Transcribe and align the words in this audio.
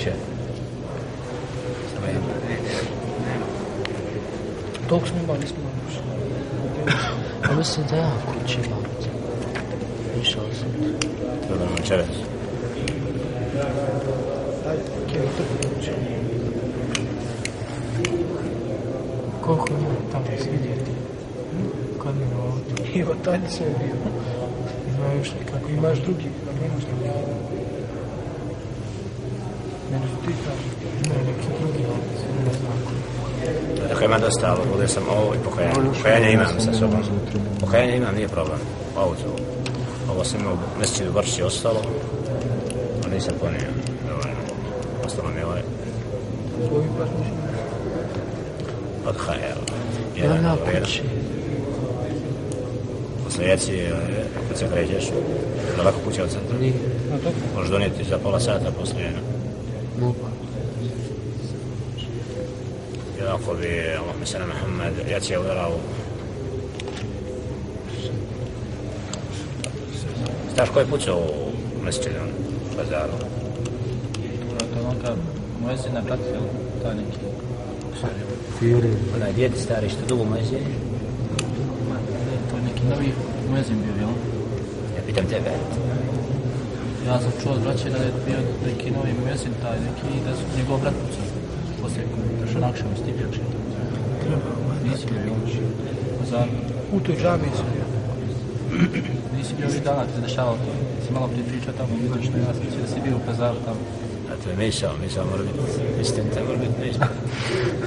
više. 0.00 0.12
Toliko 4.88 5.06
smo 5.06 5.18
imali, 5.24 5.38
nismo 5.38 5.56
imali 5.60 5.76
više. 5.86 6.00
A 7.42 7.56
mislim 7.56 7.86
da 7.90 7.96
ja 7.96 8.10
kući 8.26 8.58
imam. 8.66 8.82
Išao 10.22 10.42
sam. 10.60 10.68
Dobro, 11.48 11.66
nam 11.66 11.76
kje 15.08 15.18
je 15.18 15.26
to 15.36 15.68
kuće? 15.74 15.92
Koliko 19.40 19.68
ima 19.68 19.88
tamo 20.12 20.24
svidjeti? 20.42 20.90
Kad 22.02 22.16
mi 22.16 22.24
ovdje? 22.24 23.00
Evo, 23.00 23.14
taj 23.24 23.38
sve 23.48 23.66
je 23.66 23.74
bio. 23.78 23.94
Ima 24.96 25.12
još 25.18 25.32
nekako. 25.38 25.58
Ako 25.58 25.70
imaš 25.70 25.98
drugi, 25.98 26.28
a 26.48 26.62
nemaš 26.62 26.82
drugi. 26.84 27.10
Mene 29.90 30.06
su 30.06 30.16
ti 30.16 30.19
traži. 30.19 30.19
Ima 30.19 30.19
neki 30.19 30.19
drugi 30.19 30.19
ovdje, 30.19 30.19
ne 30.19 30.19
znam 30.19 30.19
koji. 30.19 30.19
Dakle, 33.88 34.06
ima 34.06 34.18
dosta, 34.18 34.46
ali 34.46 34.68
bude 34.72 34.88
sam 34.88 35.02
ovo 35.08 35.34
i 35.34 35.38
pokajanje. 35.44 35.90
Pokajanje 35.96 36.32
imam 36.32 36.60
sa 36.60 36.72
sobom. 36.72 37.00
Pokajanje 37.60 37.96
imam, 37.96 38.14
nije 38.14 38.28
problem. 38.28 38.58
Ovo 38.96 39.14
to. 39.14 39.36
Ovo 40.12 40.24
sam 40.24 40.40
imao 40.40 40.54
u 40.54 40.78
mjesečidu 40.78 41.12
vrši 41.12 41.42
ostalo. 41.42 41.82
A 43.06 43.14
nisam 43.14 43.34
ponio. 43.40 43.70
Dovoljno. 44.08 44.40
Ostalo 45.06 45.28
mi 45.28 45.40
je 45.40 45.46
ovaj 45.46 45.62
od 49.06 49.16
HR. 49.16 49.32
Ja 50.18 50.24
Jedan 50.24 50.46
od 50.46 50.58
kući. 50.58 51.02
Jeci, 53.40 53.72
eh, 53.72 53.92
kad 54.48 54.58
se 54.58 54.66
krećeš, 54.72 55.10
daleko 55.76 55.98
kuća 56.04 56.22
od 56.22 56.30
centra. 56.30 56.56
Možeš 57.54 57.70
donijeti 57.70 58.04
za 58.04 58.18
pola 58.18 58.40
sata 58.40 58.70
poslije 58.80 59.04
jedno. 59.04 59.20
Mogu. 60.00 60.30
Ko 63.50 63.56
bi, 63.58 63.82
Allahumma 63.98 64.26
sallam 64.26 64.48
Muhammed, 64.48 64.94
jaci 65.10 65.32
je 65.32 65.38
udarao 65.38 65.72
Znaš 70.54 70.68
ko 70.70 70.80
je 70.80 70.86
pucao 70.86 71.18
u 71.18 71.84
mjesečidu, 71.84 72.14
u 72.72 72.76
bazaru? 72.76 73.12
To 74.72 74.78
je 74.78 74.86
on 74.86 74.96
kad 75.04 75.16
mojezi 75.62 75.88
ne 75.94 76.02
brati, 76.02 76.22
jel, 76.32 76.42
taj 76.82 76.94
neki 76.94 77.18
Firi. 78.58 78.92
Onaj 79.16 79.32
djed 79.32 79.52
stari 79.56 79.88
što 79.88 80.06
dugo 80.08 80.24
mojezi? 80.24 80.58
To 82.50 82.56
je 82.56 82.62
neki 82.62 82.82
novi 82.90 83.12
mojezin 83.50 83.76
bio, 83.82 83.94
jel? 84.00 84.14
Ja 84.96 85.02
pitam 85.06 85.26
tebe. 85.26 85.50
Ja 87.06 87.20
sam 87.20 87.32
čuo 87.42 87.52
od 87.52 87.62
braće 87.62 87.90
da 87.90 87.96
je 87.96 88.12
bio 88.26 88.38
neki 88.66 88.90
novi 88.90 89.12
mojezin, 89.24 89.52
taj 89.62 89.78
neki, 89.80 90.24
da 90.24 90.36
su 90.36 90.42
njegov 90.56 90.80
brat 90.80 90.94
pucao. 90.94 91.29
Došao 92.50 92.68
nakšao 92.68 92.88
s 92.96 93.02
tim 93.04 93.14
jakšim. 93.24 93.44
Nisi 94.84 95.06
bio? 95.06 95.34
Za, 96.30 96.44
U 96.92 97.00
toj 97.00 97.16
džami 97.22 97.48
sam 97.56 97.66
bio. 97.74 97.86
nisi 99.36 99.54
bio 99.58 99.66
ovih 99.66 99.82
dana, 99.82 100.04
ti 100.04 100.12
se 100.14 100.20
dešavalo 100.20 100.56
to. 100.56 100.72
Si 101.06 101.12
malo 101.12 101.28
prije 101.28 101.44
pričao 101.48 101.72
tamo, 101.78 101.88
vidiš 102.02 102.28
što 102.28 102.38
ja 102.38 102.52
sam 102.54 102.80
da 102.82 102.86
si 102.86 103.00
bio 103.04 103.16
u 103.16 103.20
Pezaru 103.26 103.56
tamo. 103.64 103.80
A 104.30 104.44
to 104.44 104.50
je 104.50 104.56
misao, 104.56 104.92
misao 105.02 105.24
mora 105.30 105.42
biti 105.42 106.00
istinita, 106.00 106.40
mora 106.46 106.58
biti 106.58 106.86
misao. 106.86 107.08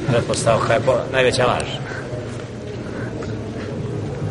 Pretpostavka 0.08 0.73
je 0.73 0.80
po, 0.80 0.94
najveća 1.14 1.45
laž. 1.45 1.67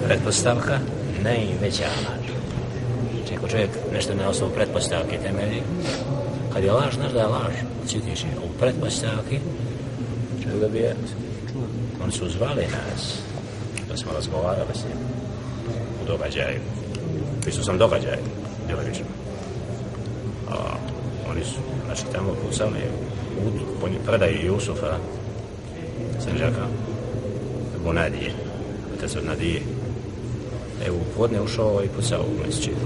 Pretpostavka, 0.07 0.79
najveća 1.25 1.89
laž. 2.05 2.27
Znači, 3.17 3.35
ako 3.37 3.49
čovjek 3.49 3.71
nešto 3.93 4.15
na 4.15 4.29
osnovu 4.29 4.53
pretpostavke 4.53 5.19
temelji, 5.19 5.63
kad 6.53 6.65
je 6.65 6.73
laž, 6.73 6.95
znaš 6.95 7.13
da 7.13 7.19
je 7.19 7.27
laž. 7.27 7.55
Citiš 7.87 8.21
je, 8.25 8.31
u 8.45 8.59
pretpostavki, 8.61 9.39
je, 10.75 10.97
oni 12.03 12.13
su 12.13 12.29
zvali 12.29 12.63
nas, 12.63 13.19
da 13.89 13.97
smo 13.97 14.13
razgovarali 14.13 14.75
s 14.75 14.85
njim 14.85 14.99
u 16.03 16.07
događaju. 16.07 16.61
Pisao 17.45 17.65
sam 17.65 17.79
događaj, 17.79 18.19
djelovično. 18.67 19.05
A 20.51 20.55
oni 21.31 21.45
su, 21.45 21.59
znači, 21.87 22.03
tamo 22.13 22.35
pucali 22.47 22.81
u 23.47 23.81
po 23.81 23.87
predaji 24.07 24.47
Jusufa, 24.47 24.97
Sanđaka, 26.25 26.67
Bonadije, 27.85 28.33
otac 28.95 29.17
od 29.17 29.25
Nadije. 29.25 29.61
E, 30.87 30.91
u 30.91 31.01
podne 31.17 31.41
ušao 31.41 31.83
i 31.85 31.89
pucao 31.89 32.21
u 32.21 32.45
mjesečidu. 32.45 32.77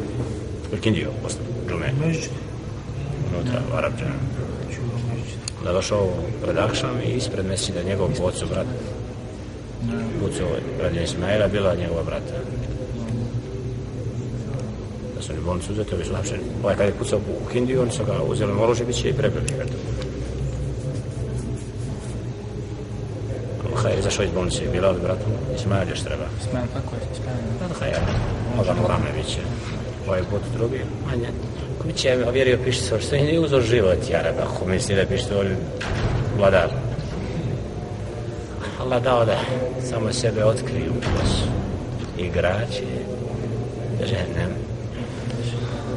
U 0.73 0.77
Kindiju, 0.81 1.11
posle, 1.23 1.41
džume, 1.69 1.93
unutra, 3.35 3.61
u 3.73 3.77
Arabđanu. 3.77 4.37
Da 5.65 5.73
došao 5.73 6.09
pred 6.43 6.59
Akšam 6.59 7.01
i 7.07 7.11
ispred 7.11 7.47
mjesečida 7.47 7.83
njegov 7.83 8.09
ocu, 8.23 8.47
brat, 8.47 8.67
pucao 10.21 10.49
radi 10.83 11.03
Ismaila, 11.03 11.49
bila 11.49 11.75
njegova 11.75 12.03
brata. 12.03 12.35
Da 15.17 15.23
su 15.23 15.33
oni 15.33 15.41
bolnicu 15.41 15.73
uzeti, 15.73 15.95
ovi 15.95 16.05
su 16.05 16.13
napšeni. 16.13 16.43
Ovaj 16.63 16.77
kad 16.77 16.87
je 16.87 16.93
pucao 16.93 17.19
u 17.19 17.49
Kindiju, 17.53 17.83
oni 17.83 17.91
su 17.91 18.05
ga 18.05 18.23
uzeli 18.29 18.53
u 18.53 18.63
oružje, 18.63 18.87
bit 18.87 18.97
će 18.97 19.09
i 19.09 19.13
prebili 19.13 19.47
ga 19.59 19.65
tu. 19.65 19.79
Hajde, 23.77 23.99
izašao 23.99 24.25
iz 24.25 24.31
bolnice, 24.31 24.69
bila 24.73 24.91
li 24.91 25.01
bratu, 25.01 25.25
Ismail 25.57 25.89
još 25.89 26.01
treba. 26.01 26.25
Smijan, 26.51 26.69
kako 26.75 26.95
je, 26.95 27.01
smijan. 27.17 27.37
Da, 27.93 28.01
možda 28.57 28.75
morame 28.75 29.13
bit 29.17 29.27
će. 29.27 29.41
Ovaj 30.07 30.21
put 30.21 30.41
drugi, 30.57 30.81
manje. 31.07 31.29
Ko 31.87 31.93
će 31.93 32.17
mi 32.17 32.25
ovjerio 32.25 32.59
pištolj, 32.65 33.01
što 33.01 33.15
je 33.15 33.23
nije 33.23 33.41
uzor 33.41 33.63
život, 33.63 33.99
jarab, 34.11 34.35
ako 34.43 34.67
misli 34.67 34.95
da 34.95 35.01
je 35.01 35.07
pištolj 35.07 35.49
vladar. 36.39 36.71
Allah 38.81 39.03
dao 39.03 39.25
da 39.25 39.39
samo 39.91 40.13
sebe 40.13 40.45
otkriju 40.45 40.93
kroz 41.01 41.31
igrači, 42.19 42.87
žehennem. 44.01 44.51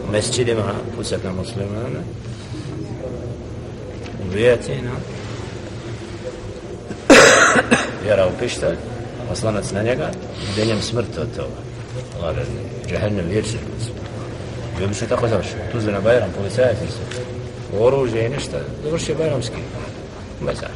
U 0.07 0.11
mesčidima 0.11 0.73
pucat 0.95 1.23
na 1.23 1.31
muslimane, 1.31 1.99
ubijati 4.27 4.71
na 4.81 4.91
vjera 8.03 8.27
u 8.27 8.39
pištolj, 8.39 8.75
oslanac 9.31 9.71
na 9.71 9.83
njega, 9.83 10.11
denjem 10.55 10.81
smrt 10.81 11.17
od 11.17 11.35
toga. 11.35 11.59
Allah 12.19 12.35
da 12.35 12.41
žehennem 12.89 13.25
vječni. 13.29 13.59
I 14.79 14.83
obično 14.83 15.07
tako 15.07 15.27
završi. 15.27 15.53
Tu 15.71 15.91
na 15.91 16.01
Bajram, 16.01 16.29
policajac 16.37 16.77
isto. 16.87 17.01
Oružje 17.79 18.25
i 18.25 18.29
ništa. 18.29 18.57
Završio 18.83 19.15
Bajramski. 19.15 19.61
Bazar. 20.41 20.71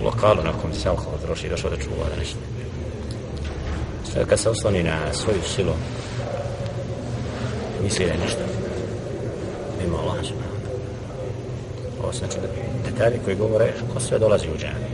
U 0.00 0.04
lokalu 0.04 0.42
nakon 0.44 0.74
se 0.74 0.88
alkohol 0.88 1.18
troši, 1.24 1.48
došao 1.48 1.70
da 1.70 1.76
čuva 1.76 2.08
da 2.14 2.20
nešto. 2.20 2.38
Sve 4.12 4.24
kad 4.24 4.40
se 4.40 4.50
osloni 4.50 4.82
na 4.82 4.98
svoju 5.12 5.42
silu, 5.54 5.72
misli 7.82 8.06
da 8.06 8.12
je 8.12 8.18
ništa. 8.18 8.44
Mimo 9.82 9.98
Allah. 9.98 10.16
Ovo 12.02 12.12
su 12.12 12.18
znači 12.18 12.38
detalje 12.84 13.18
koji 13.24 13.36
govore 13.36 13.72
ko 13.94 14.00
sve 14.00 14.18
dolazi 14.18 14.46
u 14.48 14.58
džami. 14.58 14.88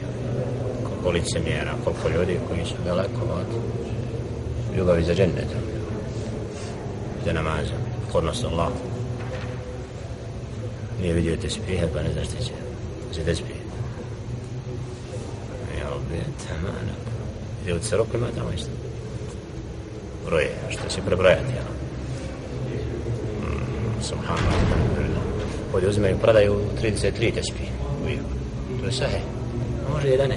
Koliko 0.85 1.11
licemjera, 1.11 1.75
koliko 1.85 2.09
ljudi 2.09 2.39
koji 2.49 2.65
su 2.65 2.75
daleko 2.85 3.21
od 3.21 3.47
ljubavi 4.77 5.05
za 5.05 5.15
džennetom 5.15 5.68
za 7.29 7.35
namaza, 7.35 7.77
pokornost 8.07 8.45
Allah. 8.45 8.69
Nije 11.01 11.15
vidio 11.15 11.37
te 11.37 11.51
spijehe, 11.51 11.87
pa 11.95 12.03
ne 12.03 12.13
znaš 12.13 12.27
šta 12.27 12.37
će. 12.45 12.53
Će 13.15 13.25
te 13.25 13.35
spije. 13.35 13.61
Ja 15.79 15.81
e, 15.81 15.91
rabbi, 15.91 16.21
tamana. 16.49 16.95
I 17.67 17.73
u 17.73 17.79
crok, 17.79 18.07
ima 18.15 18.27
tamo 18.37 18.51
isto. 18.53 18.71
Broje, 20.27 20.51
što 20.69 20.89
će 20.89 21.03
prebrojati, 21.07 21.53
ja. 21.57 21.65
Mm, 23.43 24.03
subhanallah. 24.03 24.55
Ovdje 25.75 25.89
uzimaju, 25.89 26.19
prodaju 26.19 26.61
33 26.83 27.35
te 27.35 27.43
spije. 27.43 27.71
Uvijek. 28.03 28.21
To 28.81 28.87
je 28.87 28.93
sahe. 28.93 29.19
Može 29.93 30.09
11. 30.09 30.35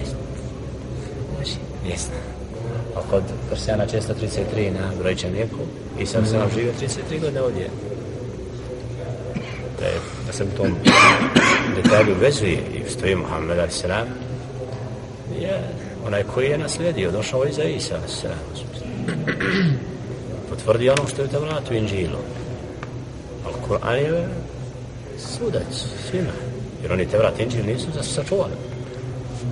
Može. 1.40 1.56
jesno. 1.90 2.16
A 3.02 3.10
kod 3.10 3.24
Persijana 3.50 3.86
često 3.86 4.14
33 4.14 4.72
na 4.72 4.92
brojčaniku 5.00 5.58
i 6.00 6.06
sam 6.06 6.26
sam 6.26 6.50
živio 6.54 6.74
33 7.10 7.22
godine 7.22 7.42
ovdje. 7.42 7.70
Da, 9.80 9.86
je, 9.86 10.00
da 10.38 10.44
u 10.44 10.58
tom 10.58 10.76
detalju 11.76 12.16
vezuje 12.22 12.52
i 12.52 12.90
stoji 12.90 13.16
Muhammed 13.16 13.60
a.s. 13.60 13.84
je 15.40 15.62
onaj 16.08 16.24
koji 16.24 16.50
je 16.50 16.58
naslijedio, 16.58 17.12
došao 17.12 17.46
iza 17.46 17.64
Isa 17.64 17.96
a.s. 17.96 18.26
Potvrdi 20.50 20.90
ono 20.90 21.08
što 21.08 21.22
je 21.22 21.26
u 21.26 21.32
Tevratu 21.32 21.74
Inđilu. 21.74 22.20
Ali 23.46 23.56
Kur'an 23.68 23.96
je 23.96 24.28
sudac 25.18 25.86
svima. 26.10 26.34
Jer 26.82 26.92
oni 26.92 27.06
Tevrat 27.06 27.40
i 27.40 27.44
Inđil 27.44 27.66
nisu 27.66 27.88
za 27.96 28.04
sačuvali. 28.04 28.54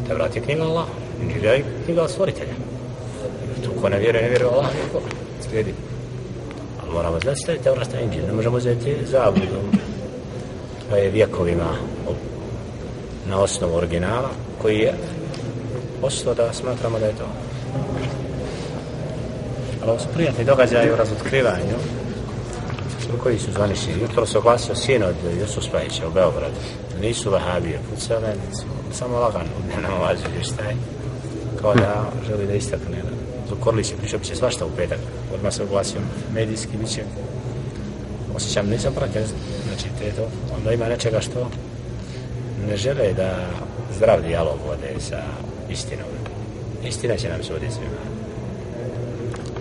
Tevrat 0.07 0.35
je 0.35 0.41
knjiga 0.41 0.63
Allah. 0.63 0.85
Inđil 1.21 1.45
je 1.45 1.63
knjiga 1.85 2.07
stvoritelja. 2.07 2.68
Ko 3.81 3.89
ne 3.89 3.99
vjeruje, 3.99 4.23
ne 4.23 4.29
vjeruje 4.29 4.51
Allah, 4.51 4.65
niko 4.65 5.01
slijedi. 5.49 5.73
Ali 6.81 6.93
moramo 6.93 7.19
znati 7.19 7.39
šta 7.39 7.51
je 7.51 7.57
Tevrat 7.57 7.93
i 7.93 8.03
Inđil. 8.03 8.27
Ne 8.27 8.33
možemo 8.33 8.57
uzeti 8.57 8.97
zabudom. 9.05 9.65
je 10.95 11.09
vjekovima 11.09 11.75
na 13.29 13.39
osnovu 13.39 13.75
originala 13.75 14.29
koji 14.61 14.77
je 14.77 14.93
ostao 16.01 16.33
da 16.33 16.53
smatramo 16.53 16.99
da 16.99 17.05
je 17.05 17.15
to. 17.15 17.27
Ali 19.81 19.91
ovo 19.91 19.99
su 19.99 20.07
prijatni 20.13 20.45
događaji 20.45 20.91
u 20.91 20.95
razotkrivanju 20.95 21.77
koji 23.23 23.39
su 23.39 23.51
zvanični. 23.51 23.93
Jutro 24.01 24.25
se 24.25 24.37
oglasio 24.37 24.75
sin 24.75 25.03
od 25.03 25.15
Jusuf 25.39 25.63
Spajića 25.63 26.07
u 26.07 26.11
Beogradu. 26.11 26.55
Nisu 27.01 27.31
vahabije 27.31 27.79
pucale, 27.89 28.33
samo 28.91 29.19
lagan 29.19 29.41
u 29.41 29.61
dnevnom 29.65 29.93
ovazu 29.99 30.23
šta 30.41 30.63
je. 30.63 30.75
Kao 31.61 31.75
da 31.75 32.11
želi 32.27 32.47
da 32.47 32.53
istakne. 32.53 33.08
Zukorli 33.59 33.83
će, 33.83 33.95
pričao 33.95 34.19
će 34.19 34.35
svašta 34.35 34.65
u 34.65 34.69
petak. 34.77 34.99
Odmah 35.33 35.53
se 35.53 35.63
oglasio 35.63 36.01
medijski, 36.33 36.77
bit 36.77 36.89
će 36.89 37.03
osjećam, 38.35 38.69
nisam 38.69 38.93
pratio, 38.93 39.21
znači 39.67 39.87
te 39.99 40.11
to, 40.11 40.27
onda 40.57 40.71
ima 40.71 40.87
nečega 40.87 41.21
što 41.21 41.49
ne 42.69 42.77
žele 42.77 43.13
da 43.13 43.47
zdrav 43.95 44.21
dijalog 44.21 44.59
vode 44.67 44.99
sa 44.99 45.21
istinom. 45.69 46.05
Istina 46.83 47.17
će 47.17 47.29
nam 47.29 47.43
suditi 47.43 47.73
svima. 47.73 48.01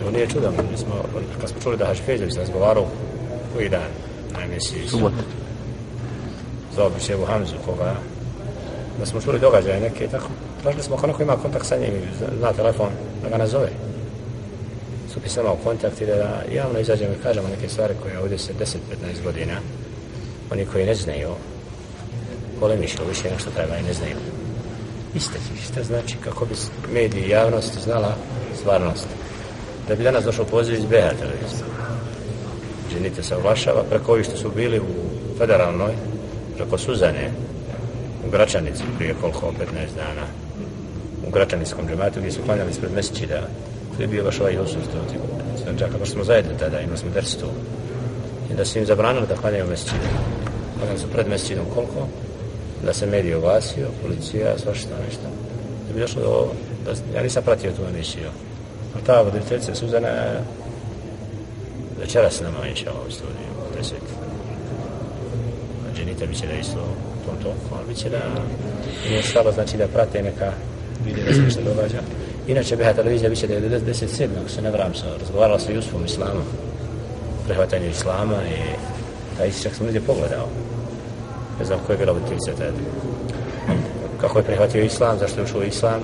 To 0.04 0.10
nije 0.10 0.26
čudom, 0.26 0.54
mi 0.70 0.78
smo, 0.78 0.94
kad 1.40 1.50
smo 1.50 1.60
čuli 1.60 1.76
da 1.76 1.86
Hašfeđević 1.86 2.36
razgovarao 2.36 2.86
koji 3.54 3.68
dan 3.68 3.90
na 4.32 4.44
emisiji. 4.44 4.88
Subot. 4.88 5.12
Bi 6.94 7.00
se 7.00 7.12
Ebu 7.12 7.24
Hamzu, 7.24 7.54
koga, 7.66 7.94
da 8.98 9.06
smo 9.06 9.20
čuli 9.20 9.40
događaje 9.40 9.80
neke, 9.80 10.08
tako, 10.08 10.28
tražili 10.62 10.82
smo 10.82 10.96
ako 10.96 11.06
neko 11.06 11.22
ima 11.22 11.36
kontakt 11.36 11.66
sa 11.66 11.76
njim, 11.76 11.92
zna 12.38 12.52
telefon, 12.52 12.88
da 13.22 13.28
ga 13.28 13.36
nazove. 13.36 13.70
Stupi 15.28 15.46
se 15.46 15.64
kontakt 15.64 16.00
i 16.00 16.06
da 16.06 16.42
javno 16.54 16.78
izađemo 16.78 17.12
i 17.12 17.22
kažemo 17.22 17.48
neke 17.48 17.68
stvari 17.68 17.94
koje 18.02 18.18
ovdje 18.18 18.38
se 18.38 18.52
10-15 18.52 19.22
godina, 19.24 19.60
oni 20.52 20.66
koji 20.66 20.86
ne 20.86 20.94
znaju, 20.94 21.28
polemišu 22.60 23.02
više 23.08 23.30
nešto 23.30 23.50
treba 23.50 23.76
i 23.76 23.82
ne 23.82 23.92
znaju. 23.92 24.16
Iste 25.14 25.38
šta 25.64 25.82
znači 25.82 26.16
kako 26.24 26.44
bi 26.44 26.54
mediji 26.92 27.24
i 27.24 27.30
javnost 27.30 27.78
znala 27.84 28.14
stvarnost. 28.60 29.06
Da 29.88 29.94
bi 29.94 30.04
danas 30.04 30.24
došao 30.24 30.44
poziv 30.44 30.74
iz 30.74 30.84
BH 30.84 31.18
televizije. 31.20 31.64
Ženite 32.92 33.22
se 33.22 33.36
oglašava 33.36 33.82
preko 33.90 34.12
ovih 34.12 34.26
što 34.26 34.36
su 34.36 34.50
bili 34.56 34.80
u 34.80 34.84
federalnoj, 35.38 35.92
preko 36.56 36.78
Suzane, 36.78 37.30
u 38.26 38.30
Gračanici 38.30 38.82
prije 38.98 39.14
koliko, 39.20 39.46
15 39.46 39.54
dana, 39.96 40.26
u 41.26 41.30
Gračanickom 41.30 41.88
džematu 41.88 42.20
gdje 42.20 42.32
su 42.32 42.42
klanjali 42.46 42.70
ispred 42.70 42.92
Mesićida, 42.94 43.48
je 44.02 44.08
bio 44.08 44.24
baš 44.24 44.40
ovaj 44.40 44.54
Jusuf, 44.54 44.82
to 44.92 44.98
ti 45.10 45.18
džaka, 45.18 45.62
znači, 45.62 45.78
znači, 45.78 45.98
baš 45.98 46.10
smo 46.10 46.24
zajedno 46.24 46.52
tada, 46.58 46.80
imali 46.80 46.98
smo 46.98 47.10
dersi 47.10 47.38
tu. 47.38 47.46
I 48.50 48.54
da 48.54 48.64
su 48.64 48.78
im 48.78 48.86
zabranili 48.86 49.26
da 49.26 49.36
klanjaju 49.36 49.66
Mesićida. 49.66 50.08
Klanjali 50.78 50.98
su 50.98 51.08
pred 51.12 51.28
Mesićidom 51.28 51.64
koliko? 51.74 52.08
Da 52.84 52.92
se 52.92 53.06
medij 53.06 53.34
oglasio, 53.34 53.86
policija, 54.02 54.58
svašta 54.58 54.94
nešto. 55.06 55.22
Da 55.88 55.94
bi 55.94 56.00
došlo 56.00 56.22
do... 56.22 56.46
Da, 56.84 57.18
ja 57.18 57.22
nisam 57.22 57.42
pratio 57.42 57.72
tu 57.72 57.82
emisiju. 57.94 58.28
A 58.96 58.98
ta 59.06 59.20
voditeljica 59.22 59.74
Suzana 59.74 60.08
večera 62.00 62.30
se 62.30 62.44
nama 62.44 62.66
inša 62.66 62.90
u 63.08 63.10
studiju, 63.10 63.52
deset. 63.78 64.02
Znači, 65.82 65.92
A 65.92 65.96
dženita 65.96 66.26
bi 66.26 66.34
će 66.34 66.46
da 66.46 66.52
isto 66.52 66.80
tom 67.26 67.36
toliko, 67.42 67.74
ali 67.76 67.88
bi 67.88 67.94
će 67.94 68.10
da 68.10 68.20
nije 69.08 69.22
stalo, 69.22 69.52
znači 69.52 69.76
da 69.76 69.86
prate 69.86 70.22
neka 70.22 70.52
vidi 71.04 71.22
da 71.22 71.34
se 71.34 71.40
nešto 71.40 71.62
događa. 71.62 72.00
Inače, 72.48 72.76
BH 72.76 72.96
televizija 72.96 73.30
biće 73.30 73.46
da 73.46 73.54
97. 73.54 74.26
ako 74.40 74.48
se 74.48 74.62
ne 74.62 74.70
vram, 74.70 74.94
sa, 74.94 75.06
razgovarala 75.20 75.58
sa 75.58 75.72
Jusufom 75.72 76.04
Islamom, 76.04 76.42
prehvatanju 77.46 77.90
Islama 77.90 78.34
i 78.34 78.58
taj 79.38 79.48
ističak 79.48 79.74
sam 79.74 79.86
ovdje 79.86 80.00
pogledao. 80.00 80.46
Ne 81.58 81.64
znam 81.64 81.78
ko 81.86 81.92
je 81.92 81.98
bila 81.98 82.12
voditeljica 82.12 82.52
tada. 82.58 82.72
Kako 84.20 84.38
je 84.38 84.44
prihvatio 84.44 84.84
Islam, 84.84 85.18
zašto 85.18 85.40
je 85.40 85.44
ušao 85.44 85.62
Islam. 85.62 86.00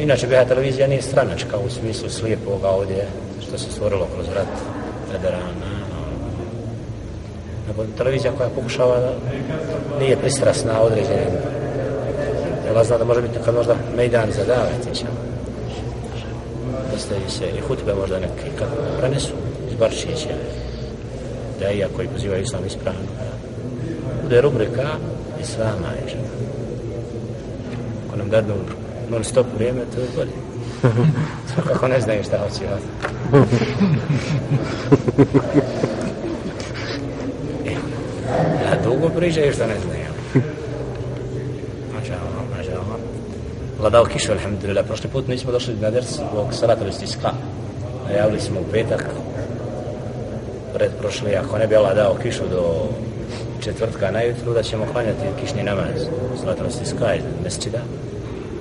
Inače, 0.00 0.26
BH 0.26 0.48
televizija 0.48 0.86
nije 0.86 1.02
stranačka 1.02 1.58
u 1.58 1.70
smislu 1.70 2.08
slijepoga 2.08 2.68
ovdje, 2.68 3.06
što 3.42 3.58
se 3.58 3.70
stvorilo 3.70 4.06
kroz 4.14 4.26
rat 4.34 4.52
veterana. 5.12 5.44
Ono. 5.46 6.16
Nego 7.68 7.84
televizija 7.98 8.32
koja 8.32 8.48
pokušava 8.48 9.00
da 9.00 9.12
nije 10.00 10.16
pristrasna 10.16 10.80
određenim 10.80 11.55
Jel 12.76 12.84
zna 12.84 12.98
da 12.98 13.04
može 13.04 13.22
biti 13.22 13.38
kad 13.44 13.54
možda 13.54 13.76
mejdan 13.96 14.32
za 14.32 14.44
davet, 14.44 14.86
inša. 14.88 15.06
Ostavi 16.94 17.20
se 17.28 17.44
i 17.58 17.60
hutbe 17.60 17.94
možda 17.94 18.18
neki 18.18 18.50
kad 18.58 18.68
prenesu 18.98 19.32
iz 19.70 19.76
Barčića, 19.78 20.34
da 21.60 21.70
i 21.70 21.84
ako 21.84 22.02
i 22.02 22.08
pozivaju 22.08 22.42
islam 22.42 22.66
ispravno. 22.66 23.00
Bude 24.22 24.40
rubrika 24.40 24.88
islama, 25.42 25.88
inša. 26.04 26.16
Ako 28.08 28.16
nam 28.16 28.30
dadnu 28.30 28.54
non 29.10 29.24
stop 29.24 29.46
vrijeme, 29.54 29.80
to 29.94 30.00
je 30.00 30.06
bolje. 30.16 30.36
Kako 31.68 31.88
ne 31.88 32.00
znaju 32.00 32.24
šta 32.24 32.38
hoće 32.38 32.64
vas. 32.70 32.82
Ja 38.64 38.82
dugo 38.84 39.08
pričaju 39.08 39.52
što 39.52 39.66
ne 39.66 39.80
znaju. 39.80 40.05
Dao 43.90 44.04
kišu, 44.04 44.32
alhamdulillah. 44.32 44.84
Prošli 44.86 45.10
put 45.10 45.28
nismo 45.28 45.52
došli 45.52 45.74
na 45.80 45.90
ders 45.90 46.18
zbog 46.30 46.54
salata 46.54 46.88
istiska. 46.88 47.30
Najavili 48.08 48.40
smo 48.40 48.60
u 48.60 48.64
petak, 48.72 49.04
pred 50.74 50.90
prošli, 50.98 51.36
ako 51.36 51.58
ne 51.58 51.66
bi 51.66 51.76
Allah 51.76 51.94
dao 51.94 52.16
kišu 52.22 52.48
do 52.50 52.88
četvrtka 53.64 54.10
najutru, 54.10 54.54
da 54.54 54.62
ćemo 54.62 54.86
klanjati 54.92 55.40
kišni 55.40 55.62
namaz, 55.62 56.08
salata 56.40 56.66
istiska 56.66 57.14
iz 57.14 57.22
mesčida. 57.44 57.78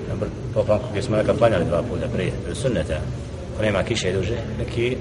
Na 0.10 0.28
poplanku 0.54 0.86
gdje 0.92 1.02
smo 1.04 1.18
nekad 1.18 1.38
klanjali 1.38 1.66
dva 1.66 1.82
puta 1.82 2.08
prije, 2.14 2.32
sunneta, 2.54 2.98
ako 3.54 3.64
nema 3.64 3.84
kiše 3.84 4.12
duže, 4.12 4.38
neki 4.60 4.98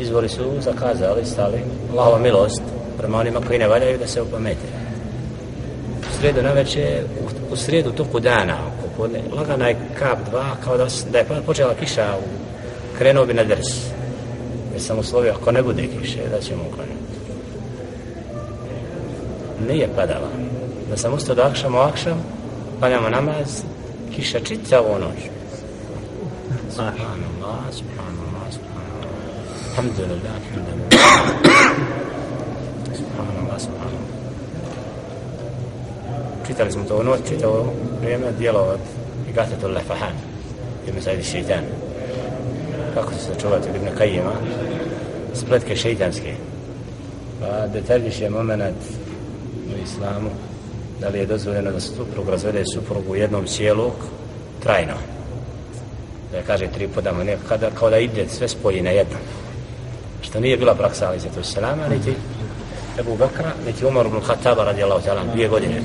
izvori 0.00 0.28
su 0.28 0.52
zakazali, 0.60 1.24
stali, 1.24 1.58
Allahova 1.92 2.18
milost 2.18 2.62
prema 2.98 3.18
onima 3.18 3.40
koji 3.46 3.58
ne 3.58 3.68
valjaju 3.68 3.98
da 3.98 4.06
se 4.06 4.22
upamete. 4.22 4.68
U 6.00 6.20
sredu 6.20 6.42
na 6.42 6.52
večer, 6.52 7.04
u, 7.20 7.52
u 7.52 7.56
sredu 7.56 7.92
toku 7.92 8.20
dana, 8.20 8.56
popodne, 8.96 9.22
lagana 9.32 9.68
je 9.68 9.76
kap 9.98 10.18
dva, 10.30 10.56
kao 10.64 10.76
da, 10.76 10.86
da 11.12 11.18
je 11.18 11.42
počela 11.46 11.74
kiša, 11.74 12.16
u, 12.18 12.28
krenuo 12.98 13.26
bi 13.26 13.34
na 13.34 13.44
drs. 13.44 13.68
Jer 14.72 14.82
sam 14.82 14.98
uslovio, 14.98 15.32
ako 15.32 15.52
ne 15.52 15.62
bude 15.62 15.86
kiše, 15.86 16.28
da 16.30 16.40
ćemo 16.40 16.62
uklanjati. 16.72 17.16
Nije 19.68 19.88
padala. 19.96 20.28
Da 20.90 20.96
sam 20.96 21.14
ustao 21.14 21.34
da 21.34 21.46
akšam, 21.46 21.74
u 21.74 21.78
akšam, 21.78 22.24
klanjamo 22.78 23.08
namaz, 23.08 23.62
kiša 24.16 24.40
čita 24.40 24.82
u 24.82 24.98
noć. 24.98 25.20
Subhanallah, 26.70 27.60
subhanallah, 27.70 28.46
subhanallah. 28.50 29.06
Alhamdulillah, 29.70 30.32
alhamdulillah. 30.40 31.35
Čitali 36.46 36.72
smo 36.72 36.84
to 36.84 36.96
u 36.96 37.02
noć, 37.02 37.20
čitao 37.28 37.72
vrijeme 38.00 38.32
dijelo 38.38 38.60
od 38.60 38.80
Igatatul 39.30 39.70
Lefahan, 39.70 40.12
Ibn 40.88 41.00
Sajdi 41.00 41.22
Šeitan. 41.22 41.64
Kako 42.94 43.12
se 43.12 43.18
sačuvati 43.18 43.68
od 43.68 43.76
Ibn 43.76 43.96
Kajima, 43.98 44.32
spletke 45.34 45.76
šeitanske. 45.76 46.34
Pa 47.40 47.66
detaljiš 47.66 48.20
moment 48.30 48.76
u 49.68 49.82
islamu, 49.84 50.30
da 51.00 51.08
li 51.08 51.18
je 51.18 51.26
dozvoljeno 51.26 51.70
da 51.70 51.80
suprug 51.80 52.28
razvede 52.28 52.62
suprugu 52.74 53.12
u 53.12 53.16
jednom 53.16 53.46
cijelu 53.46 53.90
trajno. 54.62 54.94
Da 56.32 56.42
kaže 56.42 56.66
tri 56.66 56.88
podamo, 56.88 57.24
ne, 57.24 57.36
kada, 57.48 57.70
kao 57.70 57.90
da 57.90 57.98
ide 57.98 58.28
sve 58.28 58.48
spoji 58.48 58.82
na 58.82 58.90
jedno. 58.90 59.16
Što 60.22 60.40
nije 60.40 60.56
bila 60.56 60.74
praksa, 60.74 61.08
ali 61.08 61.20
se 61.20 61.28
to 61.28 61.42
selama, 61.42 61.88
niti 61.88 62.14
Ebu 62.98 63.16
Bakra, 63.16 63.52
niti 63.66 63.84
Umar 63.84 64.06
ibn 64.06 64.20
Khattaba 64.20 64.64
radijallahu 64.64 65.04
ta'ala, 65.04 65.24
dvije 65.32 65.48
godine. 65.48 65.82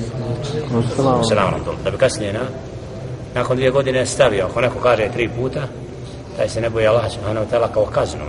Salam 1.28 1.54
Da 1.84 1.90
bi 1.90 1.98
kasnije, 1.98 2.32
na, 2.32 2.40
nakon 3.34 3.56
dvije 3.56 3.70
godine 3.70 4.06
stavio, 4.06 4.46
ako 4.46 4.60
neko 4.60 4.80
kaže 4.80 5.08
tri 5.12 5.28
puta, 5.28 5.60
taj 6.36 6.48
se 6.48 6.60
ne 6.60 6.70
boje 6.70 6.86
Allah 6.86 7.12
subhanahu 7.12 7.46
ta'ala 7.50 7.72
kao 7.74 7.84
kaznu. 7.84 8.24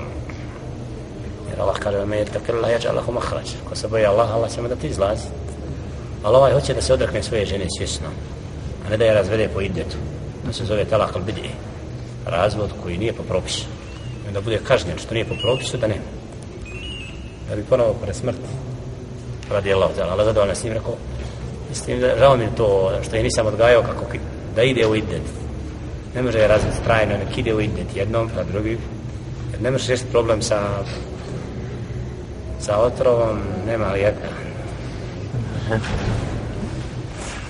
Jer 1.50 1.62
Allah 1.62 1.80
kaže, 1.80 2.06
me 2.06 2.18
je 2.18 2.26
takirla, 2.26 2.70
ja 2.70 2.80
će 2.80 2.90
Allahu 2.90 3.12
mahrać. 3.12 3.48
Ko 3.70 3.76
se 3.76 3.88
boje 3.88 4.06
Allah, 4.06 4.34
Allah 4.34 4.52
će 4.52 4.62
mu 4.62 4.68
da 4.68 4.76
ti 4.76 4.88
izlaz. 4.88 5.20
Ali 6.24 6.36
ovaj 6.36 6.54
hoće 6.54 6.74
da 6.74 6.82
se 6.82 6.94
odrekne 6.94 7.24
svoje 7.24 7.46
žene 7.46 7.66
svjesno, 7.78 8.08
a 8.88 8.90
ne 8.90 8.98
da 8.98 9.06
je 9.06 9.14
razvede 9.14 9.50
po 9.54 9.62
idetu. 9.62 9.98
To 10.46 10.54
se 10.54 10.66
zove 10.66 10.86
talak 10.86 11.16
al-bidi. 11.16 11.50
Razvod 12.26 12.70
koji 12.84 12.98
nije 12.98 13.14
po 13.14 13.24
propisu. 13.24 13.66
I 14.30 14.34
da 14.34 14.42
bude 14.42 14.60
kažnjen 14.68 14.98
što 14.98 15.14
nije 15.14 15.26
po 15.26 15.36
propisu, 15.42 15.78
da 15.78 15.88
ne. 15.88 15.98
Da 17.50 17.56
bi 17.56 17.64
ponovo 17.64 17.94
pre 17.94 18.14
smrti 18.14 18.73
radi 19.52 19.74
Allah, 19.74 19.90
Allah 20.12 20.26
zadovoljno 20.26 20.56
s 20.56 20.64
njim 20.64 20.74
rekao, 20.74 20.96
mislim 21.70 22.00
da 22.00 22.18
žao 22.18 22.38
mi 22.38 22.56
to 22.58 22.92
što 23.04 23.16
je 23.16 23.24
nisam 23.24 23.48
odgajao 23.48 23.82
kako 23.82 24.06
da 24.56 24.64
ide 24.64 24.88
u 24.88 24.96
idet. 24.96 25.22
Ne 26.16 26.22
može 26.22 26.40
je 26.40 26.48
razviti 26.48 26.84
trajno, 26.84 27.18
nek 27.18 27.38
ide 27.38 27.54
u 27.54 27.62
idet 27.62 27.96
jednom, 27.96 28.30
pa 28.36 28.44
drugi. 28.44 28.78
Jer 29.52 29.62
ne 29.62 29.72
može 29.72 29.88
riješiti 29.88 30.12
problem 30.12 30.42
sa 30.42 30.60
sa 32.60 32.78
otrovom, 32.78 33.40
nema 33.68 33.92
lijeka. 33.92 34.28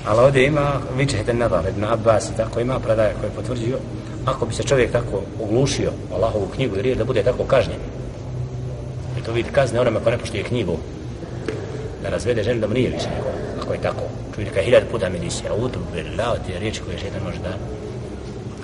Ali 0.05 0.19
ovdje 0.19 0.45
ima, 0.45 0.71
vi 0.97 1.05
ćete 1.05 1.33
nadal, 1.33 1.67
Ibn 1.67 1.83
Abbas, 1.83 2.29
i 2.29 2.37
tako 2.37 2.59
ima 2.59 2.79
predaje 2.79 3.15
koje 3.19 3.31
potvrđio, 3.31 3.77
ako 4.25 4.45
bi 4.45 4.53
se 4.53 4.63
čovjek 4.63 4.91
tako 4.91 5.21
oglušio 5.43 5.91
Allahovu 6.13 6.47
knjigu 6.55 6.75
i 6.75 6.81
riječ 6.81 6.97
da 6.97 7.05
bude 7.05 7.23
tako 7.23 7.43
kažnjen, 7.43 7.79
jer 9.15 9.25
to 9.25 9.31
vidi 9.31 9.49
kazne 9.51 9.79
onome 9.79 9.99
ko 10.03 10.09
ne 10.09 10.17
poštuje 10.17 10.43
knjigu, 10.43 10.77
da 12.03 12.09
razvede 12.09 12.43
ženu 12.43 12.61
da 12.61 12.67
mu 12.67 12.73
nije 12.73 12.89
više, 12.89 13.09
ako 13.61 13.73
je 13.73 13.81
tako. 13.81 14.03
čovjeka 14.35 14.55
neka 14.55 14.65
hiljad 14.65 14.83
puta 14.91 15.09
mi 15.09 15.19
nisi, 15.19 15.47
a 15.49 15.53
udu, 15.53 15.79
bilao 15.93 16.35
ti 16.45 16.51
je 16.51 16.59
riječ 16.59 16.79
koje 16.79 16.97
šetan 16.97 17.23
može 17.23 17.39
da 17.39 17.53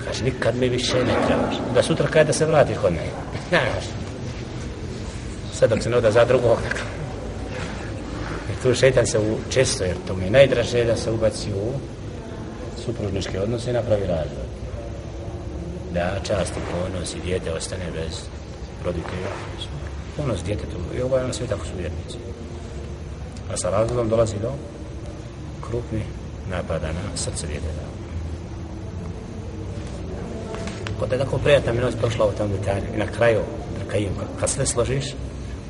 kaže, 0.04 0.24
nikad 0.24 0.56
mi 0.56 0.68
više 0.68 1.04
ne 1.04 1.14
trebaš. 1.26 1.54
Da 1.74 1.82
sutra 1.82 2.06
kada 2.06 2.24
da 2.24 2.32
se 2.32 2.46
vrati 2.46 2.74
kod 2.82 2.92
mene. 2.92 3.10
Znaš. 3.48 3.84
Sad 5.52 5.70
dok 5.70 5.82
se 5.82 5.90
ne 5.90 5.96
oda 5.96 6.10
za 6.10 6.24
drugog, 6.24 6.58
tako. 6.68 6.86
I 8.52 8.62
tu 8.62 8.74
šetan 8.74 9.06
se 9.06 9.18
u, 9.18 9.36
često, 9.50 9.84
jer 9.84 9.96
to 10.06 10.16
mi 10.16 10.24
je 10.24 10.30
najdraže 10.30 10.84
da 10.84 10.96
se 10.96 11.10
ubaci 11.10 11.52
u 11.52 11.72
supružničke 12.84 13.40
odnose 13.40 13.70
i 13.70 13.72
napravi 13.72 14.06
razvoj. 14.06 14.46
Da 15.94 16.16
čast 16.26 16.52
i 16.56 16.60
ponos 16.72 17.14
i 17.14 17.20
djete 17.24 17.52
ostane 17.52 17.84
bez 17.94 18.20
roditelja. 18.84 19.30
Ponos 20.16 20.44
djetetu 20.44 20.76
i 20.98 21.02
ovaj 21.02 21.26
je 21.26 21.32
sve 21.32 21.46
tako 21.46 21.64
su 21.64 21.72
vjernici. 21.78 22.29
A 23.52 23.56
sa 23.56 23.70
razlogom 23.70 24.08
dolazi 24.08 24.36
do 24.42 24.52
krupnih 25.66 26.04
napada 26.50 26.86
na 26.86 27.16
srce 27.16 27.46
djeteta. 27.46 27.86
Kod 31.00 31.12
je 31.12 31.18
tako 31.18 31.38
prijatna 31.38 31.72
minuć 31.72 31.94
prošla 32.00 32.26
u 32.26 32.32
tom 32.32 32.50
detalju 32.50 32.84
i 32.94 32.98
na 32.98 33.06
kraju, 33.06 33.40
da 33.78 33.90
kajim, 33.90 34.12
kad 34.40 34.50
sve 34.50 34.66
složiš, 34.66 35.04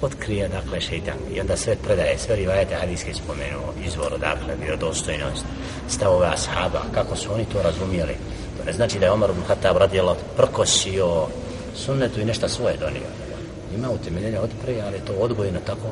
otkrije 0.02 0.49
dakle 0.49 0.80
šeitan 0.80 1.14
i 1.34 1.40
onda 1.40 1.56
sve 1.56 1.76
predaje, 1.76 2.18
sve 2.18 2.37
rivajete 2.37 2.75
hadijske 2.75 3.14
spomenuo, 3.14 3.72
izvor 3.87 4.18
dakle, 4.18 4.54
vjerodostojnost, 4.60 5.44
stavove 5.88 6.26
ashaba, 6.26 6.82
kako 6.94 7.16
su 7.16 7.32
oni 7.32 7.44
to 7.44 7.62
razumijeli. 7.62 8.14
To 8.58 8.64
ne 8.64 8.72
znači 8.72 8.99
da 8.99 9.06
je 9.06 9.12
Omar 9.12 9.30
ibn 9.30 9.42
Khattab 9.46 9.76
radijelo 9.76 10.16
prkosio 10.37 11.26
sunnetu 11.76 12.20
i 12.20 12.25
nešto 12.25 12.49
svoje 12.49 12.76
donio. 12.76 13.10
Ima 13.76 13.90
utemeljenja 13.90 14.40
od 14.40 14.50
prije, 14.62 14.82
ali 14.82 14.96
je 14.96 15.04
to 15.04 15.12
odgojeno 15.12 15.58
tako 15.66 15.87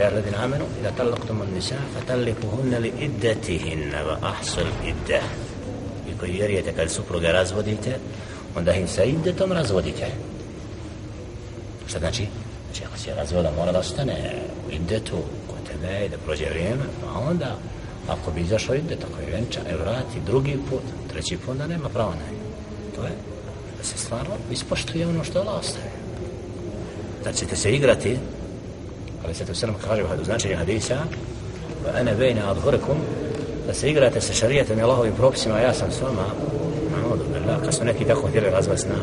ja 0.00 0.10
gledin 0.10 0.34
amenu, 0.34 0.64
i 0.80 0.82
da 0.82 0.90
talaktum 0.90 1.40
an 1.40 1.48
nisa, 1.54 1.74
fa 1.94 2.00
talikuhunne 2.06 2.78
li 2.78 2.92
iddetihinne, 3.00 4.02
va 4.04 4.18
ahsul 4.22 4.66
idde. 4.84 5.20
I 6.08 6.18
koji 6.18 6.32
vjerujete 6.32 6.72
kad 6.72 6.90
supruge 6.90 7.32
razvodite, 7.32 7.98
onda 8.56 8.72
im 8.72 8.88
sa 8.88 9.04
iddetom 9.04 9.52
razvodite. 9.52 10.06
Šta 11.88 11.98
znači? 11.98 12.26
Znači, 12.66 12.84
ako 12.84 12.98
se 12.98 13.14
razvoda, 13.14 13.52
mora 13.56 13.72
da 13.72 13.78
ostane 13.78 14.42
u 14.68 14.72
idetu 14.72 15.16
kod 15.46 15.58
tebe 15.70 16.06
i 16.06 16.08
da 16.08 16.18
prođe 16.18 16.50
vrijeme, 16.50 16.84
a 17.08 17.18
onda, 17.30 17.56
ako 18.08 18.30
bi 18.30 18.40
izašao 18.40 18.74
idet, 18.74 19.04
ako 19.04 19.20
je 19.20 19.32
venča, 19.32 19.60
e 19.68 19.76
vrati 19.76 20.20
drugi 20.26 20.58
put, 20.70 20.82
treći 21.12 21.36
put, 21.36 21.56
da 21.56 21.66
nema 21.66 21.88
pravo 21.88 22.10
na. 22.10 22.26
To 22.96 23.02
je 23.02 23.12
da 23.78 23.84
se 23.84 23.98
stvarno 23.98 24.34
ispoštuje 24.50 25.06
ono 25.06 25.24
što 25.24 25.40
Allah 25.40 25.58
ostaje. 25.60 26.05
Da 27.26 27.32
ćete 27.32 27.56
se 27.56 27.72
igrati, 27.72 28.18
ali 29.24 29.34
se 29.34 29.44
to 29.44 29.54
sve 29.54 29.68
nam 29.68 29.76
kaže 29.88 30.02
u 30.22 30.24
značenju 30.24 30.56
hadisa, 30.56 30.94
va 31.84 32.00
ene 32.00 32.14
bejne 32.14 32.42
ad 32.42 32.58
horekum, 32.58 32.96
da 33.66 33.74
se 33.74 33.90
igrate 33.90 34.20
sa 34.20 34.32
šarijetom 34.32 34.78
i 34.78 34.82
Allahovim 34.82 35.12
propisima, 35.12 35.58
ja 35.58 35.74
sam 35.74 35.90
s 35.90 36.00
vama, 36.00 36.26
no, 37.02 37.16
dobro, 37.16 37.64
kad 37.64 37.74
su 37.74 37.84
neki 37.84 38.04
tako 38.04 38.28
htjeli 38.28 38.50
razvasna, 38.50 38.94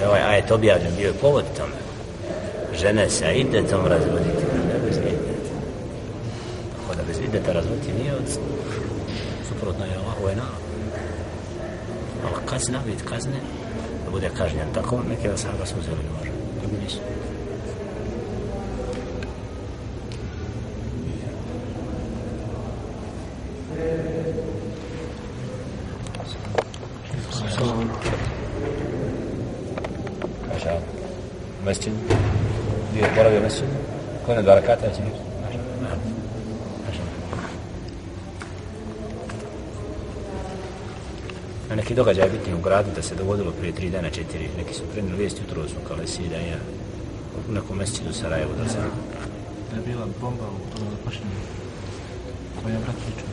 je 0.00 0.08
ovaj 0.08 0.20
ajet 0.20 0.50
objavljen, 0.50 0.96
bio 0.96 1.06
je 1.06 1.20
povod 1.20 1.44
tome. 1.56 1.78
Žene 2.80 3.10
sa 3.10 3.32
idetom 3.32 3.86
razvoditi, 3.86 4.44
ne 4.68 4.88
bez 4.88 4.96
ideta. 4.96 5.32
Tako 6.76 6.94
da 6.96 7.02
bez 7.08 7.18
ideta 7.28 7.52
razvoditi 7.52 7.92
nije 7.92 8.14
od 8.14 8.38
suprotno 9.48 9.84
je 9.84 9.96
Allahove 9.96 10.32
je 10.32 10.36
narod. 10.36 10.62
Ali 12.24 12.46
kazna, 12.46 12.78
vid 12.86 13.02
kazne, 13.04 13.40
da 14.04 14.10
bude 14.10 14.30
kažnjen 14.36 14.72
tako, 14.74 15.00
neke 15.08 15.28
da 15.28 15.36
sam 15.36 15.50
su 15.64 15.74
uzeli 15.80 16.04
može. 16.18 16.31
Drugi 16.72 16.84
nisu. 16.84 16.98
Maša, 30.48 30.76
u 31.62 31.64
mesčinu, 31.64 31.96
gdje 32.90 33.00
je 33.00 33.10
boravio 33.16 33.38
u 33.38 33.42
mesčinu, 33.42 33.68
koje 34.26 34.36
na 34.36 34.42
dva 34.42 34.54
rakata 34.54 34.94
će 34.94 35.02
biti? 35.02 35.18
Maša. 35.42 37.02
Na 41.72 41.76
neki 41.76 41.94
događaj 41.94 42.28
bitni 42.28 42.54
u 42.54 42.60
gradu 42.60 42.90
da 42.96 43.02
se 43.02 43.14
dogodilo 43.14 43.50
prije 43.50 43.74
tri 43.74 43.90
dana, 43.90 44.10
četiri, 44.10 44.48
neki 44.56 44.74
su 44.74 44.82
prenili 44.92 45.16
vijesti 45.16 45.40
jutro 45.42 45.68
su 45.68 45.74
kalesi 45.88 46.28
da 46.28 46.36
je 46.36 46.56
u 47.48 47.52
nekom 47.52 47.76
mesečinu 47.78 48.10
u 48.10 48.12
Sarajevu 48.12 48.50
da 48.58 48.68
sam 48.68 48.82
Da 49.70 49.76
je 49.76 49.82
bila 49.86 50.06
bomba 50.20 50.44
u 50.44 50.76
tom 50.76 50.86
zapašenju. 50.94 51.38
Koja 52.62 52.74
je 52.74 52.80
brat 52.84 52.96
pričao. 53.04 53.28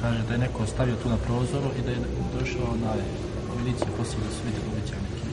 Kaže 0.00 0.22
da 0.28 0.32
je 0.32 0.38
neko 0.38 0.66
stavio 0.66 0.96
tu 1.02 1.08
na 1.08 1.16
prozoru 1.16 1.70
i 1.78 1.82
da 1.86 1.90
je 1.90 1.98
došao 2.38 2.68
na 2.84 2.90
milicija 3.58 3.90
poslije 3.98 4.20
da 4.26 4.30
su 4.36 4.40
vidjeli 4.46 4.66
uvećan 4.72 4.98
neki 5.06 5.28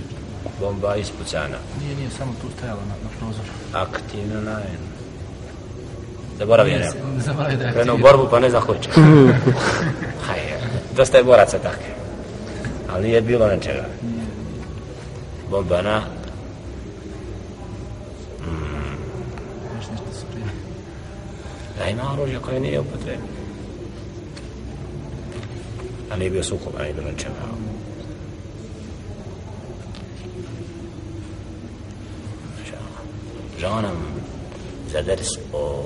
bomba 0.60 0.96
ispucana. 0.96 1.58
Nije, 1.82 1.96
nije, 1.96 2.10
samo 2.10 2.32
tu 2.42 2.48
stajala 2.58 2.82
na, 2.90 2.96
na 3.04 3.10
prozoru. 3.20 3.50
Aktivno 3.74 4.42
najedno. 4.42 4.88
Zaboravio 6.38 6.80
ne. 6.80 6.86
Ne 7.16 7.22
zaboravio 7.22 7.58
da 7.58 7.66
je 7.66 7.74
Krenuo 7.74 7.98
borbu 7.98 8.28
pa 8.32 8.40
ne 8.40 8.50
zna 8.50 8.60
hoće. 8.60 8.90
Hajde, 10.28 10.43
dosta 10.96 11.18
je 11.18 11.24
boraca 11.24 11.58
takve. 11.60 11.94
Ali 12.90 13.08
nije 13.08 13.22
bilo 13.22 13.48
nečega. 13.48 13.86
Nije. 14.02 14.26
Bomba 15.50 15.82
na 15.82 16.02
Još 19.76 19.86
nešto 19.92 20.20
su 20.20 20.26
prije. 20.32 20.46
da 21.80 21.86
ima 21.86 22.14
oružje 22.14 22.40
koje 22.40 22.60
nije 22.60 22.80
upotrebno. 22.80 23.26
A 26.12 26.16
nije 26.16 26.30
bio 26.30 26.44
sukob, 26.44 26.74
a 26.80 26.82
nije 26.82 26.94
bilo 26.94 27.12
nečega. 27.12 27.34
Žao 33.60 33.82
nam 33.82 33.98
za 34.92 35.02
ders 35.02 35.28
o 35.54 35.86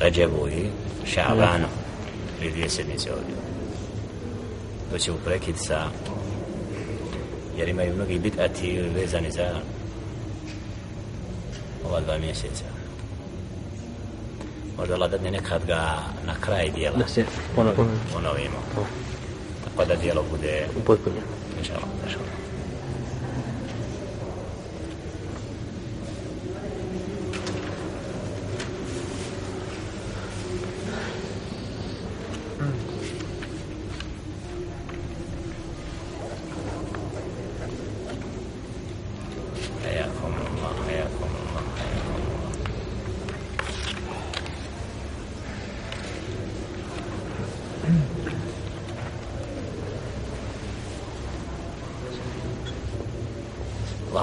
Ređebu 0.00 0.48
i 0.48 0.66
Šabanu 1.06 1.66
prije 2.38 2.52
dvije 2.52 2.70
sedmice 2.70 3.10
ovdje. 3.12 3.53
Doće 4.94 5.12
u 5.12 5.16
prekid 5.24 5.54
sa 5.58 5.88
jer 7.58 7.68
imaju 7.68 7.94
mnogi 7.94 8.18
bitati 8.18 8.80
vezani 8.94 9.30
za 9.30 9.60
ova 11.88 12.00
dva 12.00 12.18
mjeseca. 12.18 12.64
Možda 14.78 14.94
Allah 14.94 15.10
dadne 15.10 15.30
nekad 15.30 15.66
ga 15.66 15.96
na 16.26 16.34
kraj 16.40 16.70
dijela 16.70 16.96
Da 16.96 17.08
se 17.08 17.24
ponovi. 17.56 17.76
ponovimo. 18.12 18.58
Tako 19.64 19.84
da 19.84 19.94
dijelo 19.96 20.24
bude 20.30 20.66
Upotpunje. 20.78 21.20
Inšallah, 21.58 21.88
inšallah. 22.06 22.43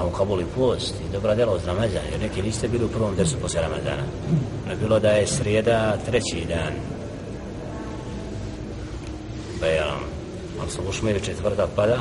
Allahu 0.02 0.16
kabuli 0.16 0.46
post 0.56 0.94
i 0.94 1.12
dobra 1.12 1.34
djela 1.34 1.54
uz 1.54 1.64
Ramazan, 1.64 2.02
jer 2.12 2.20
neki 2.20 2.42
niste 2.42 2.68
bili 2.68 2.84
u 2.84 2.88
prvom 2.88 3.16
dersu 3.16 3.36
posle 3.40 3.62
Ramazana. 3.62 4.02
Ne 4.68 4.76
bilo 4.76 4.98
da 4.98 5.10
je 5.10 5.26
srijeda 5.26 5.96
treći 6.06 6.44
dan. 6.48 6.74
Pa 9.60 9.66
Bejram. 9.66 10.02
Ali 10.60 10.70
sam 10.70 10.86
ušli 10.88 11.10
ili 11.10 11.24
četvrtak 11.24 11.70
pada 11.76 11.98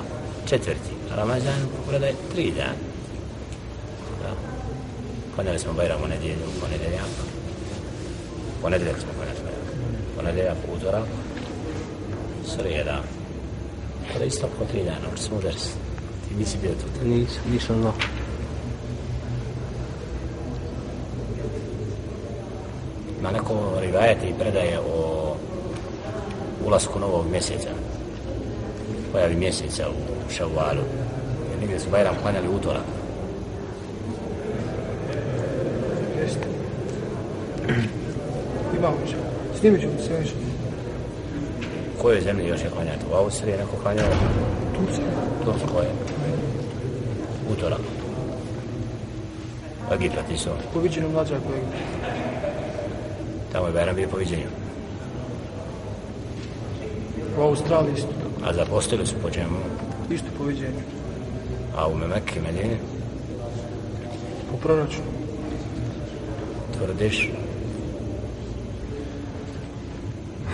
četvrti. 0.50 0.94
A 1.12 1.16
Ramazan 1.16 1.62
pa 1.72 1.84
pogleda 1.86 2.06
je 2.06 2.16
tri 2.34 2.52
dan. 2.52 2.76
Da. 4.22 4.34
Klanjali 5.36 5.60
smo 5.60 5.74
Bajram 5.74 6.04
u 6.04 6.08
nedjelju, 6.08 6.46
u 6.48 6.60
ponedeljak. 6.62 7.12
Ponedeljak 8.62 9.00
smo 9.00 9.10
klanjali 9.18 9.38
ponedeljak, 9.38 9.78
Ponedjeljak, 10.18 10.58
utorak, 10.76 11.08
srijeda. 12.46 13.02
Pa 14.08 14.14
Kada 14.14 14.26
isto 14.26 14.48
po 14.60 14.66
tri 14.66 14.84
dana, 14.84 15.08
učili 15.14 15.28
smo 15.28 15.38
u 15.38 15.42
Ti 15.42 15.81
nisi 16.38 16.58
bio 16.62 16.72
tu. 16.72 17.08
Nisam, 17.08 17.44
nisam 17.52 17.82
znao. 17.82 17.94
Ima 23.20 23.32
neko 23.32 23.80
rivajete 23.82 24.30
i 24.30 24.34
predaje 24.40 24.80
o 24.80 25.36
ulasku 26.66 27.00
novog 27.00 27.26
mjeseca. 27.32 27.70
Pojavi 29.12 29.36
mjeseca 29.36 29.90
u 29.90 30.32
šavalu. 30.32 30.84
Jer 31.50 31.60
negdje 31.60 31.80
su 31.80 31.90
Bajram 31.90 32.16
klanjali 32.22 32.48
utorak. 32.48 32.84
Imamo 38.78 38.98
će. 39.08 39.16
Snimit 39.60 39.82
više. 39.82 39.91
U 42.02 42.04
kojoj 42.04 42.22
zemlji 42.22 42.48
još 42.48 42.62
je 42.62 42.70
klanjati? 42.70 43.06
U 43.12 43.16
Austriji 43.16 43.52
je 43.52 43.58
neko 43.58 43.76
klanjao? 43.82 44.08
Turci. 44.76 45.02
Tursko 45.46 45.82
je. 45.82 45.90
Utorak. 47.52 47.80
Egipat 49.94 50.32
isto. 50.34 50.58
Po 50.74 50.80
viđenju 50.80 51.10
mlađa 51.10 51.36
kojeg. 51.48 51.64
Tamo 53.52 53.68
je 53.68 53.74
Bajram 53.74 53.96
bio 53.96 54.08
po 54.08 54.18
viđenju. 54.18 54.48
U 57.38 57.42
Australiji 57.42 57.94
isto 57.94 58.08
tako. 58.08 58.50
A 58.50 58.54
zapostili 58.54 59.06
su 59.06 59.16
po 59.22 59.30
čemu? 59.30 59.58
Isto 60.12 60.28
po 60.38 60.44
viđenju. 60.44 60.82
A 61.78 61.88
u 61.88 61.96
Memekke, 61.96 62.42
Medini, 62.42 62.78
Po 64.52 64.58
proračunu. 64.58 65.08
tvrdiš 66.78 67.30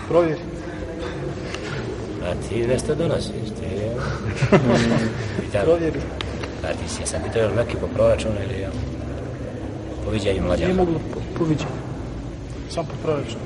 Provjeri. 0.08 0.57
A 2.27 2.31
ti 2.50 2.67
nešto 2.67 2.96
donosiš, 2.96 3.50
ti 3.60 3.65
je... 3.65 3.96
I 5.48 5.51
tako. 5.51 5.65
Provjeri. 5.65 6.00
A 6.63 6.67
ti 6.74 6.89
si, 6.89 7.01
ja 7.01 7.07
sam 7.07 7.22
pitao 7.24 7.41
je 7.41 7.48
li 7.48 7.55
Mekke 7.55 7.77
po 7.77 7.88
proračunu 7.88 8.36
ili 8.43 8.62
je 8.62 8.69
po 10.05 10.12
viđenju 10.12 10.43
mlađaka? 10.43 10.67
Nije 10.67 10.77
moglo 10.77 11.00
po, 11.13 11.19
po 11.38 11.43
viđenju. 11.43 11.79
Sam 12.69 12.86
po 12.86 12.96
proračunu. 13.03 13.43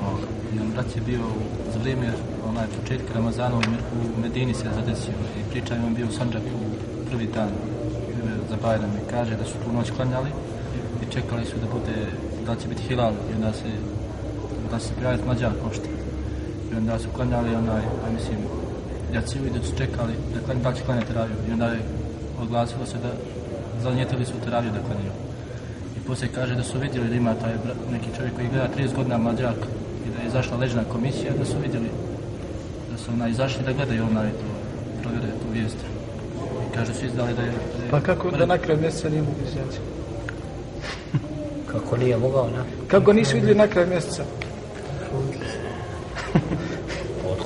Jedan 0.52 0.70
brat 0.72 0.96
je 0.96 1.02
bio 1.06 1.24
za 1.72 1.78
vrijeme 1.78 2.12
onaj 2.48 2.66
početka 2.80 3.14
Ramazana 3.14 3.56
u 3.56 3.60
Me- 3.60 3.84
u 4.16 4.20
Medini 4.20 4.54
se 4.54 4.64
zadesio 4.74 5.14
i 5.40 5.50
priča 5.50 5.74
je 5.74 5.80
on 5.86 5.94
bio 5.94 6.06
u 6.06 6.12
Sanđaku 6.18 6.56
prvi 7.10 7.26
dan 7.26 7.50
za 8.50 8.56
Bajram 8.62 8.90
i 8.90 9.10
kaže 9.10 9.36
da 9.36 9.44
su 9.44 9.54
tu 9.64 9.72
noć 9.72 9.90
klanjali 9.90 10.30
i 11.02 11.12
čekali 11.12 11.44
su 11.44 11.56
da 11.62 11.66
bude 11.72 11.96
da 12.46 12.56
će 12.56 12.68
biti 12.68 12.82
hilal 12.82 13.12
i 13.30 13.34
onda 13.34 13.52
se 13.52 13.70
da 14.70 14.78
se 14.78 14.94
prijaviti 14.94 15.24
mlađak 15.26 15.52
pošte 15.64 15.88
i 16.72 16.76
onda 16.76 16.98
su 16.98 17.08
klanjali 17.16 17.54
onaj, 17.54 17.82
a 18.04 18.10
mislim 18.14 18.38
jaciju 19.14 19.46
i 19.46 19.50
da 19.50 19.64
su 19.66 19.72
čekali 19.76 20.12
da 20.34 20.40
klanjaju, 20.44 20.64
da 20.64 20.72
će 20.72 20.82
klanjati 20.82 21.06
teraviju 21.06 21.36
i 21.48 21.52
onda 21.52 21.66
je 21.66 21.80
oglasilo 22.42 22.86
se 22.86 22.98
da 23.02 23.12
zanjetili 23.82 24.24
su 24.24 24.32
teraviju 24.44 24.72
da 24.72 24.78
klanjaju 24.78 25.12
i 25.96 26.00
poslije 26.06 26.30
kaže 26.34 26.54
da 26.54 26.62
su 26.62 26.78
vidjeli 26.78 27.08
da 27.08 27.14
ima 27.14 27.34
taj 27.34 27.52
neki 27.92 28.08
čovjek 28.16 28.34
koji 28.34 28.48
gleda 28.48 28.68
30 28.78 28.94
godina 28.94 29.18
mlađak 29.18 29.56
i 30.06 30.10
da 30.16 30.22
je 30.22 30.28
izašla 30.28 30.56
ležna 30.56 30.84
komisija 30.84 31.32
da 31.38 31.44
su 31.44 31.56
vidjeli 31.62 31.90
da 32.92 32.98
su 32.98 33.10
onaj 33.12 33.30
izašli 33.30 33.64
da 33.64 33.72
gledaju 33.72 34.04
onaj 34.10 34.30
to 34.30 34.46
provjere 35.02 35.26
tu 35.26 35.52
vijest 35.52 35.76
i 36.70 36.74
kaže 36.74 36.94
su 36.94 37.06
izdali 37.06 37.34
da 37.34 37.42
je, 37.42 37.52
da 37.78 37.84
je 37.84 37.90
Pa 37.90 38.00
kako 38.00 38.30
da 38.30 38.46
na 38.46 38.58
kraju 38.58 38.80
mjeseca 38.80 39.08
nije 39.08 39.22
mogu 39.22 39.40
izaći? 39.42 39.78
Kako 41.72 41.96
nije 41.96 42.16
mogao, 42.16 42.50
na? 42.50 42.64
Kako 42.88 43.12
nisu 43.12 43.34
vidjeli 43.34 43.54
na 43.54 43.66
kraju 43.66 43.88
mjeseca? 43.88 44.24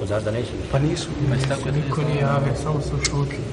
Znaš 0.07 0.23
da 0.23 0.31
neće? 0.31 0.49
Pa 0.73 0.79
nisu. 0.79 1.09
Već 1.31 1.41
tako 1.49 1.69
je 1.69 1.73
Niko 1.73 2.01
nije 2.03 2.21
javio, 2.21 2.53
samo 2.63 2.81
su 2.81 3.05
šutili. 3.05 3.45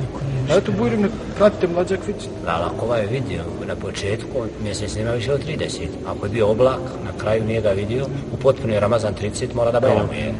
Niko 0.00 0.20
nije 0.24 0.54
A 0.54 0.58
eto 0.58 0.72
Bujrim, 0.72 1.00
ne 1.02 1.08
pratite 1.36 1.66
mlađak 1.68 2.06
vidite. 2.06 2.24
Ali 2.46 2.64
ako 2.64 2.84
ovaj 2.86 3.00
je 3.00 3.06
vidio 3.06 3.42
na 3.66 3.76
početku, 3.76 4.28
mjesec 4.62 4.94
nema 4.94 5.10
više 5.10 5.32
od 5.32 5.40
30. 5.46 5.88
Ako 6.06 6.26
je 6.26 6.30
bio 6.30 6.48
oblak, 6.48 6.80
na 7.04 7.12
kraju 7.18 7.44
nije 7.44 7.60
ga 7.60 7.70
vidio, 7.70 8.06
u 8.32 8.36
potpuno 8.36 8.74
je 8.74 8.80
Ramazan 8.80 9.14
30, 9.14 9.54
mora 9.54 9.70
da 9.72 9.80
bajramuje. 9.80 10.34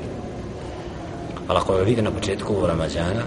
Ali 1.49 1.59
ako 1.59 1.77
je 1.77 1.85
vidio 1.85 2.05
na 2.05 2.11
početku 2.11 2.67
Ramazana, 2.67 3.23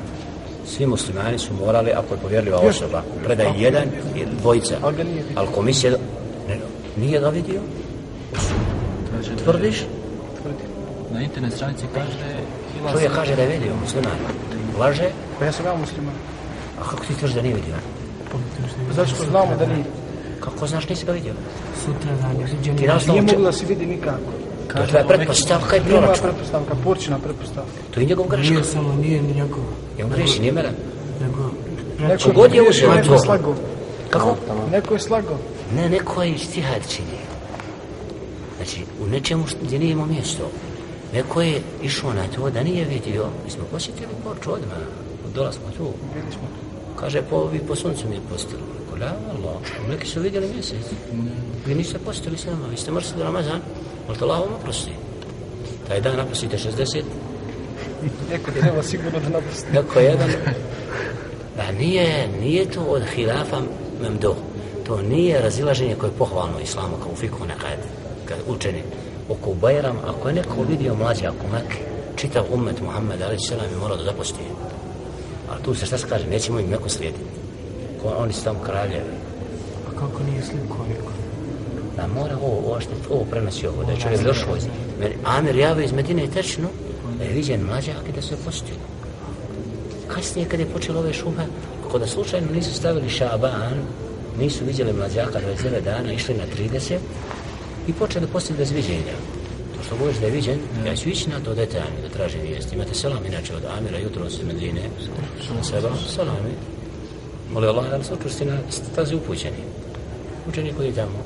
svi 0.68 0.86
muslimani 0.86 1.40
su 1.40 1.54
morali, 1.54 1.92
ako 1.92 2.14
je 2.14 2.20
povjerljiva 2.20 2.58
osoba, 2.60 3.04
predaj 3.24 3.48
jedan 3.58 3.84
i 4.16 4.26
dvojica. 4.42 4.76
Ali 5.36 5.48
komisija, 5.56 5.92
ne, 6.48 6.58
nije 6.98 7.20
ga 7.20 7.30
vidio? 7.30 7.62
je- 9.30 9.36
Tvrdiš? 9.44 9.84
Na 11.18 11.24
internet 11.24 11.54
stranici 11.54 11.86
kaže 11.94 12.14
da 12.14 12.26
je 12.28 12.40
hilal 12.74 12.92
Čovjek 12.94 13.12
kaže 13.14 13.36
da 13.36 13.42
je 13.42 13.48
vidio 13.50 13.74
musliman. 13.82 14.18
Laže, 14.80 15.10
Pa 15.40 15.46
ja 15.46 15.52
sam 15.52 15.66
ja 15.66 15.76
musliman. 15.76 16.14
a 16.80 16.84
kako 16.84 17.06
ti 17.06 17.14
tvrdi 17.14 17.36
da 17.36 17.42
nije 17.42 17.56
vidio? 17.56 17.76
Pa 18.32 18.38
Zato 18.94 19.10
što 19.10 19.24
znamo 19.26 19.56
da 19.60 19.66
nije. 19.66 19.86
Kako 20.40 20.68
znaš 20.68 20.90
nisi 20.90 21.06
ga 21.06 21.12
vidio? 21.12 21.34
Sutra 21.86 22.12
dan 22.22 22.36
je 22.40 22.46
viđen. 22.48 22.78
Ti 22.78 22.88
Nije 23.08 23.22
moglo 23.22 23.44
da 23.44 23.52
se 23.52 23.66
vidi 23.66 23.86
nikako. 23.86 24.32
To 24.68 24.82
je 24.82 24.88
tvoja 24.88 25.08
pretpostavka 25.08 25.78
i 25.78 25.80
Nije 25.80 25.92
moja 25.92 26.02
proračun. 26.02 26.24
pretpostavka, 26.24 26.76
porčina 26.84 27.20
pretpostavka. 27.20 27.72
To 27.92 28.00
je 28.00 28.06
njegov 28.06 28.28
greška. 28.28 28.54
Nije 28.54 28.64
samo, 28.64 28.94
nije 28.96 29.22
ni 29.22 29.34
njegov. 29.34 29.64
I 29.98 30.04
on 30.04 30.10
greši, 30.10 30.40
nije 30.40 30.52
mene. 30.52 30.72
Nego, 31.22 31.50
Neko 32.00 32.32
god 32.32 32.54
je 32.54 32.70
uzeo 32.70 32.94
neko 32.94 33.08
to. 33.08 33.14
je 33.14 33.20
slagao. 33.20 33.56
Kako? 34.10 34.36
Neko 34.72 34.94
je 34.94 35.00
slagao. 35.00 35.38
Ne, 35.76 35.90
neko 35.90 36.24
je 36.24 36.38
stihad 36.38 36.82
čini. 36.90 37.18
Znači, 38.58 38.82
u 39.02 39.08
nečemu 39.08 39.44
gdje 39.64 39.80
nije 39.80 39.92
imao 39.92 40.06
mjesto. 40.06 40.50
Neko 41.18 41.42
je 41.42 41.62
išao 41.84 42.14
na 42.14 42.28
to 42.36 42.50
da 42.50 42.64
nije 42.64 42.86
vidio. 42.86 43.26
Mi 43.46 43.52
smo 43.52 43.64
posjetili 43.72 44.14
porču 44.24 44.54
odmah. 44.54 44.78
Tu. 45.78 45.88
Vidjeli 46.14 46.32
smo. 46.32 46.48
Kaže, 47.00 47.22
po, 47.22 47.46
vi 47.46 47.60
po 47.60 47.76
suncu 47.76 48.10
mi 48.10 48.16
je 48.16 48.22
postili. 48.32 48.62
Rekao, 48.80 49.08
la, 49.08 49.14
Allah, 49.34 49.62
neki 49.90 50.08
su 50.08 50.20
vidjeli 50.20 50.54
mjesec. 50.54 50.86
Vi 51.66 51.76
niste 51.76 52.00
postili 52.00 52.38
se 52.38 52.52
nama, 52.52 52.68
vi 52.68 52.78
ste 52.78 52.92
mrsili 52.92 53.24
Ramazan. 53.24 53.62
Ali 54.08 54.18
to 54.18 54.26
Allah 54.26 54.40
vam 54.40 54.54
oprosti. 54.60 54.92
Taj 55.88 56.02
dan 56.02 56.16
naprostite 56.18 56.58
60, 56.58 57.04
Neko 58.32 58.52
treba 58.52 58.84
sigurno 58.84 59.20
da 59.20 59.30
napusti. 59.30 59.72
Neko 59.74 60.00
jedan, 60.00 60.30
da 61.58 61.72
nije, 61.72 62.28
nije 62.42 62.66
to 62.66 62.82
od 62.82 63.04
hilafa 63.16 63.62
memdo. 64.02 64.36
To 64.88 65.02
nije 65.02 65.42
razilaženje 65.42 65.96
koje 65.96 66.08
je 66.10 66.18
pohvalno 66.18 66.60
islamu 66.60 66.96
kao 67.04 67.12
u 67.12 67.16
fiku 67.16 67.46
nekad, 67.46 67.80
kad 68.26 68.38
učeni 68.48 68.84
oko 69.30 69.54
Bajram, 69.54 69.98
ako 70.08 70.28
je 70.28 70.36
neko 70.36 70.64
vidio 70.70 70.96
mlađa 70.96 71.28
ako 71.28 71.54
Mekke, 71.54 71.78
čitav 72.16 72.44
umet 72.54 72.82
Muhammed 72.82 73.22
ali 73.22 73.40
selam 73.40 73.72
je 73.72 73.78
morao 73.78 73.98
da 73.98 74.04
zaposti. 74.04 74.44
Ali 75.52 75.64
tu 75.64 75.76
se 75.76 75.86
šta 75.86 75.98
se 75.98 76.08
kaže, 76.10 76.28
nećemo 76.28 76.60
im 76.60 76.70
neko 76.70 76.90
slijediti. 76.90 77.24
Ko, 78.02 78.14
oni 78.18 78.34
su 78.34 78.44
tamo 78.44 78.60
kraljevi. 78.60 79.12
a 79.88 80.00
kako 80.00 80.24
nije 80.24 80.42
slikao 80.44 80.86
niko? 80.90 81.12
Da 81.96 82.08
mora 82.08 82.38
ovo, 82.42 82.58
ovo 82.58 82.82
što 82.82 82.92
ovo 83.10 83.26
prenosi 83.32 83.68
ovo, 83.68 83.84
da 83.84 83.92
je 83.92 84.00
čovjek 84.00 84.24
došao 84.24 84.56
iz... 84.58 84.68
Amir 85.24 85.56
javio 85.56 85.84
iz 85.84 85.92
Medine 85.92 86.28
tečno, 86.28 86.68
da 87.18 87.24
je 87.24 87.34
viđen 87.34 87.62
mlađak 87.62 88.10
i 88.10 88.12
da 88.12 88.22
se 88.22 88.36
postio. 88.46 88.76
Kasnije 90.08 90.50
kad 90.50 90.60
je 90.60 90.66
počelo 90.66 91.00
ove 91.00 91.14
šume, 91.14 91.46
ako 91.88 92.00
da 92.00 92.08
slučajno 92.08 92.48
nisu 92.52 92.74
stavili 92.74 93.10
Šaban, 93.10 93.78
nisu 94.40 94.66
vidjeli 94.66 94.94
mlađaka 94.94 95.40
29 95.40 95.82
dana, 95.84 96.12
išli 96.14 96.36
na 96.36 96.44
30 96.58 96.98
i 97.88 97.94
počeli 97.94 98.28
postiti 98.28 98.58
bez 98.58 98.72
viđenja. 98.72 99.16
To 99.76 99.84
što 99.84 99.96
govoriš 99.96 100.20
da 100.20 100.26
je 100.26 100.32
viđen, 100.32 100.60
ja 100.86 100.96
ću 100.96 101.10
ići 101.10 101.30
na 101.30 101.40
to 101.40 101.54
detaljno 101.54 102.02
da 102.02 102.10
tražim 102.10 102.42
vijest. 102.42 102.74
Imate 102.74 102.94
selam 102.94 103.26
inače 103.26 103.56
od 103.56 103.64
Amira 103.78 103.98
jutro 103.98 104.26
iz 104.26 104.44
Medine. 104.44 104.82
Seba, 105.64 105.90
selami. 106.16 106.54
Moli 107.54 107.68
Allah 107.68 107.86
ali 107.94 108.04
se 108.04 108.14
učusti 108.14 108.46
na 108.46 108.58
stazi 108.70 109.16
upućeni. 109.16 109.64
Učeni 110.50 110.74
koji 110.74 110.88
je 110.88 110.94
tamo. 110.94 111.20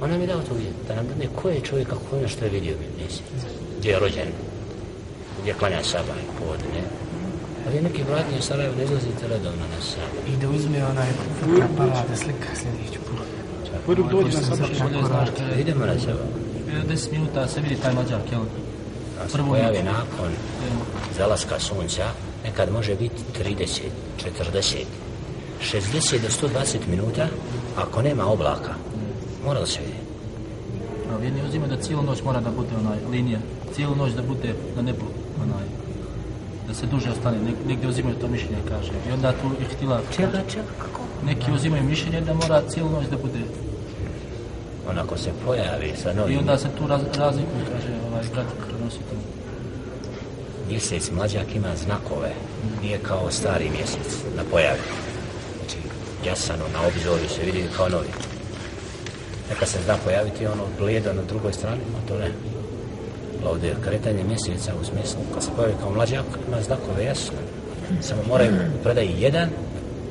Ona 0.00 0.16
mi 0.16 0.22
je 0.22 0.26
dao 0.26 0.40
to 0.40 0.54
vidjeti, 0.54 0.78
da 0.88 0.94
nam 0.94 1.06
dadne 1.06 1.26
ko 1.36 1.48
je 1.48 1.60
čovjek, 1.60 1.88
kako 1.88 2.16
je 2.16 2.18
ono 2.18 2.28
što 2.28 2.44
je 2.44 2.50
vidio 2.50 2.74
mjesec. 2.98 3.22
Gdje 3.78 3.90
je 3.90 3.98
rođen, 3.98 4.30
gdje 5.40 5.54
klanja 5.54 5.82
sabah 5.82 6.16
i 6.16 6.38
podne. 6.38 6.82
Ali 7.66 7.74
neki 7.74 7.88
neki 7.88 8.02
vladnje 8.10 8.40
Sarajevo 8.40 8.74
ne 8.76 8.84
izlazite 8.84 9.28
redovno 9.28 9.64
na 9.74 9.80
sabah. 9.80 10.24
I 10.28 10.36
da 10.40 10.50
uzme 10.50 10.84
onaj 10.84 11.08
fotoaparat 11.40 12.08
da 12.10 12.16
slika 12.16 12.50
sljedeću 12.54 13.00
put. 13.06 13.29
Bujrim 13.90 14.08
dođi 14.08 14.36
na 14.36 14.42
sabah. 14.42 14.70
Je 15.56 15.60
Idemo 15.60 15.86
na 15.86 15.98
sabah. 15.98 16.26
10 16.88 17.12
minuta 17.12 17.48
se 17.48 17.60
vidi 17.60 17.76
taj 17.76 17.94
mlađak, 17.94 18.32
jel? 18.32 18.40
Prvo 19.32 19.56
jutro. 19.56 19.82
nakon 19.82 20.30
zalaska 21.16 21.58
sunca, 21.58 22.04
nekad 22.44 22.72
može 22.72 22.94
biti 22.94 23.22
30, 23.44 23.80
40, 24.52 24.84
60 25.72 26.18
do 26.22 26.48
120 26.48 26.76
minuta, 26.90 27.26
ako 27.76 28.02
nema 28.02 28.26
oblaka, 28.26 28.74
mora 29.46 29.60
da 29.60 29.66
se 29.66 29.80
vidi. 29.80 29.98
A 31.10 31.24
jedni 31.24 31.48
uzimaju 31.48 31.70
da 31.70 31.82
cijelu 31.82 32.02
noć 32.02 32.22
mora 32.22 32.40
da 32.40 32.50
bude 32.50 32.76
onaj 32.80 32.98
linija, 33.10 33.38
cijelu 33.74 33.94
noć 33.94 34.12
da 34.12 34.22
bude 34.22 34.54
na 34.76 34.82
nebu, 34.82 35.06
onaj, 35.42 35.66
da 36.68 36.74
se 36.74 36.86
duže 36.86 37.10
ostane, 37.10 37.38
Nek, 37.38 37.54
negdje 37.68 37.88
uzimaju 37.88 38.16
to 38.20 38.28
mišljenje, 38.28 38.62
kaže. 38.68 38.92
I 39.08 39.12
onda 39.12 39.32
tu 39.32 39.62
ih 39.62 39.76
htila, 39.76 40.00
Čega, 40.16 40.42
čega, 40.48 40.64
kako? 40.78 41.00
neki 41.26 41.52
uzimaju 41.52 41.84
mišljenje 41.84 42.20
da 42.20 42.34
mora 42.34 42.62
cijelu 42.68 42.90
noć 42.90 43.06
da 43.06 43.16
bude. 43.16 43.40
Onako 44.88 45.18
se 45.18 45.30
pojavi 45.46 45.92
sa 46.02 46.12
I 46.12 46.14
novim 46.14 46.38
onda 46.38 46.58
se 46.58 46.68
tu 46.78 46.86
raz, 46.86 47.00
razlikuju, 47.18 47.64
kaže 47.72 47.88
ovaj 48.10 48.24
brat 48.32 48.46
prenositelj. 48.68 49.18
mjesec 50.68 51.10
mlađak 51.10 51.54
ima 51.54 51.76
znakove, 51.76 52.32
nije 52.82 52.98
kao 52.98 53.30
stari 53.30 53.70
mjesec 53.70 54.22
na 54.36 54.42
pojavi. 54.50 54.80
Znači, 55.58 55.78
jasano, 56.26 56.64
na 56.72 56.86
obzoru 56.86 57.28
se 57.28 57.44
vidi 57.44 57.64
kao 57.76 57.88
novi. 57.88 58.08
Neka 59.50 59.66
se 59.66 59.78
zna 59.84 59.96
pojaviti 60.04 60.46
ono 60.46 60.62
blijedo 60.78 61.12
na 61.12 61.22
drugoj 61.22 61.52
strani, 61.52 61.80
a 61.96 62.08
to 62.08 62.18
ne. 62.18 62.30
Ovdje 63.44 63.68
je 63.68 63.76
kretanje 63.84 64.24
mjeseca 64.24 64.72
u 64.80 64.84
smislu, 64.84 65.20
kad 65.34 65.42
se 65.42 65.50
pojavi 65.56 65.74
kao 65.80 65.90
mlađak, 65.90 66.24
ima 66.48 66.62
znakove 66.62 67.04
jasno. 67.04 67.36
Samo 68.00 68.22
moraju 68.28 68.52
predaji 68.82 69.14
jedan, 69.18 69.48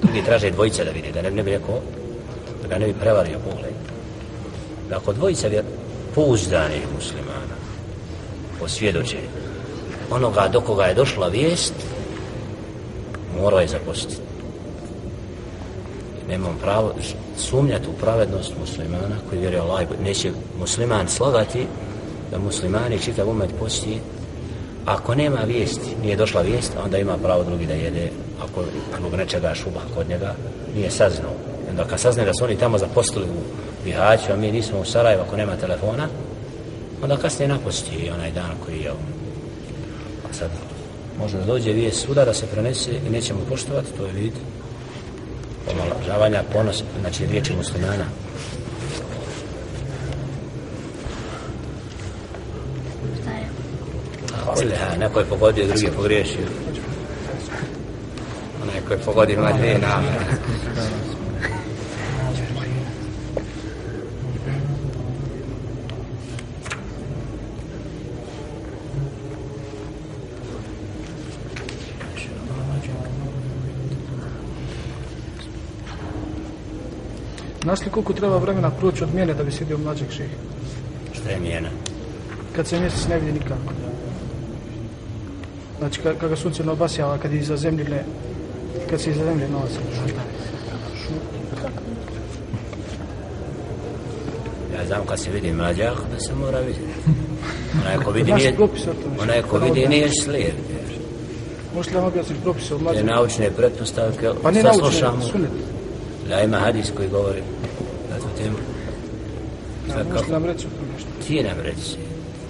drugi 0.01 0.23
traže 0.25 0.51
dvojice 0.51 0.85
da 0.85 0.91
vidi, 0.91 1.11
da 1.11 1.21
ne, 1.21 1.31
ne 1.31 1.43
bi 1.43 1.51
rekao, 1.51 1.79
da 2.61 2.67
ga 2.67 2.77
ne 2.77 2.87
bi 2.87 2.93
prevario 2.93 3.39
pogled. 3.39 3.78
Da 4.89 4.97
ako 4.97 5.13
dvojica 5.13 5.47
vjer, 5.47 5.63
pouzdanih 6.15 6.83
muslimana, 6.95 7.55
osvjedoče 8.61 9.17
onoga 10.11 10.47
do 10.53 10.61
koga 10.61 10.83
je 10.83 10.93
došla 10.93 11.27
vijest, 11.27 11.73
morao 13.37 13.59
je 13.59 13.67
zapostiti 13.67 14.29
Nemam 16.29 16.57
pravo 16.61 16.93
sumnjati 17.37 17.87
u 17.87 17.99
pravednost 18.01 18.53
muslimana 18.59 19.15
koji 19.29 19.41
vjeruje 19.41 19.61
Allah, 19.61 19.87
neće 20.03 20.31
musliman 20.59 21.07
slagati 21.07 21.67
da 22.31 22.39
muslimani 22.39 22.99
čitav 22.99 23.29
umet 23.29 23.49
posti 23.59 23.99
ako 24.85 25.15
nema 25.15 25.39
vijesti, 25.47 25.95
nije 26.01 26.15
došla 26.15 26.41
vijest, 26.41 26.73
onda 26.83 26.97
ima 26.97 27.17
pravo 27.17 27.43
drugi 27.43 27.65
da 27.65 27.73
jede, 27.73 28.11
ako 28.43 28.63
zbog 28.99 29.15
nečega 29.15 29.55
šuba 29.55 29.79
kod 29.95 30.09
njega, 30.09 30.35
nije 30.75 30.91
saznao. 30.91 31.31
Onda 31.69 31.83
kad 31.83 31.99
sazne 31.99 32.25
da 32.25 32.33
su 32.33 32.43
oni 32.43 32.55
tamo 32.55 32.77
zapostili 32.77 33.25
u 33.25 33.68
Bihaću, 33.83 34.31
a 34.33 34.35
mi 34.35 34.51
nismo 34.51 34.79
u 34.79 34.85
Sarajevo, 34.85 35.23
ako 35.23 35.37
nema 35.37 35.55
telefona, 35.55 36.07
onda 37.03 37.17
kasnije 37.17 37.47
napusti 37.47 38.11
onaj 38.13 38.31
dan 38.31 38.51
koji 38.65 38.79
je 38.79 38.91
a 40.29 40.33
sad 40.33 40.49
može 41.19 41.37
da 41.37 41.45
dođe 41.45 41.73
vijest 41.73 42.01
svuda 42.01 42.25
da 42.25 42.33
se 42.33 42.47
prenese 42.47 42.91
i 43.07 43.09
nećemo 43.09 43.39
poštovati, 43.49 43.91
to 43.97 44.05
je 44.05 44.11
vid 44.11 44.33
omalažavanja, 45.71 46.43
ponos, 46.53 46.83
znači 46.99 47.25
riječi 47.25 47.53
muslimana. 47.55 48.05
Kulha, 54.53 54.97
neko 54.99 55.19
je 55.19 55.25
pogodio, 55.25 55.67
drugi 55.67 55.85
je 55.85 55.91
pogriješio. 55.91 56.47
Onaj 58.63 58.81
koji 58.87 58.97
je 58.97 59.03
pogodio 59.03 59.33
ima 59.33 59.51
dvije 59.51 59.77
namere. 59.77 60.25
Znaš 77.69 77.85
li 77.85 77.91
koliko 77.91 78.13
treba 78.13 78.37
vremena 78.37 78.69
proći 78.69 79.03
od 79.03 79.13
mjene 79.15 79.33
da 79.33 79.43
bi 79.43 79.51
sjedio 79.51 79.77
mlađeg 79.77 80.07
šeha? 80.11 80.35
Šta 81.13 81.29
je 81.29 81.39
mijena? 81.39 81.69
Kad 82.55 82.67
se 82.67 82.79
mjesec 82.79 83.07
ne 83.07 83.19
vidi 83.19 83.31
nikako. 83.31 83.73
Znači, 85.79 86.01
kad, 86.01 86.17
kad 86.17 86.29
ga 86.29 86.35
sunce 86.35 86.63
ne 86.63 86.71
obasjava, 86.71 87.17
kad 87.17 87.33
je 87.33 87.39
iza 87.39 87.57
zemljine, 87.57 88.03
kad 88.89 89.01
se 89.01 89.11
iza 89.11 89.23
zemlje 89.25 89.49
nalazi. 89.49 89.77
Ja 94.77 94.85
znam 94.87 95.05
kad 95.05 95.19
se 95.19 95.31
vidi 95.31 95.51
mlađak, 95.53 95.97
da 96.13 96.19
se 96.19 96.35
mora 96.35 96.59
vidjeti. 96.59 96.81
Onaj 97.85 97.97
ko 98.05 98.11
vidi 98.11 98.33
nije, 98.33 98.55
onaj 99.21 99.41
ko 99.41 99.57
vidi 99.57 99.87
nije 99.87 100.09
slijed. 100.23 100.53
Možeš 101.75 101.91
li 101.91 101.97
vam 101.97 102.05
objasniti 102.05 102.41
propise 102.41 102.75
o 102.75 102.77
Te 102.77 102.83
mlađem? 102.83 103.05
naučne 103.05 103.51
pretpostavke, 103.51 104.29
Pa 104.43 104.51
ne 104.51 104.63
naučne, 104.63 105.29
sunet. 105.31 105.49
Da 106.29 106.41
ima 106.41 106.57
hadis 106.57 106.91
koji 106.97 107.09
govori. 107.09 107.41
Kako? 110.03 110.31
nam 110.31 110.45
reći 110.45 110.67
nešto? 110.93 111.09
Ti 111.27 111.43
nam 111.43 111.59
reci. 111.63 111.97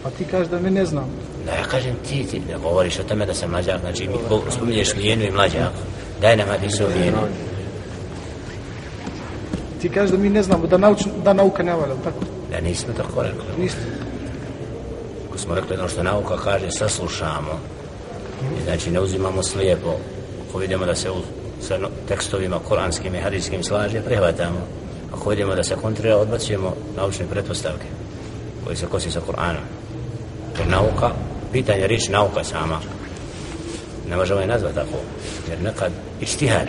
Pa 0.04 0.10
ti 0.10 0.26
kažeš 0.32 0.48
da 0.48 0.60
mi 0.60 0.72
ne 0.72 0.86
znam. 0.86 1.06
Da 1.46 1.52
ja 1.52 1.64
kažem 1.64 1.96
ti, 2.10 2.28
ti 2.32 2.42
ne 2.50 2.58
govoriš 2.58 3.00
o 3.00 3.04
tome 3.04 3.26
da 3.26 3.34
sam 3.34 3.52
mlađak, 3.52 3.80
znači 3.82 4.08
mi 4.08 4.16
spominješ 4.52 4.96
lijenu 4.96 5.24
i 5.24 5.32
mlađak. 5.32 5.72
Daj 6.22 6.38
nam 6.38 6.48
hadis 6.48 6.80
o 6.80 6.88
lijenu. 6.88 7.18
Ti 9.82 9.90
kažeš 9.90 10.12
da 10.12 10.18
mi 10.18 10.30
ne 10.30 10.44
znamo, 10.44 10.68
da, 10.68 10.78
nauč, 10.78 11.00
da 11.24 11.34
nauka 11.34 11.64
ne 11.64 11.74
valja, 11.74 11.96
tako? 12.04 12.20
Da 12.52 12.62
nismo 12.62 12.94
tako 12.98 13.24
rekli. 13.24 13.44
Niste. 13.58 13.82
Ako 15.30 15.38
smo 15.38 15.56
rekli 15.56 15.78
ono 15.78 15.90
što 15.90 16.04
nauka 16.04 16.38
kaže, 16.38 16.72
saslušamo. 16.72 17.60
I 18.60 18.64
znači 18.64 18.92
ne 18.92 19.00
uzimamo 19.00 19.44
slijepo. 19.44 19.96
Ako 20.50 20.58
vidimo 20.58 20.86
da 20.86 20.96
se 20.96 21.12
u, 21.12 21.16
sa 21.62 21.78
tekstovima 22.08 22.60
kuranskim 22.68 23.16
i 23.16 23.20
hadijskim 23.20 23.64
slaže, 23.64 24.02
prihvatamo. 24.02 24.60
Ako 25.14 25.34
idemo 25.34 25.56
da 25.56 25.64
se 25.64 25.76
kontrira, 25.76 26.18
odbacujemo 26.18 26.76
naučne 26.98 27.26
pretpostavke 27.28 27.86
koje 28.66 28.76
se 28.76 28.86
kosi 28.86 29.12
sa 29.12 29.22
Kur'anom. 29.28 29.66
Jer 30.60 30.68
nauka, 30.68 31.10
pitanje 31.52 31.88
riječ 31.88 32.10
nauka 32.10 32.44
sama, 32.44 32.80
ne 34.10 34.18
možemo 34.18 34.40
je 34.40 34.46
ovaj 34.46 34.54
nazvati 34.54 34.76
tako. 34.76 34.98
Jer 35.50 35.62
nekad 35.62 35.92
ištihad, 36.22 36.68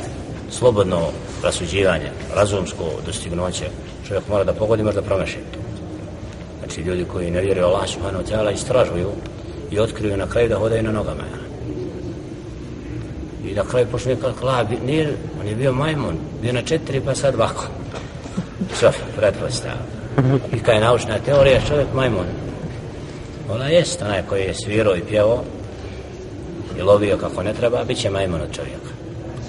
slobodno 0.50 1.08
rasuđivanje, 1.42 2.10
razumsko 2.34 2.84
dostignuće, 3.06 3.64
čovjek 4.08 4.28
mora 4.28 4.44
da 4.44 4.52
pogodi, 4.52 4.82
možda 4.82 5.02
promeši. 5.02 5.38
Znači 6.58 6.80
ljudi 6.80 7.04
koji 7.04 7.30
ne 7.30 7.40
vjeruju 7.40 7.66
Allah 7.66 7.88
subhanahu 7.88 8.24
ta'ala 8.24 8.54
istražuju 8.54 9.10
i 9.70 9.78
otkriju 9.78 10.16
na 10.16 10.26
kraju 10.26 10.48
da 10.48 10.58
hodaju 10.58 10.82
na 10.82 10.92
nogama. 10.92 11.22
I 13.44 13.54
na 13.54 13.64
kraju 13.64 13.86
počne 13.92 14.16
kako 14.16 14.46
la, 14.46 14.66
nije, 14.86 15.16
on 15.40 15.46
je 15.46 15.54
bio 15.54 15.72
majmun, 15.72 16.16
bio 16.42 16.52
na 16.52 16.62
četiri 16.62 17.00
pa 17.00 17.14
sad 17.14 17.34
vakon. 17.34 17.79
Sve, 18.74 18.92
pretpostav. 19.16 19.72
I 20.52 20.58
kad 20.58 20.74
je 20.74 20.80
naučna 20.80 21.18
teorija, 21.18 21.60
čovjek 21.68 21.88
majmun. 21.94 22.26
Ona 23.50 23.68
jest 23.68 24.02
onaj 24.02 24.22
koji 24.28 24.42
je 24.42 24.54
svirao 24.54 24.96
i 24.96 25.02
pjevao 25.08 25.44
i 26.78 26.82
lovio 26.82 27.16
kako 27.16 27.42
ne 27.42 27.54
treba, 27.54 27.84
bit 27.84 27.98
će 27.98 28.10
majmun 28.10 28.40
od 28.40 28.52
čovjeka. 28.56 28.90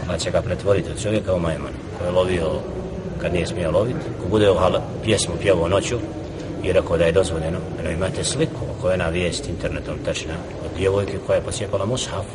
Pa 0.07 0.17
će 0.17 0.31
ga 0.31 0.41
pretvoriti 0.41 0.91
od 0.91 1.01
čovjeka 1.03 1.33
u 1.33 1.39
majmun, 1.39 1.71
koji 1.97 2.07
je 2.07 2.11
lovio 2.11 2.49
kad 3.21 3.33
nije 3.33 3.47
smio 3.47 3.71
loviti. 3.71 4.05
Ko 4.21 4.29
bude 4.29 4.49
ohala, 4.49 4.81
pjesmu 5.03 5.33
pjevao 5.41 5.67
noću 5.67 5.95
i 6.63 6.73
rekao 6.73 6.97
da 6.97 7.05
je 7.05 7.11
dozvoljeno, 7.11 7.57
eno 7.79 7.89
imate 7.89 8.23
sliku 8.23 8.59
koja 8.81 8.91
je 8.91 8.97
na 8.97 9.09
vijest 9.09 9.49
internetom 9.49 9.95
tačna 10.05 10.33
od 10.65 10.77
djevojke 10.77 11.17
koja 11.27 11.35
je 11.35 11.43
posjepala 11.43 11.85
mushaf 11.85 12.25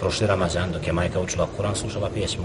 prošli 0.00 0.26
Ramazan 0.26 0.72
dok 0.72 0.86
je 0.86 0.92
majka 0.92 1.20
učila 1.20 1.48
Kur'an 1.58 1.74
slušala 1.74 2.10
pjesmu 2.14 2.44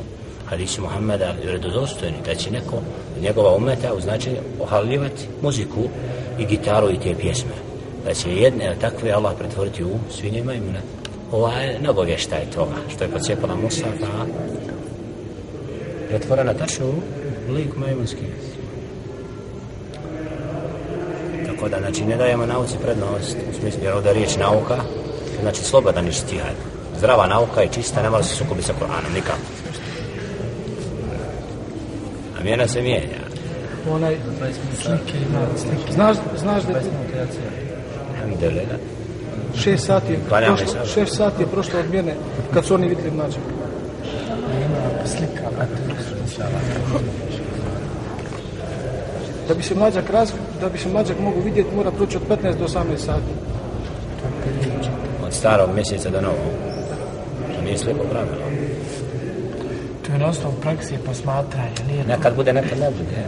hadisi 0.49 0.81
Muhammeda 0.81 1.33
vjerodostojni 1.43 2.17
da 2.25 2.35
će 2.35 2.51
neko 2.51 2.75
od 3.17 3.23
njegova 3.23 3.55
umeta 3.55 3.93
u 3.93 4.01
značenju 4.01 4.37
ohaljivati 4.59 5.27
muziku 5.41 5.83
i 6.39 6.45
gitaru 6.45 6.91
i 6.91 6.99
te 6.99 7.15
pjesme. 7.15 7.51
Da 8.05 8.13
će 8.13 8.35
jedne 8.35 8.75
takve 8.81 9.11
Allah 9.11 9.33
pretvoriti 9.39 9.83
u 9.83 9.97
svinje 10.11 10.39
i 10.39 10.43
majmune 10.43 10.79
ovaj, 11.31 11.53
ova 11.53 11.61
je 11.61 11.79
nagovještaj 11.81 12.45
toga 12.55 12.75
što 12.95 13.03
je 13.03 13.09
pocijepala 13.09 13.55
Musa 13.55 13.85
a 13.85 14.25
pretvorena 16.09 16.53
tačno 16.53 16.85
u 17.49 17.53
lik 17.53 17.75
majmunski. 17.75 18.25
Tako 21.45 21.69
da 21.69 21.79
znači 21.79 22.05
ne 22.05 22.17
dajemo 22.17 22.45
nauci 22.45 22.77
prednost 22.83 23.37
u 23.51 23.59
smislu 23.59 23.83
jer 23.83 23.93
ovdje 23.93 24.13
riječ 24.13 24.37
nauka 24.37 24.77
znači 25.41 25.63
slobodan 25.63 26.07
ištihad. 26.07 26.55
Zdrava 26.97 27.27
nauka 27.27 27.61
je 27.61 27.69
čista, 27.73 28.01
ne 28.01 28.09
mora 28.09 28.23
se 28.23 28.35
sukobi 28.35 28.61
sa 28.61 28.73
Koranom, 28.79 29.13
nikako. 29.15 29.37
A 32.45 32.47
mjena 32.47 32.67
se 32.67 32.81
mijenja. 32.81 33.19
Onaj, 33.91 34.15
Slike 34.75 35.17
ima, 35.19 35.39
slike. 35.57 35.93
znaš, 35.93 36.17
znaš 36.37 36.63
da 36.63 36.71
je 36.71 36.83
Alhamdulillah. 38.13 38.77
šest 39.55 39.85
sati 39.85 40.13
je 40.13 40.19
Klanjamo 40.29 40.57
prošlo, 40.57 40.85
se. 40.85 40.91
šest 40.93 41.15
sati 41.15 41.43
je 41.43 41.47
prošlo 41.47 41.79
od 41.79 41.89
mjene 41.91 42.13
kad 42.53 42.65
su 42.65 42.73
oni 42.73 42.87
vidjeli 42.87 43.11
mlađeg. 43.11 43.41
Ima 44.65 45.05
slika. 45.05 45.49
Da 49.47 49.53
bi 49.53 49.63
se 49.63 49.75
mlađak 49.75 50.09
raz, 50.09 50.31
da 50.61 50.69
bi 50.69 50.77
se 50.77 50.89
mlađak 50.89 51.19
mogu 51.19 51.39
vidjeti 51.41 51.75
mora 51.75 51.91
proći 51.91 52.17
od 52.17 52.23
15 52.29 52.57
do 52.57 52.67
18 52.67 52.97
sati. 52.97 53.31
Od 55.25 55.33
starog 55.33 55.69
mjeseca 55.75 56.09
do 56.09 56.21
novog. 56.21 56.37
To 57.55 57.61
nije 57.63 57.77
slijepo 57.77 58.03
pravilo. 58.03 58.64
To 60.15 60.19
je 60.19 60.23
na 60.23 60.29
osnovu 60.29 60.55
praksije 60.61 60.99
posmatranja, 61.05 61.83
nije 61.87 62.03
to. 62.03 62.07
Nekad 62.07 62.35
bude, 62.35 62.53
nekad 62.53 62.79
ne 62.79 62.89
bude. 62.91 63.21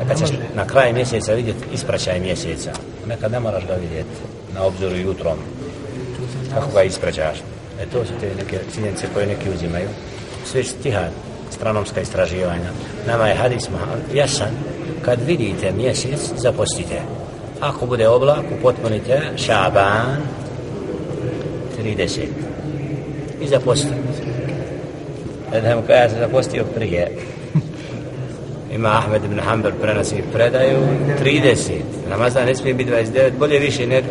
Nekad 0.00 0.18
ćeš 0.18 0.28
na 0.54 0.66
kraju 0.66 0.94
mjeseca 0.94 1.32
vidjeti 1.32 1.64
ispraćaj 1.72 2.20
mjeseca. 2.20 2.70
Nekad 3.06 3.32
ne 3.32 3.40
moraš 3.40 3.66
ga 3.66 3.74
vidjeti 3.74 4.10
na 4.54 4.64
obzoru 4.64 4.96
jutrom. 4.96 5.38
Kako 6.54 6.70
ga 6.74 6.82
ispraćaš. 6.82 7.38
E 7.80 7.86
to 7.92 8.04
su 8.04 8.12
te 8.20 8.30
neke 8.38 8.58
činjenice 8.74 9.06
koje 9.14 9.26
neki 9.26 9.50
uzimaju. 9.50 9.88
Sve 10.44 10.64
stihad, 10.64 11.10
stranomska 11.50 12.00
istraživanja. 12.00 12.70
Nama 13.06 13.28
je 13.28 13.34
hadis 13.34 13.68
jasan. 14.14 14.50
Kad 15.04 15.18
vidite 15.26 15.72
mjesec, 15.72 16.20
zapostite. 16.36 17.00
Ako 17.60 17.86
bude 17.86 18.08
oblak, 18.08 18.44
upotpunite 18.58 19.20
Šaban 19.36 20.16
30. 21.82 22.26
I 23.40 23.48
zapostite. 23.48 24.17
Ne 25.52 25.60
znam 25.60 25.82
kada 25.82 25.98
ja 25.98 26.08
zapostio 26.08 26.64
prije. 26.74 27.10
ima 28.74 28.88
Ahmed 28.88 29.24
ibn 29.24 29.40
Hanbal 29.40 29.72
prenosi 29.82 30.22
predaju 30.32 30.78
30 31.24 31.70
Ramazan 32.10 32.46
ne 32.46 32.54
smije 32.54 32.74
biti 32.74 32.90
29 32.90 33.30
bolje 33.38 33.58
više 33.58 33.86
ne. 33.86 34.02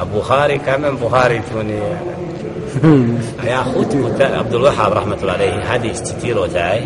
A 0.00 0.04
Buhari 0.04 0.58
kamen 0.64 0.96
Buhari 1.00 1.40
to 1.52 1.62
nije. 1.62 1.98
A 3.42 3.46
ja 3.46 3.64
hutbu 3.74 4.08
Abdul 4.38 4.62
Wahab 4.62 4.94
rahmatullahi 4.94 5.42
alaihi 5.42 5.66
hadis 5.66 6.02
citirao 6.04 6.48
taj. 6.48 6.80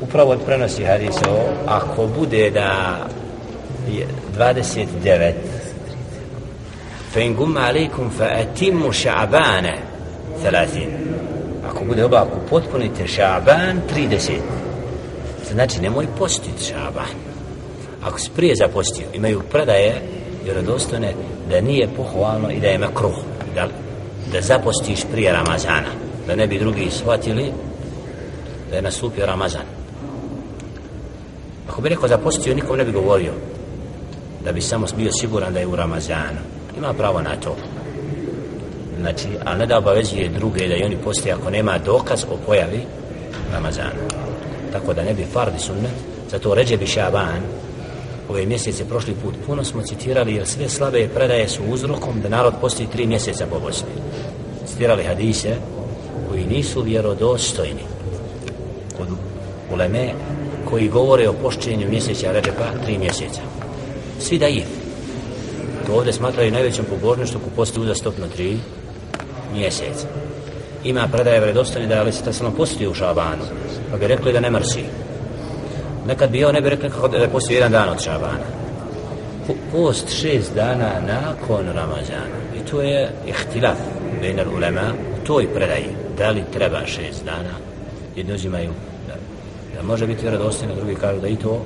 Upravo 0.00 0.36
prenosi 0.46 0.84
hadis 0.84 1.16
ovo, 1.28 1.42
ako 1.66 2.06
bude 2.06 2.50
da 2.50 2.96
29 4.38 5.32
فإن 7.14 7.36
قم 7.36 7.58
عليكم 7.58 8.08
فأتموا 8.08 8.92
شعبانه 8.92 9.87
30 10.44 10.86
ako 11.70 11.84
bude 11.84 12.04
oba 12.04 12.26
potpunite 12.50 13.06
ša'ban 13.06 13.80
30 13.94 14.32
znači 15.52 15.80
nemoj 15.80 16.06
postiti 16.18 16.64
ša'ban. 16.64 17.14
Ako 18.02 18.18
si 18.18 18.30
prije 18.36 18.54
zapostio 18.56 19.06
imaju 19.14 19.42
predaje 19.50 20.02
vjerodostojne 20.44 21.14
da 21.50 21.60
nije 21.60 21.88
pohvalno 21.96 22.50
i 22.50 22.60
da 22.60 22.66
je 22.66 22.78
makruh 22.78 23.16
da, 23.54 23.68
da 24.32 24.40
zapostiš 24.40 25.00
prije 25.12 25.32
Ramazana. 25.32 25.88
Da 26.26 26.36
ne 26.36 26.46
bi 26.46 26.58
drugi 26.58 26.90
shvatili 26.90 27.52
da 28.70 28.76
je 28.76 28.82
nastupio 28.82 29.26
Ramazan. 29.26 29.66
Ako 31.68 31.80
bi 31.80 31.90
neko 31.90 32.08
zapostio 32.08 32.54
nikom 32.54 32.76
ne 32.76 32.84
bi 32.84 32.92
govorio 32.92 33.32
da 34.44 34.52
bi 34.52 34.60
samo 34.60 34.86
bio 34.96 35.12
siguran 35.12 35.52
da 35.52 35.60
je 35.60 35.66
u 35.66 35.76
Ramazanu. 35.76 36.40
Ima 36.78 36.92
pravo 36.92 37.22
na 37.22 37.36
to 37.36 37.56
znači, 39.00 39.28
a 39.44 39.54
ne 39.54 39.66
da 39.66 39.78
obavezuje 39.78 40.28
druge 40.28 40.68
da 40.68 40.74
i 40.74 40.84
oni 40.84 40.96
postoje 40.96 41.32
ako 41.32 41.50
nema 41.50 41.78
dokaz 41.78 42.24
o 42.24 42.36
pojavi 42.46 42.80
Ramazana. 43.52 43.90
Tako 44.72 44.94
da 44.94 45.02
ne 45.02 45.14
bi 45.14 45.24
fardi 45.32 45.58
sunnet 45.58 46.18
zato 46.30 46.54
ređe 46.54 46.76
bi 46.76 46.86
šaban 46.86 47.42
ove 48.28 48.46
mjesece 48.46 48.84
prošli 48.84 49.14
put 49.22 49.34
puno 49.46 49.64
smo 49.64 49.82
citirali 49.82 50.34
jer 50.34 50.46
sve 50.46 50.68
slabe 50.68 51.08
predaje 51.14 51.48
su 51.48 51.62
uzrokom 51.68 52.20
da 52.20 52.28
narod 52.28 52.54
postoji 52.60 52.88
tri 52.88 53.06
mjeseca 53.06 53.46
po 53.46 53.60
Bosni. 53.60 53.88
Citirali 54.66 55.04
hadise 55.04 55.56
koji 56.28 56.46
nisu 56.46 56.82
vjerodostojni. 56.82 57.82
Kod 58.98 59.08
uleme 59.74 60.12
koji 60.70 60.88
govore 60.88 61.28
o 61.28 61.32
pošćenju 61.32 61.88
mjeseca 61.90 62.32
Ređepa 62.32 62.84
tri 62.84 62.98
mjeseca. 62.98 63.40
Svi 64.20 64.38
da 64.38 64.46
je 64.46 64.64
to 65.86 65.94
ovdje 65.94 66.12
smatraju 66.12 66.52
najvećom 66.52 66.84
pobožnošću 66.84 67.38
ko 67.38 67.50
postoji 67.56 67.84
uzastopno 67.84 68.26
tri 68.36 68.56
mjesec. 69.52 70.06
ima 70.84 71.08
predaje 71.12 71.40
vredostane 71.40 71.86
da 71.86 71.94
je 71.94 72.00
ali 72.00 72.12
se 72.12 72.24
ta 72.24 72.30
u 72.90 72.94
Šabanu 72.94 73.42
pa 73.90 73.96
bi 73.96 74.06
rekli 74.06 74.32
da 74.32 74.40
ne 74.40 74.50
mrsi. 74.50 74.84
Nekad 76.06 76.30
bi 76.30 76.44
on 76.44 76.54
ne 76.54 76.60
bi 76.60 76.70
rekli 76.70 76.90
kako 76.90 77.08
da 77.08 77.16
je 77.16 77.28
postoji 77.28 77.56
jedan 77.56 77.72
dan 77.72 77.88
od 77.88 78.00
Šabana. 78.00 78.48
Post 79.72 80.08
šest 80.08 80.54
dana 80.54 80.90
nakon 81.06 81.66
Ramazana. 81.66 82.38
I 82.56 82.70
to 82.70 82.82
je 82.82 83.10
ihtilaf 83.26 83.78
bejner 84.20 84.48
ulema 84.56 84.92
u 85.22 85.26
toj 85.26 85.54
predaji. 85.54 85.88
Da 86.18 86.30
li 86.30 86.44
treba 86.52 86.86
šest 86.86 87.24
dana? 87.24 87.54
Jedni 88.16 88.34
uzimaju 88.34 88.70
da, 89.06 89.14
da 89.76 89.86
može 89.86 90.06
biti 90.06 90.22
vjerodostojno 90.22 90.74
drugi 90.74 90.94
kažu 90.94 91.20
da 91.20 91.28
i 91.28 91.36
to 91.36 91.62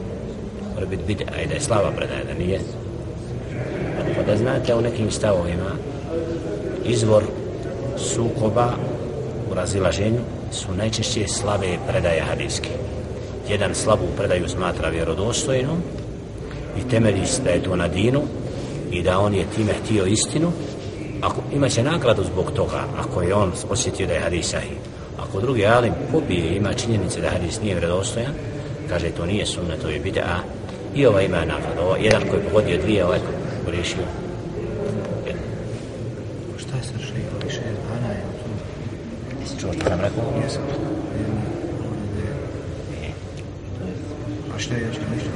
mora 0.75 0.87
biti 0.87 1.03
bide, 1.07 1.25
a 1.37 1.43
i 1.43 1.47
da 1.47 1.55
je 1.55 1.61
slava 1.61 1.91
predaja 1.97 2.25
da 2.25 2.45
nije. 2.45 2.61
Pa 4.17 4.23
da 4.23 4.37
znate 4.37 4.75
u 4.75 4.81
nekim 4.81 5.11
stavovima 5.11 5.71
izvor 6.85 7.23
sukoba 8.03 8.73
u 9.51 9.55
razilaženju 9.55 10.21
su 10.53 10.75
najčešće 10.79 11.29
slabe 11.29 11.79
predaje 11.89 12.21
hadijske. 12.21 12.71
Jedan 13.49 13.75
slabu 13.75 14.05
predaju 14.17 14.49
smatra 14.49 14.89
vjerodostojnom 14.89 15.77
i 16.79 16.91
temelji 16.91 17.23
da 17.45 17.51
je 17.51 17.63
to 17.63 17.77
na 17.77 17.89
dinu 17.89 18.23
i 18.91 19.03
da 19.03 19.19
on 19.19 19.35
je 19.35 19.47
time 19.57 19.73
htio 19.73 20.07
istinu. 20.07 20.53
Ako 21.21 21.37
ima 21.55 21.69
će 21.69 21.83
nagradu 21.83 22.25
zbog 22.25 22.53
toga 22.57 22.85
ako 22.99 23.23
je 23.23 23.35
on 23.35 23.53
osjetio 23.71 24.07
da 24.07 24.13
je 24.13 24.21
hadis 24.21 24.51
sahih. 24.51 24.77
Ako 25.19 25.41
drugi 25.41 25.67
alim 25.67 25.93
pobije 26.13 26.57
ima 26.57 26.73
činjenice 26.73 27.21
da 27.21 27.31
hadis 27.31 27.61
nije 27.63 27.75
vjerodostojan 27.75 28.33
kaže 28.93 29.11
to 29.17 29.27
nije 29.27 29.47
sunna 29.47 29.77
to 29.77 29.89
je 29.89 30.01
bid'a 30.05 30.45
i 30.95 31.07
ova 31.07 31.23
ima 31.23 31.45
nagradu. 31.45 31.81
Ovo, 31.81 31.97
jedan 31.97 32.23
koji 32.29 32.41
je 32.41 32.49
pogodio 32.49 32.83
dvije 32.83 33.05
ovaj 33.05 33.19
koji 33.19 33.35
je 33.35 33.65
pogriješio 33.65 34.07
Šta 36.59 36.77
je 36.77 36.83
sa 36.83 36.99
šeho 36.99 37.37
više 37.45 37.61
dana 37.89 38.13
je 38.13 38.23
to? 38.23 38.49
Jesi 39.41 39.57
što 40.13 40.21
rekao? 40.21 40.43
Jesam. 40.43 40.63
A 44.57 44.59
šta 44.59 44.75
je 44.75 44.81
još 44.81 44.97
nešto? 45.15 45.31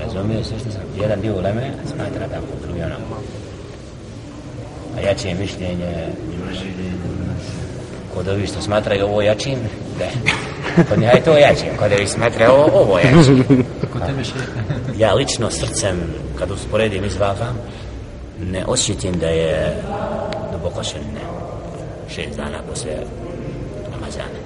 Razumio 0.00 0.44
sve 0.44 0.58
što 0.58 0.70
sam 0.70 0.80
jedan 1.00 1.20
dio 1.20 1.36
uleme 1.36 1.70
smatra 1.86 2.28
tako 2.28 2.46
drugi 2.62 2.82
onako 2.82 3.22
a 4.96 5.00
jače 5.00 5.34
mišljenje 5.34 6.08
kod 8.14 8.28
ovi 8.28 8.46
što 8.46 8.60
smatraju 8.60 9.04
ovo 9.04 9.22
jačim 9.22 9.58
ne 9.98 10.10
kod 10.88 10.98
njega 10.98 11.12
je 11.12 11.24
to 11.24 11.38
jače 11.38 11.76
kod 11.78 11.92
ovi 11.92 12.06
smatraju 12.06 12.50
ovo, 12.50 12.80
ovo 12.80 12.98
jačim 12.98 13.64
Kod 13.92 14.06
tebe 14.06 14.24
še 14.24 14.32
ja 14.96 15.14
lično 15.14 15.50
srcem 15.50 15.96
kad 16.38 16.50
usporedim 16.50 17.04
izvaka 17.04 17.46
ne 18.40 18.64
osjetim 18.66 19.18
da 19.18 19.26
je 19.26 19.82
duboko 20.52 20.84
sunne 20.84 21.17
šest 22.08 22.36
dana 22.36 22.58
posle 22.68 22.90
Ramazana. 23.92 24.38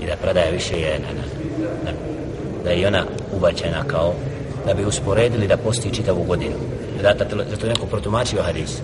I 0.00 0.06
da 0.06 0.16
predaje 0.22 0.52
više 0.52 0.80
je 0.80 0.98
na, 0.98 1.08
na, 1.08 1.22
na, 1.84 1.90
da 2.64 2.70
je 2.70 2.86
ona 2.86 3.04
ubačena 3.32 3.84
kao 3.86 4.14
da 4.66 4.74
bi 4.74 4.84
usporedili 4.84 5.48
da 5.48 5.56
posti 5.56 5.94
čitavu 5.94 6.24
godinu. 6.24 6.54
Da, 7.02 7.12
da, 7.14 7.24
zato 7.50 7.66
je 7.66 7.72
neko 7.72 7.86
protumačio 7.86 8.42
hadis. 8.42 8.78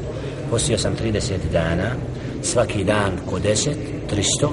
Postio 0.51 0.79
sam 0.79 0.97
30 0.97 1.33
dana 1.53 1.91
svaki 2.43 2.85
dan 2.85 3.13
ko 3.31 3.39
10 3.39 3.71
300 4.11 4.49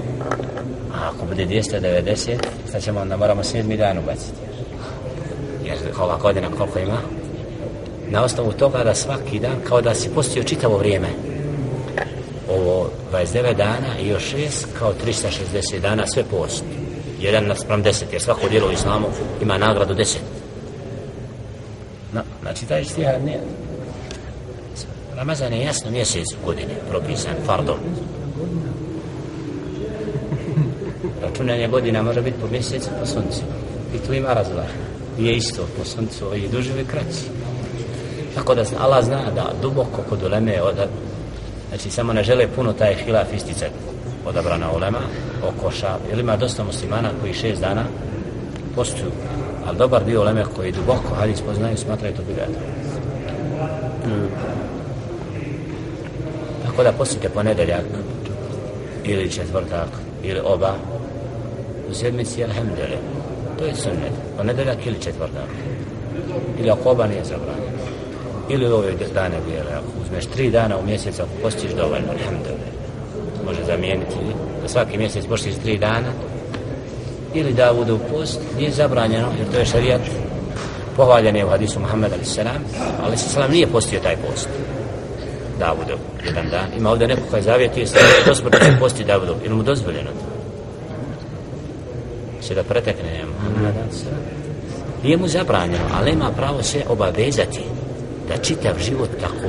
a 0.93 1.10
ako 1.10 1.26
bude 1.26 1.45
290 1.45 2.38
sad 2.71 2.84
ćemo 2.84 3.00
onda 3.00 3.17
moramo 3.17 3.43
sedmi 3.43 3.78
dan 3.78 3.97
ubaciti. 3.97 4.38
Jer 5.65 5.78
ova 6.00 6.17
godina 6.17 6.47
koliko 6.58 6.80
ima? 6.80 6.97
Na 8.10 8.24
osnovu 8.24 8.52
toga 8.52 8.84
da 8.84 8.95
svaki 8.95 9.39
dan 9.39 9.56
kao 9.67 9.82
da 9.82 9.95
si 9.95 10.10
postio 10.10 10.43
čitavo 10.43 10.78
vrijeme. 10.78 11.08
29 13.12 13.56
dana 13.56 14.00
i 14.02 14.08
još 14.08 14.34
6 14.34 14.65
kao 14.80 14.93
360 15.06 15.80
dana 15.80 16.08
sve 16.08 16.24
post. 16.24 16.63
Jedan 17.19 17.47
naspram 17.47 17.84
10 17.84 18.04
jer 18.12 18.21
svako 18.21 18.50
dijelo 18.50 18.69
u 18.69 18.71
islamu 18.71 19.08
ima 19.41 19.58
nagradu 19.58 19.93
10 19.93 20.17
no, 22.13 22.21
znači 22.41 22.65
taj 22.65 22.86
stihar 22.86 23.21
nije 23.21 23.39
Ramazan 25.15 25.54
je 25.54 25.63
jasno 25.63 25.91
mjesec 25.91 26.34
u 26.34 26.45
godine 26.45 26.74
propisan 26.89 27.36
fardom. 27.45 27.76
Računanje 31.24 31.67
godina 31.67 32.04
može 32.04 32.21
biti 32.21 32.41
po 32.41 32.47
mjesecu 32.47 32.89
po 33.00 33.06
suncu. 33.06 33.41
I 33.95 33.97
tu 34.08 34.13
ima 34.13 34.34
razla 34.34 34.65
je 35.17 35.36
isto 35.36 35.67
po 35.78 35.86
suncu 35.86 36.36
i 36.36 36.47
duži 36.47 36.71
i 36.82 36.86
kraći. 36.86 37.26
Tako 38.36 38.56
da 38.56 38.63
Allah 38.80 39.06
zna 39.06 39.32
da 39.36 39.52
duboko 39.62 40.02
kod 40.10 40.24
uleme 40.24 40.62
od, 40.62 40.76
znači 41.71 41.91
samo 41.91 42.13
ne 42.13 42.23
žele 42.23 42.47
puno 42.55 42.73
taj 42.73 42.95
hilaf 42.95 43.34
isticati 43.34 43.73
odabrana 44.25 44.71
olema 44.71 44.99
oko 45.43 45.71
šab 45.71 45.99
ili 46.12 46.21
ima 46.21 46.38
dosta 46.38 46.63
muslimana 46.63 47.10
koji 47.21 47.34
šest 47.34 47.62
dana 47.62 47.84
postuju. 48.75 49.12
Ali 49.67 49.77
dobar 49.77 50.05
dio 50.05 50.21
oleme 50.21 50.43
koji 50.55 50.71
duboko 50.71 51.15
hadis 51.19 51.41
poznaju 51.41 51.77
smatraju 51.77 52.15
to 52.15 52.21
bidat 52.27 52.49
mm. 54.05 54.27
tako 56.65 56.84
da 56.84 56.91
postite 56.91 57.29
ponedeljak 57.29 57.86
ili 59.05 59.31
četvrtak 59.31 59.89
ili 60.23 60.39
oba 60.43 60.73
u 61.89 61.93
sedmici 61.93 62.43
alhamdulillah. 62.43 62.99
To 63.60 63.65
je 63.65 63.75
sunnet. 63.75 64.13
Ponedeljak 64.38 64.86
ili 64.86 65.01
četvrtak. 65.01 65.49
Ili 66.60 66.69
ako 66.69 66.89
oba 66.89 67.07
nije 67.07 67.23
zabranjeno 67.25 67.70
ili 68.54 68.66
ove 68.66 68.94
dane 69.14 69.36
bijele 69.48 69.72
ako 69.72 70.02
uzmeš 70.04 70.26
tri 70.26 70.50
dana 70.50 70.78
u 70.78 70.86
mjesec 70.86 71.20
ako 71.20 71.30
postiš 71.42 71.72
dovoljno 71.72 72.12
alhamdulillah. 72.12 72.72
Može 73.46 73.64
zamijeniti 73.64 74.16
da 74.62 74.68
svaki 74.68 74.98
mjesec 74.98 75.26
postiš 75.26 75.56
tri 75.64 75.78
dana. 75.78 76.12
Ili 77.34 77.54
da 77.54 77.74
bude 77.74 77.94
u 77.94 78.00
post 78.00 78.40
nije 78.58 78.72
zabranjeno 78.72 79.28
jer 79.38 79.52
to 79.52 79.60
je 79.60 79.66
šarijat 79.66 80.02
pohvaljen 80.96 81.36
je 81.36 81.46
u 81.46 81.50
hadisu 81.50 81.80
Muhammed 81.80 82.14
a.s. 82.14 82.40
ali 83.04 83.18
se 83.18 83.30
salam 83.30 83.52
nije 83.52 83.68
postio 83.68 84.00
taj 84.00 84.16
post. 84.16 84.50
Davudov, 85.60 85.98
jedan 86.26 86.50
dan. 86.50 86.68
Ima 86.78 86.90
ovdje 86.90 87.08
neko 87.08 87.22
koji 87.32 87.44
zavjetio 87.44 87.88
se 87.88 88.00
da 88.52 88.60
će 88.60 88.80
posti 88.80 89.04
Davudov, 89.04 89.36
ili 89.46 89.56
mu 89.56 89.64
dozvoljeno? 89.64 90.10
To 92.40 92.48
Se 92.48 92.56
da 92.56 92.64
pretekne 92.64 93.26
Muhammed 93.26 93.76
a.s. 93.76 94.04
nije 95.04 95.18
mu 95.18 95.28
zabranjeno 95.28 95.86
ali 95.98 96.12
ima 96.12 96.32
pravo 96.38 96.64
se 96.64 96.84
obavezati 96.90 97.62
da 98.32 98.44
čitav 98.44 98.76
život 98.80 99.10
tako 99.22 99.48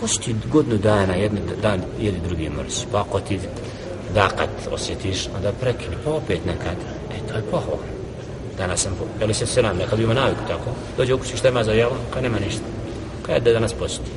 posti 0.00 0.34
godinu 0.52 0.78
dana 0.78 1.14
jedan 1.14 1.38
dan 1.62 1.80
ili 2.00 2.20
drugi 2.28 2.50
mrz 2.50 2.84
pa 2.92 3.00
ako 3.00 3.20
ti 3.20 3.38
da 4.14 4.28
kad 4.28 4.48
osjetiš, 4.72 5.28
onda 5.36 5.52
prekini, 5.60 5.96
pa 6.04 6.10
opet 6.10 6.44
nekad. 6.46 6.76
E, 7.10 7.28
to 7.28 7.34
je 7.34 7.42
pohvalno. 7.50 7.84
Danas 8.58 8.80
sam, 8.80 8.92
je 9.20 9.26
li 9.26 9.34
se 9.34 9.46
selam, 9.46 9.76
nekad 9.76 10.00
ima 10.00 10.14
naviku 10.14 10.40
tako, 10.48 10.70
dođe 10.96 11.14
u 11.14 11.18
kući 11.18 11.36
šta 11.36 11.48
ima 11.48 11.64
za 11.64 11.72
jelo, 11.72 11.96
kad 12.14 12.22
nema 12.22 12.38
ništa. 12.38 12.62
Kad 13.26 13.42
da 13.42 13.52
danas 13.52 13.72
posti. 13.72 14.10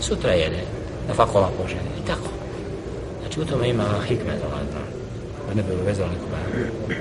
Sutra 0.00 0.32
jede, 0.32 0.62
na 1.08 1.14
fakola 1.14 1.50
poželi, 1.62 1.90
i 2.04 2.06
tako. 2.06 2.28
Znači 3.20 3.40
u 3.40 3.44
tome 3.44 3.68
ima 3.68 3.84
hikmet, 4.08 4.42
Allah. 4.44 4.60
Da 5.48 5.54
ne 5.54 5.62
bi 5.62 5.82
uvezali 5.82 6.10
nekoga. 6.10 6.98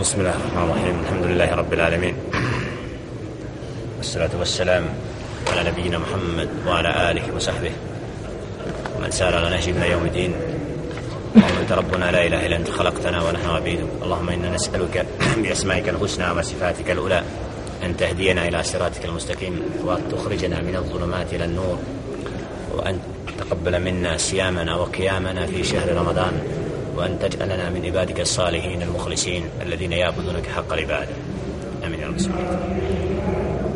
بسم 0.00 0.20
الله 0.20 0.30
الرحمن 0.36 0.62
الرحيم 0.70 0.94
الحمد 1.04 1.24
لله 1.24 1.54
رب 1.54 1.72
العالمين 1.72 2.14
والصلاة 3.98 4.30
والسلام 4.38 4.84
على 5.52 5.70
نبينا 5.70 5.98
محمد 5.98 6.48
وعلى 6.66 7.10
آله 7.10 7.34
وصحبه 7.36 7.70
ومن 8.96 9.10
سار 9.10 9.34
على 9.36 9.50
نهج 9.50 9.68
إلى 9.68 9.90
يوم 9.90 10.04
الدين 10.04 10.34
اللهم 11.36 11.58
أنت 11.60 11.72
ربنا 11.72 12.10
لا 12.10 12.26
إله 12.26 12.46
إلا 12.46 12.56
أنت 12.56 12.70
خلقتنا 12.70 13.22
ونحن 13.22 13.48
عبيدك 13.50 13.86
اللهم 14.02 14.28
إنا 14.28 14.50
نسألك 14.54 15.06
بأسمائك 15.36 15.88
الحسنى 15.88 16.30
وصفاتك 16.30 16.90
الأولى 16.90 17.22
أن 17.82 17.96
تهدينا 17.96 18.48
إلى 18.48 18.62
صراطك 18.62 19.04
المستقيم 19.04 19.60
وأن 19.84 20.02
تخرجنا 20.12 20.60
من 20.60 20.76
الظلمات 20.76 21.34
إلى 21.34 21.44
النور 21.44 21.78
وأن 22.74 22.98
تقبل 23.38 23.80
منا 23.80 24.16
صيامنا 24.16 24.74
وقيامنا 24.76 25.46
في 25.46 25.64
شهر 25.64 25.94
رمضان 25.96 26.32
وأن 26.97 27.19
تجعلنا 27.19 27.69
من 27.69 27.85
عبادك 27.85 28.19
الصالحين 28.19 28.81
المخلصين 28.81 29.43
الذين 29.61 29.91
يعبدونك 29.91 30.47
حق 30.47 30.73
العبادة 30.73 31.13
آمين 31.85 31.99
يا 31.99 32.07
رب 32.07 32.17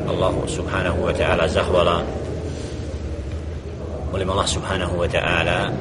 الله 0.10 0.44
سبحانه 0.48 0.96
وتعالى 1.04 1.50
زهولا 1.50 2.04
molim 4.12 4.28
Allah 4.30 4.48
subhanahu 4.48 5.00
wa 5.00 5.08
ta'ala 5.08 5.72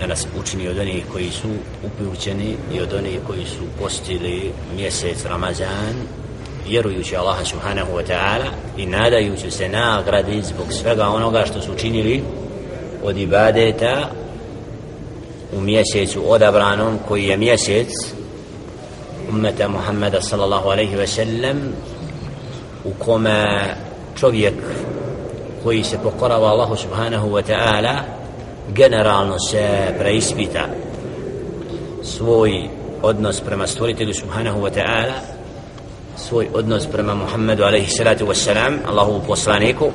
da 0.00 0.06
nas 0.06 0.26
učini 0.40 0.68
od 0.68 0.78
onih 0.78 1.04
koji 1.12 1.30
su 1.30 1.48
upućeni 1.86 2.56
i 2.74 2.80
od 2.80 2.92
onih 2.92 3.20
koji 3.26 3.44
su 3.46 3.62
postili 3.78 4.52
mjesec 4.76 5.24
Ramazan 5.24 5.94
vjerujući 6.68 7.16
Allah 7.16 7.46
subhanahu 7.46 7.92
wa 7.92 8.02
ta'ala 8.02 8.50
i 8.76 8.86
nadajući 8.86 9.50
se 9.50 9.68
nagradi 9.68 10.42
zbog 10.42 10.72
svega 10.72 11.08
onoga 11.08 11.44
što 11.46 11.62
su 11.62 11.72
učinili 11.72 12.22
od 13.02 13.18
ibadeta 13.18 14.10
u 15.57 15.61
mjesecu 15.61 16.31
odabranom 16.31 16.99
koji 17.07 17.23
je 17.23 17.37
mjesec 17.37 17.89
ummeta 19.29 19.67
Muhammeda 19.67 20.21
sallallahu 20.21 20.69
alaihi 20.69 20.95
ve 20.95 21.07
sellem 21.07 21.73
u 22.85 22.91
kome 23.05 23.75
čovjek 24.19 24.53
koji 25.63 25.83
se 25.83 25.97
pokorava 26.03 26.47
Allahu 26.47 26.75
subhanahu 26.75 27.29
wa 27.29 27.41
ta'ala 27.41 27.95
generalno 28.75 29.39
se 29.39 29.95
preispita 29.99 30.67
svoj 32.03 32.69
odnos 33.01 33.41
prema 33.41 33.67
stvoritelju 33.67 34.13
subhanahu 34.13 34.61
wa 34.61 34.71
ta'ala 34.71 35.13
svoj 36.17 36.47
odnos 36.53 36.87
prema 36.87 37.15
Muhammedu 37.15 37.63
alaihi 37.63 37.91
salatu 37.91 38.25
wa 38.25 38.35
salam 38.35 38.79
Allahu 38.87 39.21
poslaniku 39.27 39.91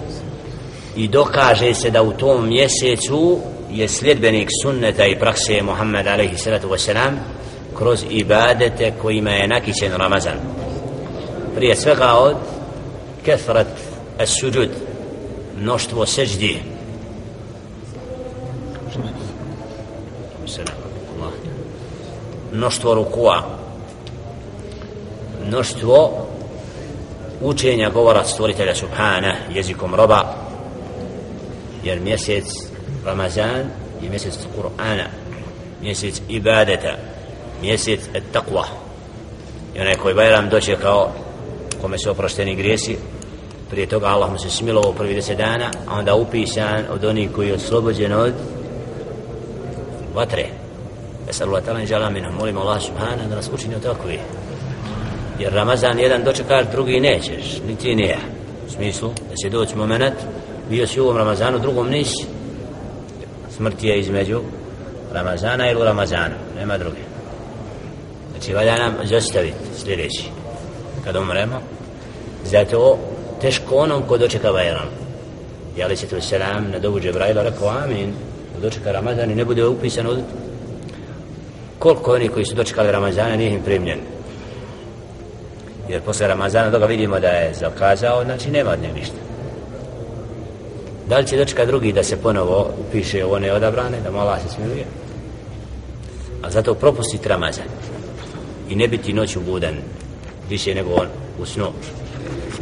i 0.97 1.09
dokaže 1.09 1.75
se 1.75 1.91
da 1.91 2.03
u 2.03 2.13
tom 2.13 2.49
mjesecu 2.49 3.39
je 3.71 3.89
sljedbenik 3.89 4.49
sunneta 4.63 5.07
i 5.07 5.19
prakse 5.19 5.63
Muhammed 5.63 6.07
alaihi 6.07 6.37
salatu 6.37 6.69
wasalam 6.69 7.13
kroz 7.79 8.05
ibadete 8.11 8.93
kojima 9.03 9.31
je 9.31 9.49
nakićen 9.49 9.93
Ramazan. 9.97 10.39
Prije 11.55 11.77
svega 11.77 12.13
od 12.13 12.37
kethrat 13.25 13.67
as 14.19 14.31
suđud 14.41 14.69
mnoštvo 15.61 16.07
seđdi 16.07 16.61
mnoštvo 22.53 22.95
rukua. 22.95 23.43
Mnoštvo 25.47 26.27
učenja 27.41 27.91
govora 27.91 28.25
stvoritelja 28.25 28.75
subhana 28.75 29.35
jezikom 29.55 29.95
roba. 29.95 30.35
Jer 31.85 32.01
mjesec 32.01 32.45
Ramazan 33.09 33.65
je 34.03 34.11
mjesec 34.11 34.35
Kur'ana 34.57 35.07
mjesec 35.83 36.23
ibadeta 36.29 36.97
mjesec 37.63 38.01
taqwa. 38.33 38.65
I 39.75 39.81
onaj 39.81 39.95
koji 39.95 40.15
Bajram 40.15 40.49
doće 40.49 40.77
kao 40.83 41.13
kome 41.81 41.99
su 41.99 42.11
oprošteni 42.11 42.55
grijesi 42.55 42.97
prije 43.71 43.87
toga 43.87 44.07
Allah 44.07 44.31
mu 44.33 44.39
se 44.39 44.51
smilovao 44.51 44.93
prvi 44.93 45.15
deset 45.15 45.39
dana 45.39 45.71
a 45.89 45.99
onda 45.99 46.15
upisan 46.15 46.85
od 46.91 47.05
onih 47.05 47.31
koji 47.35 47.49
je 47.49 47.55
oslobođen 47.55 48.13
od 48.13 48.33
vatre. 50.15 50.47
Esalu 51.31 51.51
Allah 51.51 51.65
talan 51.65 51.87
žala 51.87 52.11
minhum. 52.11 52.35
Molim 52.35 52.59
Allah 52.59 52.83
subhana 52.83 53.29
da 53.29 53.37
nas 53.37 53.51
učini 53.55 53.75
od 53.75 53.83
takvi 53.83 54.19
jer 55.39 55.53
Ramazan 55.53 55.99
jedan 55.99 56.25
dočekaš 56.25 56.67
drugi 56.73 57.01
nećeš 57.01 57.61
niti 57.67 57.95
nije. 57.95 58.19
U 58.67 58.71
smislu 58.71 59.09
da 59.09 59.35
će 59.37 59.51
doći 59.51 59.77
moment 59.77 60.15
bio 60.71 60.87
si 60.87 61.01
u 61.01 61.05
ovom 61.05 61.17
Ramazanu 61.17 61.59
drugom 61.59 61.89
nisi 61.89 62.38
smrt 63.59 63.85
je 63.85 64.01
između 64.01 64.41
Ramazana 65.13 65.71
ili 65.71 65.85
Ramazana, 65.85 66.37
nema 66.59 66.79
druge. 66.79 67.03
Znači, 68.31 68.55
valja 68.55 68.79
nam 68.79 68.95
zastaviti 69.05 69.57
sljedeći. 69.77 70.25
Kad 71.05 71.17
umremo, 71.17 71.61
zato 72.45 72.99
teško 73.41 73.77
onom 73.77 74.03
ko 74.03 74.19
dočeka 74.19 74.53
Bajram. 74.53 74.89
Jali 75.77 75.97
se 75.97 76.21
selam 76.21 76.71
na 76.73 76.79
dobu 76.79 77.01
Džebrajla 77.01 77.43
rekao 77.43 77.69
amin, 77.69 78.13
ko 78.55 78.61
dočeka 78.61 78.93
Ramazan 78.93 79.31
i 79.31 79.35
ne 79.35 79.45
bude 79.45 79.67
upisan 79.67 80.07
od... 80.07 80.19
Koliko 81.79 82.13
oni 82.13 82.29
koji 82.29 82.45
su 82.45 82.55
dočekali 82.55 82.93
Ramazana 82.93 83.37
nije 83.37 83.51
im 83.51 83.63
primljen. 83.63 83.99
Jer 85.89 86.03
posle 86.03 86.29
Ramazana 86.29 86.71
toga 86.71 86.87
vidimo 86.87 87.21
da 87.21 87.29
je 87.29 87.55
zakazao, 87.55 88.25
znači 88.25 88.51
nema 88.51 88.71
od 88.71 88.79
ništa 88.95 89.28
da 91.09 91.19
li 91.19 91.27
će 91.27 91.37
dočeka 91.37 91.67
drugi 91.67 91.93
da 91.93 92.03
se 92.03 92.17
ponovo 92.17 92.71
upiše 92.79 93.25
u 93.25 93.33
one 93.33 93.53
odabrane, 93.53 94.01
da 94.05 94.11
mala 94.11 94.39
se 94.39 94.49
smiluje. 94.49 94.85
A 96.43 96.51
zato 96.51 96.75
propustiti 96.75 97.29
Ramazan. 97.29 97.65
I 98.69 98.77
ne 98.77 98.89
biti 98.89 99.13
noću 99.13 99.41
budan 99.41 99.75
više 100.49 100.75
nego 100.75 100.91
on 100.91 101.07
u 101.39 101.47
snu. 101.47 101.67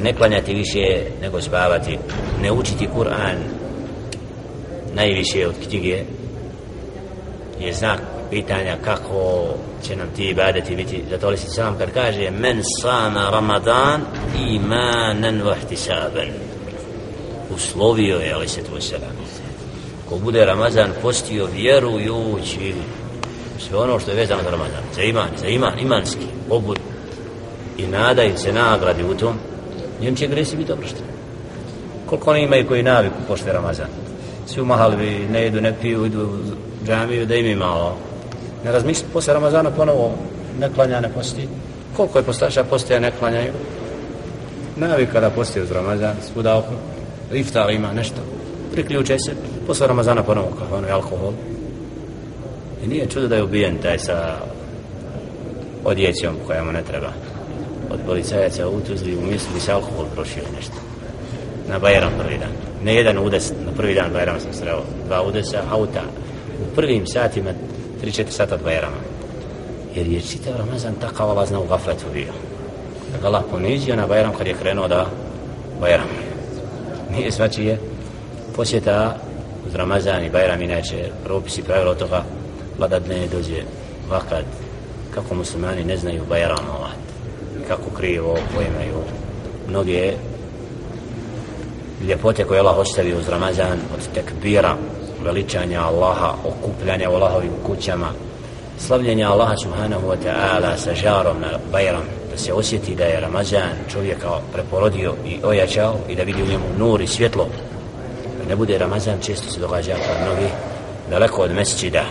Ne 0.03 0.13
klanjati 0.13 0.55
više 0.55 1.03
nego 1.23 1.41
spavati, 1.41 1.99
ne 2.43 2.53
učiti 2.53 2.89
Kur'an 2.97 3.37
najviše 4.95 5.49
od 5.49 5.55
knjige. 5.69 6.03
Je 7.61 7.73
znak 7.73 8.01
pitanja 8.31 8.77
kako 8.85 9.47
će 9.83 9.97
nam 9.97 10.09
ti 10.17 10.25
ibadeti 10.25 10.77
biti. 10.77 11.03
Zato 11.11 11.31
li 11.31 11.37
si 11.37 11.49
sam 11.49 11.79
kad 11.79 11.91
kaže 11.95 12.31
men 12.31 12.63
sama 12.83 13.31
ramadan 13.31 14.01
imanan 14.49 15.43
vahtisaban 15.43 16.46
uslovio 17.55 18.17
je 18.17 18.33
ali 18.33 18.49
se 18.49 18.63
to 18.63 18.81
selam 18.81 19.17
ko 20.09 20.19
bude 20.19 20.45
Ramazan 20.45 20.91
postio 21.03 21.49
vjerujući 21.57 22.75
sve 23.59 23.79
ono 23.79 24.01
što 24.01 24.11
je 24.11 24.17
vezano 24.17 24.43
za 24.43 24.51
Ramazan. 24.51 24.83
Za 24.95 25.03
iman, 25.03 25.29
za 25.41 25.47
iman, 25.47 25.79
imanski 25.79 26.27
obud. 26.51 26.79
I 27.79 27.87
nadaju 27.87 28.39
se 28.39 28.53
nagradi 28.53 29.05
u 29.05 29.15
tom. 29.15 29.37
Njem 30.01 30.17
će 30.17 30.27
gresi 30.27 30.57
biti 30.57 30.73
oprošteni 30.73 31.17
koliko 32.07 32.31
oni 32.31 32.43
imaju 32.43 32.69
koji 32.69 32.83
naviku 32.83 33.17
pošte 33.29 33.53
Ramazan 33.53 33.87
svi 34.47 34.61
umahali 34.61 34.97
mahalbi 34.97 35.33
ne 35.33 35.43
jedu, 35.43 35.61
ne 35.61 35.75
piju 35.81 36.07
idu 36.07 36.23
u 36.23 36.87
džamiju 36.87 37.27
da 37.27 37.35
im 37.35 37.59
malo. 37.59 37.97
Ne 38.65 38.73
razmisli 38.73 39.07
posle 39.13 39.35
Ramazana 39.35 39.71
ponovo 39.71 40.15
ne 40.61 40.69
klanja, 40.75 41.01
ne 41.01 41.09
posti. 41.09 41.49
Koliko 41.97 42.19
je 42.19 42.25
postaša 42.25 42.65
postaja 42.65 43.01
ne 43.01 43.13
klanjaju? 43.19 43.53
Navika 44.77 45.21
da 45.21 45.31
postije 45.31 45.63
uz 45.63 45.71
Ramazan 45.71 46.17
svuda 46.33 46.57
oko 46.57 46.73
iftar 47.33 47.71
ima 47.71 47.93
nešto, 47.93 48.17
priključe 48.73 49.19
se, 49.19 49.33
posle 49.67 49.87
Ramazana 49.87 50.23
ponovo 50.23 50.49
kao 50.59 50.79
ono 50.79 50.89
alkohol. 50.89 51.33
I 52.85 52.87
nije 52.87 53.07
čudo 53.07 53.29
da 53.29 53.37
je 53.37 53.43
ubijen 53.43 53.79
taj 53.83 53.99
sa 53.99 54.37
odjećom 55.85 56.35
koja 56.47 56.65
mu 56.65 56.73
ne 56.73 56.83
treba. 56.83 57.13
Od 57.91 57.99
policajaca 58.07 58.69
u 58.69 58.81
Tuzli 58.81 59.17
u 59.17 59.21
misli 59.21 59.61
se 59.61 59.73
alkohol 59.73 60.05
prošio 60.15 60.43
nešto. 60.57 60.75
Na 61.69 61.79
Bajram 61.79 62.13
prvi 62.19 62.39
dan. 62.39 62.51
Ne 62.85 62.95
jedan 62.95 63.19
udes, 63.19 63.51
na 63.51 63.73
prvi 63.77 63.95
dan 63.95 64.13
Bajrama 64.13 64.41
sam 64.41 64.53
sreo 64.53 64.83
dva 65.07 65.23
udesa 65.23 65.63
auta. 65.71 66.03
U 66.63 66.75
prvim 66.75 67.07
satima, 67.07 67.51
3-4 68.03 68.25
sata 68.31 68.55
od 68.55 68.63
Bajrama. 68.63 68.97
Jer 69.95 70.07
je 70.07 70.21
čitav 70.21 70.57
Ramazan 70.59 70.95
takav 71.01 71.31
Allah 71.31 71.49
zna 71.49 71.61
u 71.61 71.67
gafletu 71.67 72.05
bio. 72.13 72.33
Da 73.13 73.19
ga 73.21 73.27
Allah 73.27 73.43
ponizio 73.51 73.97
na 73.97 74.07
Bajram 74.07 74.33
kad 74.39 74.47
je 74.47 74.55
krenuo 74.55 74.89
da 74.89 75.07
Bajram 75.81 76.26
nije 77.11 77.33
svačije. 77.33 77.79
Posjeta 78.57 79.17
uz 79.67 79.75
Ramazan 79.75 80.25
i 80.25 80.31
Bajram 80.31 80.63
inače 80.63 81.11
propisi 81.25 81.63
pravila 81.63 81.91
od 81.91 81.99
toga 81.99 82.25
vlada 82.79 82.99
dne 82.99 83.27
dođe 83.33 83.63
vakad 84.11 84.45
kako 85.15 85.35
muslimani 85.35 85.85
ne 85.85 85.97
znaju 85.97 86.23
Bajramovat 86.29 87.07
kako 87.69 87.91
krivo 87.91 88.39
poimaju. 88.55 89.03
Mnoge 89.69 90.13
ljepote 92.09 92.45
koje 92.45 92.61
Allah 92.61 92.79
ostavio 92.79 93.19
uz 93.19 93.29
Ramazan 93.29 93.79
od 93.95 94.15
tekbira, 94.15 94.77
veličanja 95.25 95.81
Allaha, 95.81 96.35
okupljanja 96.45 97.11
u 97.11 97.15
Allahovim 97.15 97.53
kućama, 97.67 98.09
slavljenja 98.79 99.31
Allaha 99.31 99.55
subhanahu 99.63 100.09
wa 100.09 100.17
ta'ala 100.25 100.77
sa 100.77 100.95
žarom 100.95 101.41
na 101.41 101.59
Bajram, 101.73 102.05
se 102.37 102.53
osjeti 102.53 102.95
da 102.95 103.05
je 103.05 103.21
Ramazan 103.21 103.77
čovjeka 103.93 104.41
preporodio 104.53 105.15
i 105.27 105.39
ojačao 105.45 105.97
i 106.09 106.15
da 106.15 106.23
vidi 106.23 106.43
u 106.43 106.47
njemu 106.47 106.65
nur 106.79 107.03
i 107.03 107.07
svjetlo. 107.07 107.49
Da 108.39 108.49
ne 108.49 108.57
bude 108.57 108.79
Ramazan, 108.79 109.19
često 109.23 109.51
se 109.51 109.61
događa 109.61 109.95
kod 109.95 110.27
mnogi 110.27 110.49
daleko 111.11 111.43
od 111.43 111.55
mesčida. 111.55 112.05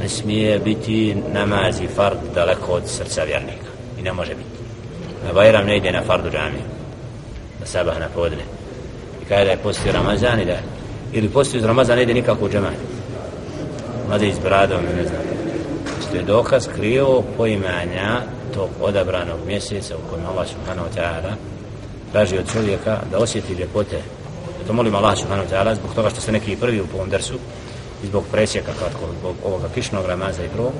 Ne 0.00 0.08
smije 0.08 0.58
biti 0.58 1.16
namaz 1.32 1.80
i 1.80 1.86
fard 1.86 2.18
daleko 2.34 2.72
od 2.72 2.82
srca 2.86 3.22
vjernika. 3.22 3.70
I 3.98 4.02
ne 4.02 4.12
može 4.12 4.34
biti. 4.34 4.56
Na 5.26 5.32
Bajram 5.32 5.66
ne 5.66 5.76
ide 5.76 5.92
na 5.92 6.02
fardu 6.02 6.30
džamiju. 6.30 6.62
Na 7.60 7.66
sabah 7.66 8.00
na 8.00 8.08
podne. 8.14 8.44
I 9.22 9.24
kada 9.24 9.44
da 9.44 9.50
je 9.50 9.56
postio 9.56 9.92
Ramazan 9.92 10.40
i 10.40 10.44
da 10.44 10.56
ili 11.12 11.28
postio 11.28 11.58
iz 11.58 11.64
Ramazana 11.64 11.96
ne 11.96 12.02
ide 12.02 12.14
nikako 12.14 12.44
u 12.44 12.48
džamaju. 12.48 12.76
Mlade 14.08 14.28
iz 14.28 14.38
bradom, 14.38 14.80
ne 14.96 15.02
znam. 15.02 15.35
Što 16.08 16.16
je 16.16 16.22
dokaz 16.22 16.68
krivo 16.76 17.24
poimanja 17.36 18.20
tog 18.54 18.68
odabranog 18.80 19.38
mjeseca 19.46 19.96
u 19.96 20.10
kojem 20.10 20.26
Allah 20.26 20.48
subhanahu 20.48 20.88
wa 20.88 21.00
ta'ala 21.00 21.32
traži 22.12 22.38
od 22.38 22.52
čovjeka 22.52 22.98
da 23.10 23.18
osjeti 23.18 23.54
ljepote. 23.54 23.98
To 24.66 24.72
molim 24.72 24.94
Allah 24.94 25.18
subhanahu 25.18 25.48
wa 25.48 25.52
ta'ala 25.52 25.74
zbog 25.74 25.94
toga 25.94 26.10
što 26.10 26.20
se 26.20 26.32
neki 26.32 26.56
prvi 26.56 26.80
u 26.80 26.86
povom 26.86 27.10
dersu 27.10 27.34
i 28.04 28.06
zbog 28.06 28.24
presjeka 28.32 28.72
kratko, 28.78 29.00
zbog 29.20 29.34
ovoga 29.44 29.68
kišnog 29.74 30.06
Ramaza 30.06 30.44
i 30.44 30.48
prvo, 30.48 30.72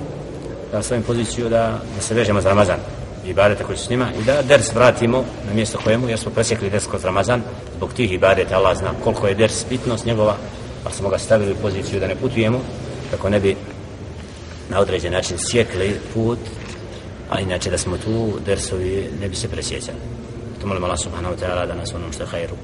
da 0.72 0.82
svojim 0.82 1.02
poziciju 1.02 1.48
da, 1.48 1.80
da 1.96 2.02
se 2.02 2.14
vežemo 2.14 2.40
za 2.40 2.48
Ramazan 2.48 2.78
i 3.26 3.30
ibadete 3.30 3.64
koji 3.64 3.78
su 3.78 3.84
s 3.84 3.90
njima 3.90 4.06
i 4.20 4.24
da 4.24 4.42
ders 4.42 4.74
vratimo 4.74 5.24
na 5.48 5.54
mjesto 5.54 5.78
kojemu 5.84 6.08
jer 6.08 6.18
smo 6.18 6.30
presjekli 6.30 6.70
ders 6.70 6.86
kroz 6.86 7.04
Ramazan 7.04 7.42
zbog 7.76 7.92
tih 7.92 8.12
ibadeta 8.12 8.56
Allah 8.56 8.78
zna 8.78 8.90
koliko 9.04 9.26
je 9.26 9.34
ders 9.34 9.64
bitnost 9.68 10.06
njegova 10.06 10.36
pa 10.84 10.90
smo 10.90 11.08
ga 11.08 11.18
stavili 11.18 11.52
u 11.52 11.62
poziciju 11.62 12.00
da 12.00 12.06
ne 12.06 12.14
putujemo 12.14 12.60
kako 13.10 13.28
ne 13.28 13.40
bi 13.40 13.56
ناودرێژە 14.72 15.10
ناچین 15.16 15.38
سێک 15.48 15.70
لەی 15.80 15.92
پوت 16.10 16.42
ئای 17.32 17.44
ناچە 17.50 17.68
دەسمت 17.74 18.04
و 18.08 18.16
دەرسەوەی 18.46 18.96
نەبیسە 19.22 19.46
پرسیێچە 19.52 19.94
تمل 20.60 20.78
مەڵا 20.82 20.96
سبحانەوە 21.04 21.36
تەعالا 21.40 21.64
دەناسوە 21.70 21.98
نوشتە 22.02 22.26
خیر 22.32 22.52
و 22.52 22.58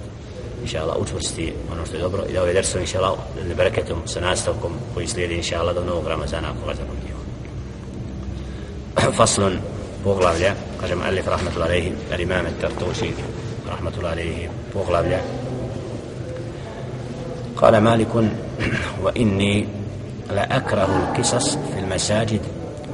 إن 0.62 0.66
شاء 0.66 0.82
الله 0.82 0.96
وتوستي 0.98 1.52
ونوشتي 1.70 1.98
دبر 1.98 2.24
إذا 2.24 2.42
ودرسوا 2.42 2.80
إن 2.80 2.86
شاء 2.86 3.02
الله 3.02 3.18
لبركتهم 3.50 4.06
سناستكم 4.06 4.72
ويسليدي 4.96 5.36
إن 5.36 5.42
شاء 5.42 5.60
الله 5.60 5.72
دونو 5.72 5.92
غرام 5.92 6.26
زانا 6.26 6.54
قواتكم 6.64 6.96
فصل 9.18 9.58
بوغلا 10.04 10.32
بلا 10.32 10.54
قال 10.82 10.98
مؤلف 10.98 11.28
رحمة 11.28 11.50
الله 11.54 11.64
عليه 11.64 11.92
الإمام 12.12 12.46
الترطوسي 12.46 13.10
رحمة 13.68 13.92
الله 13.98 14.08
عليه 14.08 14.50
بوغلا 14.74 15.00
بلا 15.02 15.20
قال 17.56 17.78
مالك 17.78 18.08
وإني 19.02 19.68
لأكره 20.30 20.96
القصص 20.96 21.56
في 21.56 21.78
المساجد. 21.78 22.40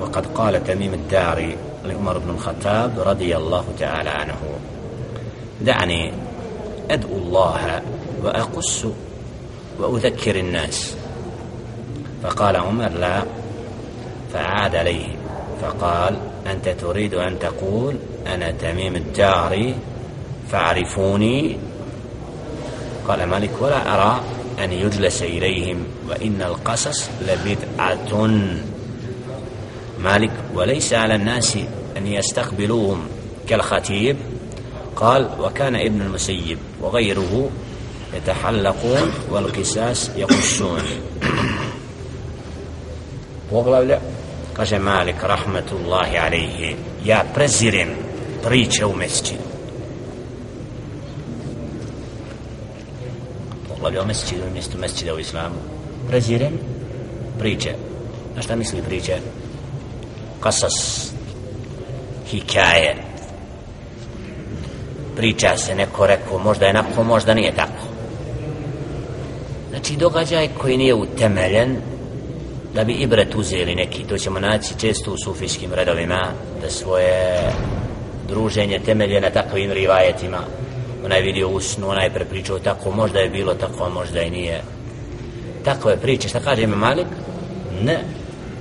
وقد 0.01 0.26
قال 0.26 0.64
تميم 0.64 0.95
الداري 0.95 1.57
لعمر 1.85 2.18
بن 2.18 2.31
الخطاب 2.31 3.01
رضي 3.01 3.37
الله 3.37 3.64
تعالى 3.79 4.11
عنه 4.11 4.37
دعني 5.61 6.12
أدعو 6.91 7.16
الله 7.16 7.83
وأقص 8.22 8.87
وأذكر 9.79 10.37
الناس. 10.37 10.97
فقال 12.22 12.57
عمر 12.57 12.89
لا 12.89 13.22
فعاد 14.33 14.76
عليه 14.76 15.07
فقال 15.62 16.16
أنت 16.47 16.68
تريد 16.68 17.14
أن 17.14 17.39
تقول 17.39 17.97
أنا 18.26 18.51
تميم 18.51 18.97
الداري 18.97 19.74
فاعرفوني؟ 20.49 21.59
قال 23.09 23.24
مالك 23.24 23.51
ولا 23.61 23.95
أرى. 23.95 24.20
أن 24.64 24.72
يجلس 24.72 25.22
إليهم 25.22 25.84
وإن 26.09 26.42
القصص 26.42 27.11
لبدعة. 27.22 28.26
مالك 29.98 30.30
وليس 30.54 30.92
على 30.92 31.14
الناس 31.14 31.59
أن 31.96 32.06
يستقبلوهم 32.06 33.06
كالخطيب. 33.48 34.16
قال 34.96 35.28
وكان 35.40 35.76
ابن 35.76 36.02
المسيب 36.02 36.59
وغيره 36.80 37.50
يتحلقون 38.14 39.12
والقساس 39.30 40.11
يقصون. 40.16 40.82
poglavlja 43.50 43.98
kaže 44.52 44.78
Malik 44.78 45.22
rahmetullahi 45.22 46.18
alaihi 46.18 46.76
ja 47.04 47.24
prezirem 47.34 47.88
priče 48.44 48.84
u 48.86 48.96
mesčidu 48.96 49.47
poglavlja 53.79 54.03
o 54.03 54.07
mesčidu 54.07 54.43
mjesto 54.53 54.79
mesčida 54.79 55.14
u 55.14 55.18
islamu. 55.18 55.55
Prezirem 56.09 56.59
priče. 57.39 57.74
Na 58.37 58.43
šta 58.43 58.57
misli 58.57 58.83
priče? 58.83 59.16
Kasas. 60.41 61.11
Hikaje. 62.31 62.97
Priča 65.16 65.57
se 65.57 65.74
neko 65.74 66.07
rekao 66.07 66.39
možda 66.39 66.66
je 66.66 66.72
nako 66.72 67.05
možda 67.05 67.35
nije 67.35 67.55
tako. 67.55 67.85
Znači 69.70 69.97
događaj 69.97 70.49
koji 70.59 70.76
nije 70.76 70.95
utemeljen 70.95 71.76
da 72.74 72.85
bi 72.85 72.93
ibret 72.93 73.35
uzeli 73.35 73.74
neki. 73.74 74.05
To 74.05 74.18
ćemo 74.18 74.41
naći 74.41 74.79
često 74.81 75.12
u 75.12 75.18
sufijskim 75.24 75.72
redovima 75.74 76.33
da 76.62 76.70
svoje 76.70 77.41
druženje 78.29 78.81
temelje 78.85 79.20
na 79.20 79.31
takvim 79.31 79.72
rivajetima 79.72 80.39
onaj 81.05 81.20
vidio 81.20 81.49
usnu, 81.49 81.90
snu, 81.90 82.03
je 82.03 82.11
prepričao 82.11 82.59
tako, 82.59 82.90
možda 82.90 83.18
je 83.18 83.28
bilo 83.28 83.55
tako, 83.55 83.84
a 83.84 83.88
možda 83.88 84.22
i 84.22 84.30
nije. 84.30 84.62
Takve 85.64 85.96
priče, 85.96 86.28
šta 86.28 86.40
kaže 86.40 86.62
ima 86.62 86.76
Malik? 86.76 87.07
Ne. 87.82 88.05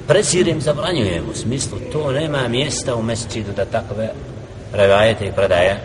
Presirim 0.07 0.61
zabranjujem 0.61 1.23
u 1.31 1.35
smislu, 1.35 1.77
to 1.91 2.11
nema 2.11 2.47
mjesta 2.47 2.95
u 2.95 3.03
mesecidu 3.03 3.51
da 3.55 3.65
takve 3.65 4.09
revajete 4.73 5.25
i 5.25 5.31
predaje. 5.31 5.81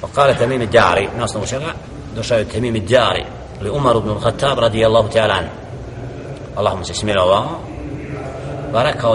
Pa 0.00 0.08
kale 0.14 0.34
temimi 0.34 0.66
djari, 0.66 1.08
na 1.18 1.24
osnovu 1.24 1.46
čega, 1.46 1.74
došao 2.16 2.38
je 2.38 2.44
temimi 2.44 2.80
djari, 2.80 3.24
ali 3.60 3.70
Umar 3.70 3.96
ibn 3.96 4.20
Khattab 4.20 4.58
radijallahu 4.58 5.08
ta'ala. 5.08 5.42
Allah 6.56 6.78
mu 6.78 6.84
se 6.84 6.94
smilovao, 6.94 7.60
pa 8.72 8.82
rekao 8.82 9.14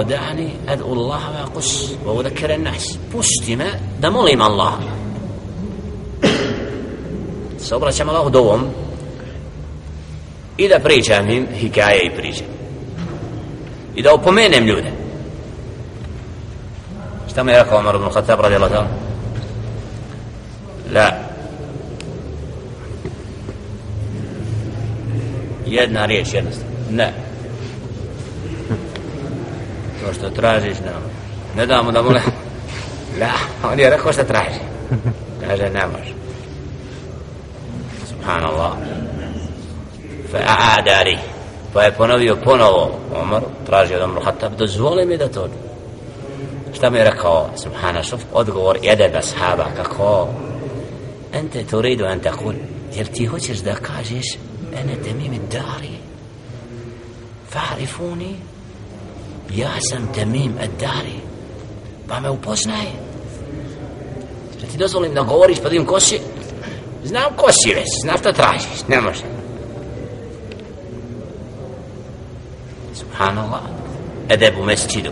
ad'u 0.68 0.91
Allah 0.91 1.22
wa 1.22 1.54
kus, 1.54 1.91
wa 2.06 2.12
udakere 2.12 2.58
nas, 2.58 2.98
pusti 3.12 3.56
me 3.56 3.66
da 4.00 4.10
molim 4.10 4.41
Allaha 4.41 5.07
se 7.68 7.76
obraćam 7.76 8.09
Allahu 8.09 8.30
dovom 8.30 8.65
i 10.57 10.68
da 10.68 10.80
pričam 10.80 11.30
im 11.30 11.47
hikaje 11.53 11.99
i 12.05 12.15
priče. 12.15 12.43
I 13.95 14.01
da 14.01 14.13
opomenem 14.13 14.65
ljude. 14.65 14.91
Šta 17.30 17.43
mu 17.43 17.49
je 17.49 17.63
rekao 17.63 17.80
Omar 17.80 17.95
ibn 17.95 18.09
Khattab 18.13 18.39
radijallahu 18.39 18.74
ta'ala? 18.74 18.88
La. 20.93 21.11
Jedna 25.65 26.05
riječ 26.05 26.34
jednostavno 26.34 26.76
ne. 26.91 27.13
To 30.01 30.13
što 30.13 30.30
tražiš 30.30 30.78
ne 30.80 30.91
ne 31.55 31.65
damo 31.65 31.91
da 31.91 32.01
mu 32.01 32.09
ne 32.09 32.22
la. 33.22 33.70
On 33.72 33.80
je 33.80 33.89
rekao 33.89 34.13
što 34.13 34.24
traži. 34.24 34.59
Kaže 35.47 35.70
ne 35.70 35.88
može 35.88 36.16
subhanallah. 38.28 38.76
Fa 40.32 40.38
aada 40.38 40.92
ali 41.00 41.18
pa 41.74 41.84
je 41.84 41.92
ponovio 41.92 42.36
ponovo 42.36 43.00
Omar 43.16 43.44
traži 43.66 43.96
od 43.96 44.02
Omar 44.02 44.24
Khattab 44.24 44.56
dozvoli 44.58 45.06
mi 45.06 45.18
da 45.18 45.28
to 45.28 45.48
šta 46.74 46.90
mi 46.90 46.98
je 46.98 47.04
rekao? 47.04 47.50
Subhana 47.64 48.04
šuf 48.04 48.22
odgovor 48.34 48.78
jedeba 48.84 49.22
sahaba 49.22 49.66
kako? 49.76 50.30
Ente 51.34 51.64
turidu 51.64 52.06
an 52.06 52.20
takul 52.20 52.54
jer 52.96 53.08
ti 53.08 53.26
hoćeš 53.26 53.58
da 53.58 53.76
kažeš 53.76 54.26
ene 54.80 54.96
temim 55.04 55.42
dari? 55.52 55.98
Fa'rifuni 57.54 58.34
ja 59.56 59.72
sam 59.90 60.14
temim 60.14 60.54
dari. 60.80 61.20
Pa 62.08 62.20
me 62.20 62.30
upoznaje 62.30 62.92
da 64.62 64.68
ti 64.68 64.78
dozvolim 64.78 65.14
da 65.14 65.22
govoriš 65.22 65.58
pa 65.64 65.70
da 65.70 65.76
im 65.76 65.86
ko 65.86 66.00
si 66.00 66.20
Znam 67.08 67.34
ko 67.36 67.51
si 67.51 67.74
već, 67.74 67.88
znam 68.01 68.18
što 68.18 68.32
tražiš, 68.32 68.88
ne 68.88 69.01
može. 69.01 69.24
Subhanallah. 72.93 73.62
Edeb 74.30 74.53
u 74.60 74.66
mesčidu. 74.66 75.12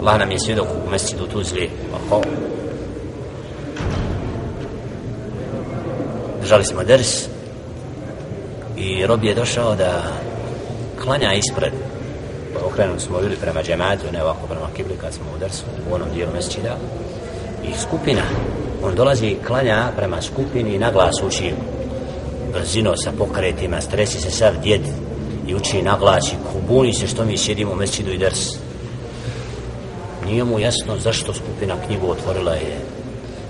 Allah 0.00 0.18
nam 0.18 0.30
je 0.30 0.40
svjedok 0.40 0.66
u 0.86 0.90
mesčidu 0.90 1.26
Tuzli. 1.26 1.70
Oko. 2.10 2.22
Držali 6.40 6.64
smo 6.64 6.84
ders 6.84 7.26
i 8.76 9.06
rob 9.06 9.24
je 9.24 9.34
došao 9.34 9.74
da 9.74 10.02
klanja 11.02 11.32
ispred. 11.32 11.72
Pa 12.54 12.66
okrenuli 12.66 13.00
smo 13.00 13.20
bili 13.20 13.36
prema 13.36 13.62
džematu, 13.62 14.12
ne 14.12 14.22
ovako 14.22 14.46
prema 14.46 14.68
kibli 14.76 14.96
kad 15.00 15.14
smo 15.14 15.24
u 15.36 15.38
dersu, 15.38 15.64
u 15.90 15.94
onom 15.94 16.08
dijelu 16.14 16.32
mesčida. 16.32 16.76
I 17.64 17.78
skupina 17.80 18.22
On 18.82 18.94
dolazi 18.94 19.26
i 19.26 19.36
klanja 19.46 19.88
prema 19.96 20.22
skupini 20.22 20.74
i 20.74 20.78
naglas 20.78 21.22
uči. 21.26 21.52
Brzino 22.52 22.96
sa 22.96 23.12
pokretima, 23.18 23.80
stresi 23.80 24.20
se 24.20 24.30
sav 24.30 24.52
djed 24.62 24.80
i 25.46 25.54
uči 25.54 25.82
naglas 25.82 26.32
i 26.32 26.36
kubuni 26.52 26.94
se 26.94 27.06
što 27.06 27.24
mi 27.24 27.38
sjedimo 27.38 27.72
u 27.72 27.76
mesidu 27.76 28.12
i 28.12 28.18
drs. 28.18 28.48
Nije 30.26 30.44
mu 30.44 30.58
jasno 30.58 30.98
zašto 30.98 31.34
skupina 31.34 31.74
knjigu 31.86 32.10
otvorila 32.10 32.52
je 32.52 32.78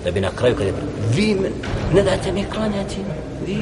da 0.04 0.10
bi 0.10 0.20
na 0.20 0.30
kraju 0.30 0.56
kad 0.56 0.66
je 0.66 0.72
vi 1.14 1.34
me, 1.34 1.48
ne 1.94 2.02
date 2.02 2.32
mi 2.32 2.44
klanjati. 2.44 2.96
Vi 3.46 3.58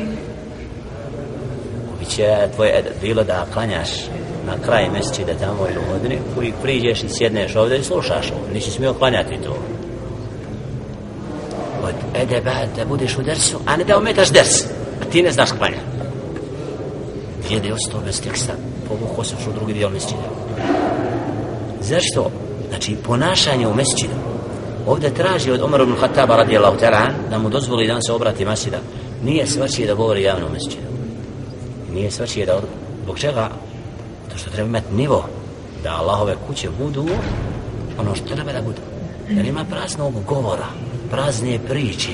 biće 1.98 2.48
tvoje 2.54 2.70
e, 2.70 2.82
bilo 3.00 3.24
da 3.24 3.46
klanjaš 3.52 3.88
na 4.46 4.52
kraj 4.64 4.90
mesečida 4.90 5.34
tamo 5.34 5.66
ili 5.70 5.78
u 5.78 5.92
hodini 5.92 6.18
koji 6.34 6.52
priđeš 6.62 7.02
i 7.02 7.08
sjedneš 7.08 7.56
ovdje 7.56 7.78
i 7.78 7.84
slušaš. 7.84 8.30
Ovo 8.30 8.52
nisi 8.54 8.70
smio 8.70 8.94
klanjati 8.94 9.36
to. 9.44 9.56
E, 12.14 12.20
od 12.20 12.22
edeba 12.22 12.52
da 12.76 12.84
budeš 12.84 13.18
u 13.18 13.22
dersu 13.22 13.58
a 13.66 13.76
ne 13.76 13.84
da 13.84 13.98
ometaš 13.98 14.30
ders 14.30 14.64
a 15.02 15.04
ti 15.12 15.22
ne 15.22 15.32
znaš 15.32 15.50
klanja 15.58 15.96
djed 17.48 17.64
je 17.64 17.74
ostao 17.74 18.00
bez 18.00 18.20
teksta 18.20 18.52
povuko 18.88 19.24
se 19.24 19.34
u 19.50 19.52
drugi 19.52 19.72
dio 19.72 19.90
mesčina. 19.90 20.22
zašto? 21.80 22.30
znači 22.68 22.96
ponašanje 22.96 23.68
u 23.68 23.74
mesčinu. 23.74 24.14
ovdje 24.86 25.14
traži 25.14 25.50
od 25.50 25.62
Omar 25.62 25.80
ibn 25.80 25.94
Khattaba 25.96 26.36
radijallahu 26.36 26.76
ta'ala 26.78 27.08
da 27.30 27.38
mu 27.38 27.48
dozvoli 27.48 27.86
da 27.86 28.02
se 28.02 28.12
obrati 28.12 28.44
masjida 28.44 28.78
nije 29.24 29.46
svačije 29.46 29.86
da 29.86 29.94
govori 29.94 30.22
javno 30.22 30.46
u 30.46 30.52
mesčinu. 30.52 30.86
nije 31.92 32.10
svačije 32.10 32.46
da 32.46 32.56
od... 32.56 32.62
zbog 33.04 33.18
čega? 33.18 33.50
to 34.32 34.38
što 34.38 34.50
treba 34.50 34.68
imati 34.68 34.94
nivo 34.94 35.24
da 35.82 35.96
Allahove 35.96 36.36
kuće 36.46 36.68
budu 36.78 37.06
ono 37.98 38.14
što 38.14 38.34
treba 38.34 38.52
da 38.52 38.62
budu 38.62 38.80
da 39.30 39.42
nema 39.42 39.64
praznog 39.64 40.24
govora 40.24 40.66
prazne 41.10 41.58
priče. 41.68 42.12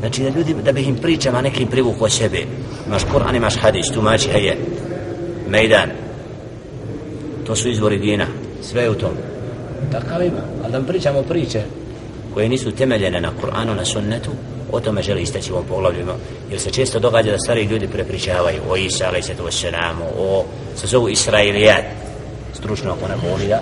Znači 0.00 0.22
da 0.22 0.28
ljudi 0.28 0.54
da 0.64 0.72
bi 0.72 0.82
im 0.82 0.96
pričama 0.96 1.42
nekim 1.42 1.68
privukao 1.68 2.08
sebe 2.08 2.38
imaš 2.86 3.02
Kur'an, 3.04 3.36
imaš 3.36 3.56
hadis, 3.56 3.86
tumači 3.94 4.28
heje 4.28 4.56
mejdan. 5.48 5.90
To 7.46 7.56
su 7.56 7.68
izvori 7.68 7.98
dina 7.98 8.26
sve 8.62 8.82
je 8.82 8.90
u 8.90 8.94
tom. 8.94 9.12
Takav 9.92 10.22
ima 10.22 10.40
ali 10.62 10.72
da 10.72 10.80
pričamo 10.80 11.22
priče 11.22 11.62
koje 12.34 12.48
nisu 12.48 12.70
temeljene 12.70 13.20
na 13.20 13.30
Kur'anu, 13.42 13.74
na 13.76 13.84
sunnetu 13.84 14.30
o 14.72 14.80
tome 14.80 15.02
želi 15.02 15.22
istaći 15.22 15.52
u 15.52 15.54
ovom 15.54 15.66
poglavlju 15.68 16.06
jer 16.50 16.60
se 16.60 16.70
često 16.70 16.98
događa 16.98 17.30
da 17.30 17.38
stari 17.38 17.64
ljudi 17.64 17.88
prepričavaju 17.88 18.60
o 18.70 18.76
Isa, 18.76 19.06
alaih 19.08 19.24
sallatu 19.24 19.44
wassalamu 19.44 20.04
o, 20.18 20.44
se 20.76 20.86
zovu 20.86 21.08
Israilijat 21.08 21.84
stručno 22.54 22.92
ako 22.92 23.08
ne 23.08 23.30
volija 23.30 23.60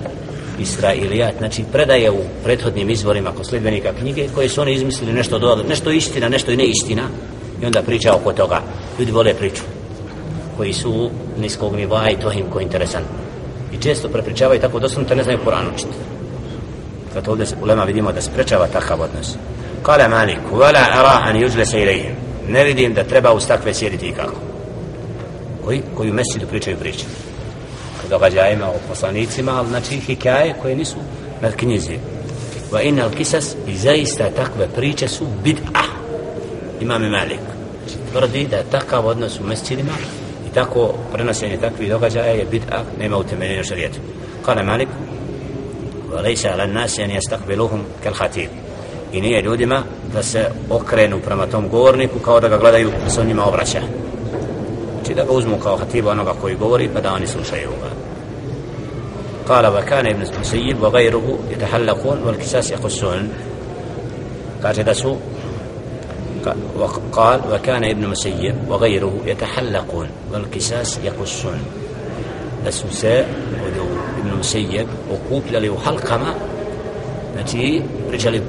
Israilijat, 0.58 1.34
znači 1.38 1.64
predaje 1.72 2.10
u 2.10 2.20
prethodnim 2.44 2.90
izvorima 2.90 3.32
kod 3.36 3.46
sljedbenika 3.46 3.92
knjige 4.00 4.28
koje 4.34 4.48
su 4.48 4.60
oni 4.60 4.72
izmislili 4.72 5.12
nešto 5.12 5.38
dodali, 5.38 5.68
nešto 5.68 5.90
istina, 5.90 6.28
nešto 6.28 6.52
i 6.52 6.56
neistina. 6.56 7.02
I 7.62 7.66
onda 7.66 7.82
priča 7.82 8.14
oko 8.14 8.32
toga. 8.32 8.60
Ljudi 8.98 9.12
vole 9.12 9.34
priču 9.34 9.62
koji 10.56 10.72
su 10.72 11.10
niskog 11.38 11.76
nivoa 11.76 12.10
i 12.10 12.16
to 12.16 12.32
im 12.32 12.50
ko 12.50 12.60
interesantno 12.60 13.22
i 13.72 13.82
često 13.82 14.08
prepričavaju 14.08 14.60
tako 14.60 14.78
doslovno 14.78 15.08
te 15.08 15.16
ne 15.16 15.22
znaju 15.22 15.38
Kur'an 15.46 15.74
učiti. 15.74 15.96
Zato 17.14 17.30
ovdje 17.30 17.46
se 17.46 17.56
ulema 17.62 17.84
vidimo 17.84 18.12
da 18.12 18.20
sprečava 18.20 18.66
takav 18.66 19.00
odnos. 19.00 19.36
Kale 19.82 20.08
Malik 20.08 20.38
vela 20.52 20.86
ara 20.92 21.20
an 21.24 21.36
yujlasa 21.36 21.76
ilayhim. 21.76 22.14
Ne 22.48 22.64
vidim 22.64 22.94
da 22.94 23.04
treba 23.04 23.32
uz 23.32 23.46
takve 23.46 23.74
sjediti 23.74 24.06
i 24.06 24.12
kako 24.12 24.40
koji, 25.64 25.82
koji 25.96 26.10
u 26.10 26.14
mesidu 26.14 26.46
pričaju 26.46 26.76
priču 26.76 27.04
događajima 28.11 28.67
o 28.67 28.79
poslanicima 28.89 29.57
ali 29.57 29.67
znači 29.67 29.95
hikaje 29.95 30.55
koje 30.61 30.75
nisu 30.75 30.97
na 31.41 31.51
knjizi 31.51 31.97
wa 32.71 32.81
innal 32.83 33.09
kisas 33.09 33.55
i 33.67 33.77
zaista 33.77 34.29
takve 34.29 34.67
priče 34.75 35.07
su 35.07 35.25
bid'ah 35.45 35.87
imam 36.81 37.01
Malik 37.01 37.39
znači, 37.85 38.11
tvrdi 38.11 38.47
da 38.47 38.63
takav 38.71 39.07
odnos 39.07 39.39
u 39.39 39.43
mescidima 39.43 39.93
i 40.51 40.53
tako 40.53 40.93
prenosenje 41.13 41.57
takvih 41.57 41.89
događaja 41.89 42.33
je 42.33 42.47
bid'ah 42.51 42.83
nema 42.99 43.17
utemeljenja 43.17 43.63
šarijetu 43.63 43.99
kale 44.45 44.63
Malik 44.63 44.89
وليس 46.11 46.45
على 46.45 46.63
الناس 46.63 46.99
أن 46.99 47.11
يستقبلوهم 47.11 47.83
كالخطيب 48.03 48.49
i 49.13 49.21
nije 49.21 49.41
ljudima 49.41 49.83
da 50.13 50.23
se 50.23 50.49
okrenu 50.69 51.19
prema 51.19 51.47
tom 51.47 51.69
govorniku 51.69 52.19
kao 52.19 52.39
da 52.39 52.47
ga 52.47 52.57
gledaju 52.57 52.91
da 53.03 53.09
se 53.09 53.21
on 53.21 53.27
njima 53.27 53.45
obraća 53.45 53.79
znači 54.93 55.13
da 55.13 55.23
ga 55.23 55.31
uzmu 55.31 55.57
kao 55.63 55.77
hatiba 55.77 56.11
onoga 56.11 56.33
koji 56.41 56.55
govori 56.55 56.89
pa 56.93 57.01
da 57.01 57.13
oni 57.13 57.27
slušaju 57.27 57.69
ga 57.69 57.89
قال 59.48 59.66
وكان 59.66 60.06
ابن 60.06 60.22
المسيب 60.22 60.82
وغيره 60.82 61.38
يتحلقون 61.50 62.22
والكساس 62.22 62.70
يقصون. 62.70 63.28
قال 64.64 64.74
تدسوا 64.74 65.16
وقال 66.78 67.40
وكان 67.52 67.84
ابن 67.84 68.08
مسيب 68.08 68.54
وغيره 68.68 69.14
يتحلقون 69.26 70.08
والكساس 70.32 70.98
يقصون. 71.04 71.60
السوساء 72.66 73.28
ودو 73.64 73.86
ابن 74.18 74.38
مسيب 74.38 74.86
وقوب 75.10 75.42
لليو 75.50 75.78
حلقما 75.78 76.34
نتي 77.38 77.82
رجال 78.12 78.42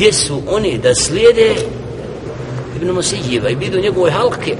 gdje 0.00 0.12
su 0.12 0.42
oni 0.48 0.78
da 0.78 0.94
slijede 0.94 1.54
Ibn 2.76 2.90
Musijiva 2.90 3.48
i 3.48 3.56
bidu 3.56 3.80
njegove 3.80 4.10
halke. 4.10 4.56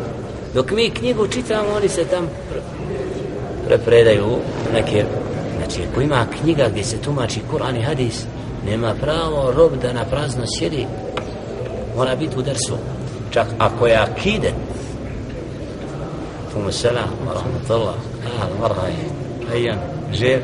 Dok 0.54 0.70
mi 0.70 0.90
knjigu 0.90 1.28
čitamo, 1.28 1.68
oni 1.76 1.88
se 1.88 2.04
tam 2.04 2.28
prepredaju 3.66 4.38
neke... 4.72 5.04
Znači, 5.56 5.80
ako 5.90 6.00
ima 6.00 6.26
knjiga 6.40 6.68
gdje 6.68 6.84
se 6.84 6.96
tumači 6.96 7.40
Kur'an 7.52 7.76
i 7.76 7.82
Hadis, 7.82 8.24
nema 8.66 8.94
pravo 8.94 9.52
rob 9.56 9.72
da 9.82 9.92
na 9.92 10.04
prazno 10.04 10.42
sjedi. 10.58 10.86
Mora 11.96 12.16
biti 12.16 12.38
u 12.38 12.42
dersu. 12.42 12.74
Čak 13.30 13.46
ako 13.58 13.86
je 13.86 13.96
akide, 13.96 14.52
tomu 16.52 16.72
selam, 16.72 17.10
rahmatullah, 17.26 17.94
ahal, 18.26 18.50
marhaj, 18.60 18.92
ajan, 19.52 19.78
žir, 20.12 20.40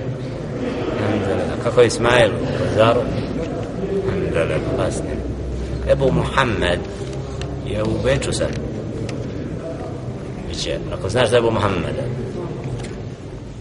kako 1.65 1.81
je 1.81 1.87
Ismailu, 1.87 2.35
Zaru, 2.77 3.01
da, 4.37 4.45
da, 4.45 4.59
da. 4.77 5.93
Ebu 5.93 6.13
Muhammed 6.13 6.81
je 7.67 7.83
u 7.83 8.03
Beču 8.05 8.33
sad. 8.33 8.49
Biće, 10.49 10.79
ako 10.93 11.09
znaš 11.09 11.31
da 11.31 11.37
je 11.37 11.39
Ebu 11.39 11.51
Muhammed, 11.51 11.97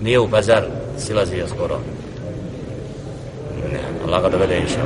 nije 0.02 0.20
u 0.20 0.30
Pazar, 0.30 0.64
silazi 0.98 1.36
je 1.36 1.48
skoro. 1.48 1.80
Ne, 3.72 3.80
Allah 4.08 4.22
ga 4.22 4.30
dovede 4.30 4.58
inša. 4.58 4.82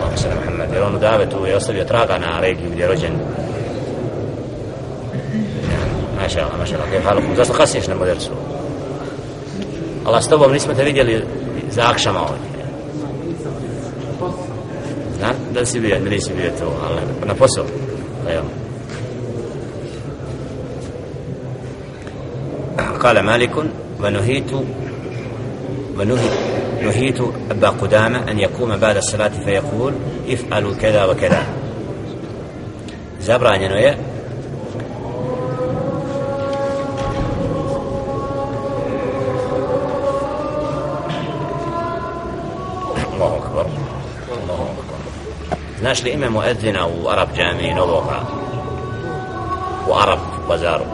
Allah 0.00 0.18
se 0.18 0.28
Muhammed, 0.28 0.68
jer 0.74 0.82
on 0.82 0.96
u 0.96 0.98
Davetu 0.98 1.46
je 1.46 1.56
ostavio 1.56 1.84
traga 1.84 2.18
na 2.18 2.40
regiju 2.40 2.70
gdje 2.70 2.82
je 2.82 2.88
rođen. 2.88 3.12
Maša 6.22 6.40
Allah, 6.40 6.58
maša 6.58 6.74
Allah, 6.74 6.90
kjef 6.90 7.04
halukum, 7.04 7.36
zašto 7.36 7.52
kasniš 7.52 7.86
na 7.86 7.94
modercu? 7.94 8.30
Allah 10.04 10.24
s 10.24 10.28
tobom 10.28 10.52
nismo 10.52 10.74
te 10.74 10.84
vidjeli 10.84 11.24
za 11.70 11.82
akšama 11.90 12.20
ovdje. 12.20 12.53
hadaan 15.54 15.66
sibiya 15.70 16.02
nilay 16.02 16.18
sibiyato 16.18 16.66
na 17.22 17.34
faso 17.38 17.62
قال 23.04 23.20
مالك 23.20 23.52
ونهيت 24.00 24.50
ونهيت 25.98 26.34
نهيت 26.84 27.20
أبا 27.50 27.68
قدامة 27.68 28.18
أن 28.30 28.38
يقوم 28.38 28.76
بعد 28.76 28.96
الصلاة 28.96 29.44
فيقول 29.44 29.92
افعلوا 30.28 30.74
كذا 30.74 31.04
وكذا 31.04 31.42
زبرا 33.20 33.56
نوية 33.56 33.98
znaš 45.94 46.04
li 46.04 46.10
ime 46.10 46.30
muedzina 46.30 46.86
u 46.86 47.08
Arab 47.08 47.28
džami 47.36 47.74
novoga 47.74 48.20
u 49.88 49.92
Arab 50.02 50.18
bazaru 50.48 50.84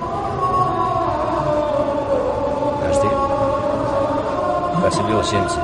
kad 4.83 4.93
si 4.93 5.03
bio 5.07 5.21
u 5.21 5.25
sjenci 5.25 5.57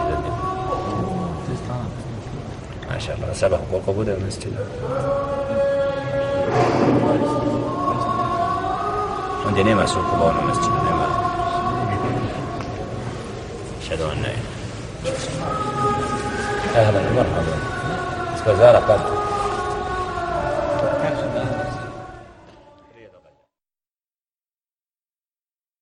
Maša 2.95 3.13
Allah, 3.13 3.37
sabah 3.37 3.59
koliko 3.71 3.93
bude 3.93 4.15
u 4.15 4.21
mjesečidu? 4.21 4.57
Ondje 9.49 9.65
nema 9.65 9.87
sukoba 9.87 10.25
u 10.25 10.29
onom 10.29 10.47
mjesečidu, 10.47 10.77
nema. 10.91 11.07
Šedo 13.89 14.05
on 14.05 14.19
ne. 14.23 14.35
Ehlan, 16.81 17.05
marhaba. 17.15 17.57
Iz 18.35 18.41
bazara, 18.47 18.81
pa 18.87 19.16